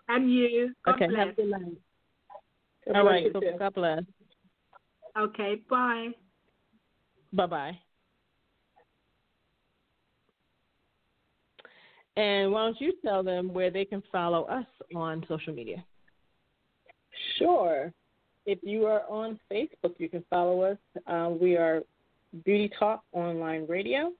And 0.09 0.33
you. 0.33 0.75
God 0.85 0.97
okay. 0.97 1.07
Bless. 1.07 1.19
Have 1.19 1.29
a 1.29 1.33
good 1.33 1.51
night. 1.51 1.79
God 2.87 2.97
All 2.97 3.05
right. 3.05 3.27
So 3.33 3.41
God 3.59 3.75
bless. 3.75 4.03
Okay. 5.19 5.63
Bye. 5.71 6.09
Bye 7.33 7.47
bye. 7.47 7.79
And 12.19 12.51
why 12.51 12.65
don't 12.65 12.81
you 12.81 12.95
tell 13.01 13.23
them 13.23 13.53
where 13.55 13.71
they 13.71 13.85
can 13.85 14.03
follow 14.11 14.43
us 14.47 14.67
on 14.93 15.25
social 15.29 15.55
media? 15.55 15.85
Sure. 17.39 17.93
If 18.45 18.59
you 18.63 18.87
are 18.87 19.03
on 19.09 19.39
Facebook, 19.49 19.95
you 19.99 20.09
can 20.09 20.25
follow 20.29 20.63
us. 20.63 20.79
Uh, 21.07 21.31
we 21.41 21.57
are 21.57 21.83
Beauty 22.45 22.73
Talk 22.77 23.05
Online 23.13 23.67
Radio. 23.69 24.13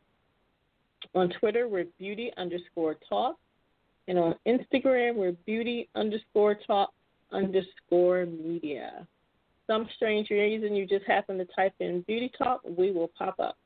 On 1.17 1.29
Twitter, 1.41 1.67
we're 1.67 1.87
Beauty 1.99 2.31
underscore 2.37 2.97
Talk. 3.09 3.37
And 4.07 4.17
on 4.17 4.37
Instagram, 4.47 5.17
we're 5.17 5.33
Beauty 5.45 5.89
underscore 5.97 6.55
Talk 6.55 6.93
underscore 7.33 8.27
Media. 8.27 9.09
Some 9.67 9.89
strange 9.97 10.31
reason 10.31 10.77
you 10.77 10.87
just 10.87 11.05
happen 11.05 11.37
to 11.39 11.47
type 11.47 11.75
in 11.81 12.03
Beauty 12.03 12.31
Talk, 12.39 12.61
we 12.65 12.93
will 12.93 13.11
pop 13.19 13.41
up. 13.41 13.57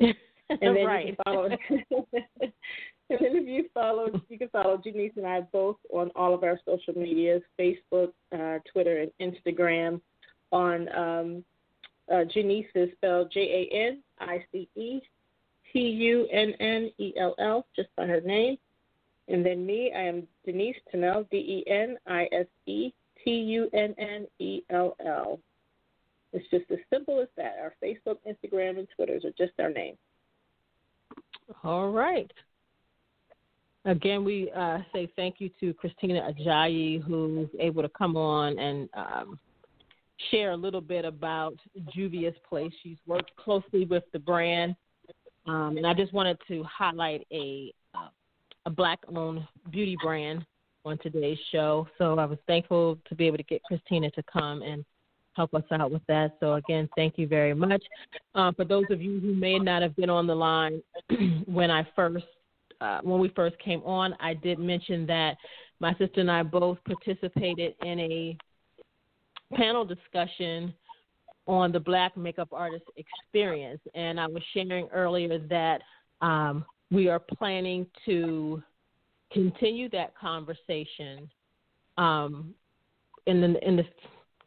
and 0.50 0.76
then 0.76 0.86
right. 0.86 1.06
you 1.06 1.14
can 1.14 1.24
follow 1.24 1.48
And 3.10 3.18
then 3.20 3.36
if 3.36 3.46
you 3.46 3.68
follow, 3.74 4.08
you 4.30 4.38
can 4.38 4.48
follow 4.48 4.78
Janice 4.82 5.12
and 5.16 5.26
I 5.26 5.42
both 5.42 5.76
on 5.92 6.10
all 6.16 6.32
of 6.32 6.42
our 6.42 6.58
social 6.64 6.94
medias 6.94 7.42
Facebook, 7.58 8.12
uh, 8.32 8.60
Twitter, 8.72 9.02
and 9.02 9.34
Instagram. 9.34 10.00
On 10.52 10.88
um, 10.96 11.44
uh, 12.12 12.24
Janice 12.32 12.66
is 12.74 12.90
spelled 12.96 13.30
J 13.32 13.68
A 13.70 13.88
N 13.88 14.02
I 14.20 14.44
C 14.52 14.68
E 14.74 15.00
T 15.72 15.78
U 15.80 16.26
N 16.32 16.54
N 16.60 16.90
E 16.98 17.12
L 17.18 17.34
L, 17.38 17.66
just 17.76 17.88
by 17.96 18.06
her 18.06 18.20
name. 18.22 18.56
And 19.28 19.44
then 19.44 19.66
me, 19.66 19.92
I 19.94 20.02
am 20.02 20.26
Denise 20.46 20.76
Tunnell, 20.92 21.28
D 21.30 21.36
E 21.36 21.70
N 21.70 21.96
I 22.06 22.28
S 22.32 22.46
E 22.66 22.92
T 23.22 23.30
U 23.30 23.68
N 23.74 23.94
N 23.98 24.26
E 24.38 24.62
L 24.70 24.96
L. 25.04 25.40
It's 26.32 26.48
just 26.50 26.70
as 26.70 26.78
simple 26.90 27.20
as 27.20 27.28
that. 27.36 27.56
Our 27.60 27.74
Facebook, 27.82 28.16
Instagram, 28.26 28.78
and 28.78 28.88
Twitters 28.96 29.24
are 29.24 29.32
just 29.36 29.52
our 29.58 29.70
name. 29.70 29.96
All 31.62 31.90
right. 31.90 32.30
Again, 33.86 34.24
we 34.24 34.50
uh, 34.56 34.78
say 34.92 35.10
thank 35.14 35.36
you 35.40 35.50
to 35.60 35.74
Christina 35.74 36.32
Ajayi, 36.32 37.02
who's 37.02 37.48
able 37.60 37.82
to 37.82 37.88
come 37.90 38.16
on 38.16 38.58
and 38.58 38.88
um, 38.94 39.38
share 40.30 40.52
a 40.52 40.56
little 40.56 40.80
bit 40.80 41.04
about 41.04 41.54
Juvia's 41.94 42.36
Place. 42.48 42.72
She's 42.82 42.96
worked 43.06 43.36
closely 43.36 43.84
with 43.84 44.04
the 44.12 44.18
brand, 44.18 44.74
um, 45.46 45.76
and 45.76 45.86
I 45.86 45.92
just 45.92 46.14
wanted 46.14 46.38
to 46.48 46.64
highlight 46.64 47.26
a 47.30 47.74
uh, 47.94 48.08
a 48.66 48.70
black-owned 48.70 49.46
beauty 49.70 49.96
brand 50.02 50.46
on 50.86 50.96
today's 50.98 51.38
show. 51.52 51.86
So 51.98 52.18
I 52.18 52.24
was 52.24 52.38
thankful 52.46 52.98
to 53.06 53.14
be 53.14 53.26
able 53.26 53.36
to 53.36 53.42
get 53.42 53.62
Christina 53.64 54.10
to 54.12 54.22
come 54.22 54.62
and 54.62 54.84
help 55.34 55.54
us 55.54 55.62
out 55.70 55.90
with 55.90 56.02
that. 56.08 56.36
So 56.40 56.54
again, 56.54 56.88
thank 56.96 57.18
you 57.18 57.26
very 57.26 57.54
much. 57.54 57.82
Uh, 58.34 58.52
for 58.52 58.64
those 58.64 58.84
of 58.90 59.00
you 59.02 59.20
who 59.20 59.34
may 59.34 59.58
not 59.58 59.82
have 59.82 59.96
been 59.96 60.10
on 60.10 60.26
the 60.26 60.34
line 60.34 60.82
when 61.46 61.70
I 61.70 61.86
first 61.96 62.26
uh, 62.80 63.00
when 63.02 63.20
we 63.20 63.28
first 63.30 63.58
came 63.58 63.82
on, 63.84 64.14
I 64.20 64.34
did 64.34 64.58
mention 64.58 65.06
that 65.06 65.36
my 65.80 65.92
sister 65.92 66.20
and 66.20 66.30
I 66.30 66.42
both 66.42 66.78
participated 66.84 67.74
in 67.82 68.00
a 68.00 68.36
panel 69.54 69.84
discussion 69.84 70.74
on 71.46 71.72
the 71.72 71.80
Black 71.80 72.16
Makeup 72.16 72.48
Artist 72.52 72.84
Experience. 72.96 73.80
And 73.94 74.18
I 74.18 74.26
was 74.26 74.42
sharing 74.52 74.88
earlier 74.88 75.38
that 75.38 75.82
um, 76.20 76.64
we 76.90 77.08
are 77.08 77.18
planning 77.20 77.86
to 78.06 78.62
continue 79.32 79.88
that 79.90 80.16
conversation 80.16 81.30
um, 81.96 82.54
in 83.26 83.40
the 83.40 83.66
in 83.66 83.76
the 83.76 83.84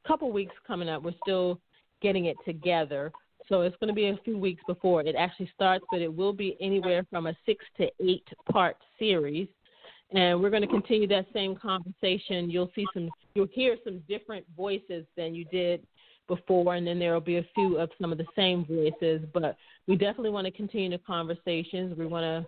couple 0.07 0.31
weeks 0.31 0.55
coming 0.65 0.89
up. 0.89 1.03
We're 1.03 1.13
still 1.23 1.59
getting 2.01 2.25
it 2.25 2.37
together, 2.45 3.11
so 3.49 3.61
it's 3.61 3.75
going 3.77 3.89
to 3.89 3.93
be 3.93 4.07
a 4.07 4.19
few 4.23 4.37
weeks 4.37 4.61
before 4.67 5.01
it 5.01 5.15
actually 5.15 5.51
starts. 5.53 5.85
But 5.91 6.01
it 6.01 6.13
will 6.13 6.33
be 6.33 6.57
anywhere 6.61 7.05
from 7.09 7.27
a 7.27 7.33
six 7.45 7.65
to 7.77 7.89
eight 7.99 8.27
part 8.51 8.77
series, 8.97 9.47
and 10.11 10.41
we're 10.41 10.49
going 10.49 10.61
to 10.61 10.67
continue 10.67 11.07
that 11.07 11.25
same 11.33 11.55
conversation. 11.55 12.49
You'll 12.49 12.71
see 12.75 12.85
some, 12.93 13.09
you'll 13.35 13.47
hear 13.51 13.77
some 13.83 14.01
different 14.07 14.45
voices 14.55 15.05
than 15.15 15.35
you 15.35 15.45
did 15.45 15.85
before, 16.27 16.75
and 16.75 16.85
then 16.85 16.99
there 16.99 17.13
will 17.13 17.21
be 17.21 17.37
a 17.37 17.45
few 17.55 17.77
of 17.77 17.89
some 17.99 18.11
of 18.11 18.17
the 18.17 18.25
same 18.35 18.65
voices. 18.65 19.21
But 19.33 19.57
we 19.87 19.95
definitely 19.95 20.31
want 20.31 20.45
to 20.45 20.51
continue 20.51 20.89
the 20.89 20.97
conversations. 20.99 21.97
We 21.97 22.05
want 22.05 22.45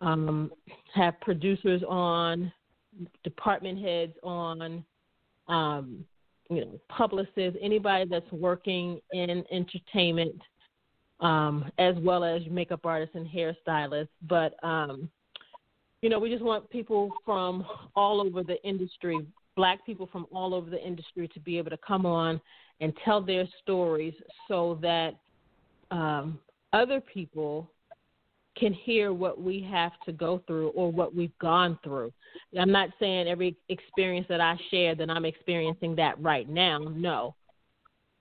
to 0.00 0.06
um, 0.06 0.52
have 0.94 1.20
producers 1.20 1.82
on, 1.88 2.52
department 3.24 3.80
heads 3.82 4.12
on, 4.22 4.84
um, 5.48 6.04
you 6.48 6.60
know, 6.60 6.80
publicists, 6.88 7.58
anybody 7.60 8.08
that's 8.08 8.30
working 8.32 9.00
in 9.12 9.44
entertainment, 9.50 10.40
um, 11.20 11.70
as 11.78 11.94
well 11.98 12.24
as 12.24 12.42
makeup 12.50 12.80
artists 12.84 13.14
and 13.14 13.26
hairstylists. 13.26 14.08
But 14.28 14.54
um, 14.62 15.08
you 16.02 16.10
know, 16.10 16.18
we 16.18 16.30
just 16.30 16.44
want 16.44 16.68
people 16.70 17.10
from 17.24 17.64
all 17.94 18.20
over 18.20 18.42
the 18.42 18.62
industry, 18.62 19.18
black 19.56 19.84
people 19.86 20.08
from 20.12 20.26
all 20.32 20.54
over 20.54 20.70
the 20.70 20.84
industry, 20.84 21.28
to 21.28 21.40
be 21.40 21.58
able 21.58 21.70
to 21.70 21.78
come 21.78 22.06
on 22.06 22.40
and 22.80 22.92
tell 23.04 23.20
their 23.20 23.48
stories 23.62 24.14
so 24.46 24.78
that 24.82 25.14
um, 25.90 26.38
other 26.72 27.00
people 27.00 27.70
can 28.56 28.72
hear 28.72 29.12
what 29.12 29.40
we 29.40 29.66
have 29.70 29.92
to 30.06 30.12
go 30.12 30.42
through 30.46 30.68
or 30.70 30.90
what 30.90 31.14
we've 31.14 31.36
gone 31.38 31.78
through. 31.84 32.12
I'm 32.58 32.72
not 32.72 32.90
saying 32.98 33.28
every 33.28 33.56
experience 33.68 34.26
that 34.28 34.40
I 34.40 34.56
share 34.70 34.94
that 34.94 35.10
I'm 35.10 35.24
experiencing 35.24 35.94
that 35.96 36.20
right 36.20 36.48
now. 36.48 36.78
No. 36.78 37.34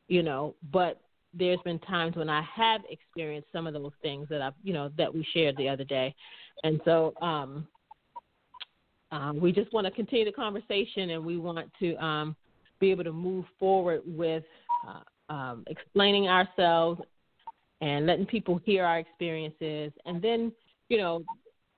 You 0.08 0.24
know, 0.24 0.56
but 0.72 1.02
there's 1.34 1.60
been 1.66 1.80
times 1.80 2.16
when 2.16 2.30
I 2.30 2.44
have 2.54 2.82
experienced 2.90 3.48
some 3.52 3.68
of 3.68 3.74
those 3.74 3.92
things 4.02 4.28
that 4.30 4.42
I've, 4.42 4.54
you 4.64 4.74
know, 4.74 4.90
that 4.98 5.14
we 5.14 5.26
shared 5.34 5.58
the 5.58 5.70
other 5.70 5.84
day. 5.84 6.14
And 6.64 6.80
so 6.86 7.14
um, 7.22 7.68
um, 9.12 9.40
we 9.40 9.52
just 9.52 9.72
want 9.74 9.86
to 9.86 9.92
continue 9.92 10.26
the 10.26 10.32
conversation 10.32 11.12
and 11.12 11.26
we 11.26 11.38
want 11.38 11.70
to 11.80 11.96
um, 12.04 12.36
be 12.80 12.92
able 12.92 13.04
to 13.04 13.14
move 13.14 13.46
forward 13.60 14.02
with 14.06 14.44
uh, 14.88 15.34
um, 15.34 15.64
explaining 15.68 16.28
ourselves 16.28 17.02
and 17.82 18.06
letting 18.06 18.26
people 18.26 18.60
hear 18.64 18.86
our 18.86 19.00
experiences, 19.00 19.92
and 20.06 20.22
then, 20.22 20.52
you 20.90 20.98
know, 20.98 21.24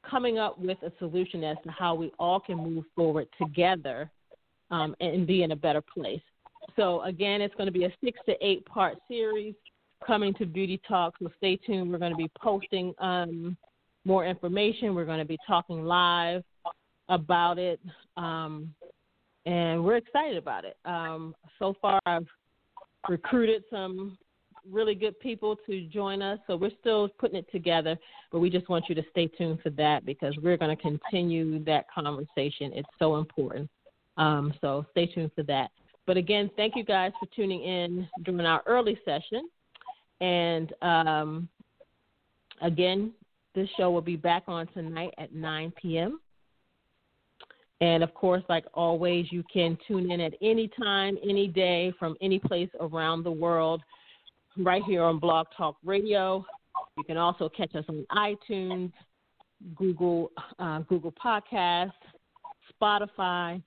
coming 0.08 0.38
up 0.38 0.58
with 0.60 0.78
a 0.84 0.92
solution 1.00 1.44
as 1.44 1.58
to 1.64 1.72
how 1.72 1.96
we 1.96 2.12
all 2.20 2.40
can 2.40 2.58
move 2.58 2.86
forward 2.96 3.28
together 3.42 4.10
um, 4.72 4.96
and 5.00 5.28
be 5.28 5.44
in 5.44 5.52
a 5.52 5.56
better 5.56 5.82
place. 5.82 6.22
So, 6.76 7.02
again, 7.04 7.42
it's 7.42 7.56
going 7.56 7.68
to 7.68 7.72
be 7.72 7.86
a 7.86 7.94
six 8.04 8.20
to 8.26 8.36
eight 8.46 8.66
part 8.66 8.98
series 9.08 9.56
coming 10.06 10.34
to 10.36 10.46
Beauty 10.46 10.80
Talk. 10.88 11.16
So, 11.22 11.30
stay 11.38 11.56
tuned. 11.58 11.92
We're 11.92 11.98
going 11.98 12.12
to 12.12 12.18
be 12.18 12.32
posting 12.40 12.94
um, 13.00 13.58
more 14.06 14.26
information. 14.26 14.96
We're 14.96 15.06
going 15.06 15.20
to 15.20 15.26
be 15.26 15.38
talking 15.48 15.84
live 15.84 16.44
about 17.10 17.58
it. 17.58 17.80
Um, 18.16 18.74
and 19.46 19.84
we're 19.84 19.96
excited 19.96 20.38
about 20.38 20.66
it. 20.66 20.78
Um, 20.86 21.34
so 21.58 21.74
far, 21.82 22.00
I've 22.06 22.28
recruited 23.08 23.64
some 23.72 24.18
really 24.72 24.96
good 24.96 25.20
people 25.20 25.56
to 25.66 25.82
join 25.88 26.22
us. 26.22 26.40
So 26.48 26.56
we're 26.56 26.72
still 26.80 27.10
putting 27.20 27.38
it 27.38 27.52
together, 27.52 27.98
but 28.32 28.40
we 28.40 28.50
just 28.50 28.70
want 28.70 28.86
you 28.90 28.96
to 28.96 29.04
stay 29.12 29.28
tuned 29.28 29.60
for 29.62 29.70
that 29.72 30.06
because 30.06 30.36
we're 30.42 30.58
going 30.58 30.76
to 30.76 30.82
continue 30.82 31.64
that 31.66 31.86
conversation. 31.94 32.72
It's 32.74 32.90
so 33.00 33.18
important. 33.18 33.70
Um, 34.18 34.54
so 34.62 34.86
stay 34.92 35.06
tuned 35.06 35.32
for 35.36 35.44
that. 35.44 35.72
But 36.06 36.18
again, 36.18 36.50
thank 36.56 36.76
you 36.76 36.84
guys 36.84 37.12
for 37.20 37.28
tuning 37.36 37.64
in 37.64 38.08
during 38.24 38.46
our 38.46 38.64
early 38.66 39.00
session. 39.06 39.50
And 40.22 40.74
um, 40.82 41.50
again, 42.62 43.12
this 43.54 43.70
show 43.78 43.92
will 43.92 44.02
be 44.02 44.16
back 44.16 44.44
on 44.48 44.68
tonight 44.68 45.14
at 45.18 45.34
9 45.34 45.74
p.m. 45.82 46.20
And 47.82 48.04
of 48.04 48.14
course, 48.14 48.44
like 48.50 48.66
always, 48.74 49.32
you 49.32 49.44
can 49.52 49.78
tune 49.88 50.12
in 50.12 50.20
at 50.22 50.34
any 50.42 50.70
time, 50.82 51.18
any 51.28 51.48
day, 51.48 51.94
from 52.00 52.16
any 52.22 52.40
place 52.40 52.70
around 52.80 53.24
the 53.24 53.32
world 53.32 53.82
right 54.58 54.84
here 54.84 55.04
on 55.04 55.20
Blog 55.20 55.48
Talk 55.56 55.78
Radio. 55.84 56.46
You 56.98 57.04
can 57.04 57.18
also 57.18 57.50
catch 57.50 57.76
us 57.76 57.86
on 57.90 58.06
iTunes, 58.12 58.92
Google, 59.76 60.32
uh, 60.60 60.80
Google 60.80 61.14
Podcasts, 61.14 61.92
Spotify, 62.82 63.62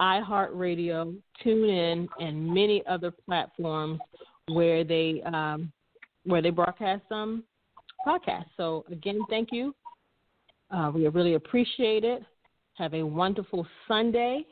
iHeartRadio, 0.00 1.16
TuneIn, 1.44 2.06
and 2.20 2.46
many 2.46 2.82
other 2.86 3.10
platforms 3.10 4.00
where 4.48 4.84
they 4.84 5.22
um, 5.26 5.72
where 6.24 6.42
they 6.42 6.50
broadcast 6.50 7.02
some 7.08 7.44
podcasts. 8.06 8.46
So 8.56 8.84
again, 8.90 9.20
thank 9.28 9.48
you. 9.52 9.74
Uh, 10.70 10.90
we 10.94 11.06
really 11.08 11.34
appreciate 11.34 12.04
it. 12.04 12.22
Have 12.74 12.94
a 12.94 13.02
wonderful 13.02 13.66
Sunday. 13.86 14.44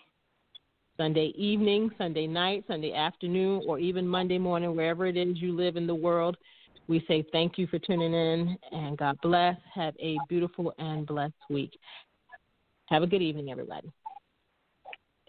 Sunday 0.97 1.33
evening, 1.37 1.91
Sunday 1.99 2.27
night, 2.27 2.65
Sunday 2.67 2.95
afternoon, 2.95 3.63
or 3.67 3.79
even 3.79 4.07
Monday 4.07 4.39
morning, 4.39 4.75
wherever 4.75 5.07
it 5.07 5.17
is 5.17 5.37
you 5.41 5.55
live 5.55 5.77
in 5.77 5.87
the 5.87 5.95
world. 5.95 6.37
We 6.89 7.05
say 7.09 7.25
thank 7.33 7.59
you 7.59 7.67
for 7.67 7.79
tuning 7.79 8.15
in 8.15 8.57
and 8.73 8.97
God 8.97 9.19
bless. 9.23 9.57
Have 9.75 9.95
a 10.01 10.17
beautiful 10.29 10.73
and 10.79 11.07
blessed 11.07 11.35
week. 11.51 11.79
Have 12.89 13.03
a 13.03 13.07
good 13.07 13.23
evening, 13.23 13.51
everybody. 13.51 13.91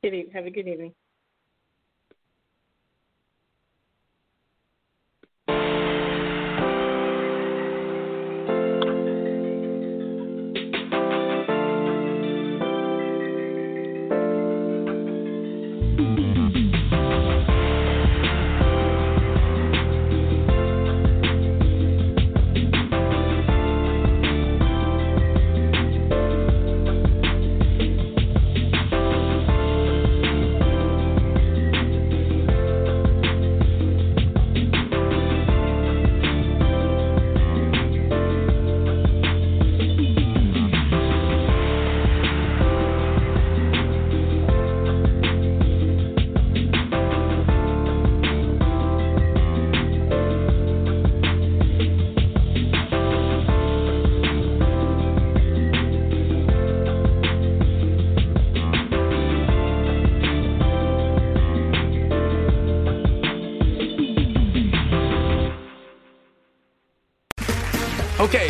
Have 0.03 0.45
a 0.45 0.51
good 0.51 0.67
evening. 0.67 0.93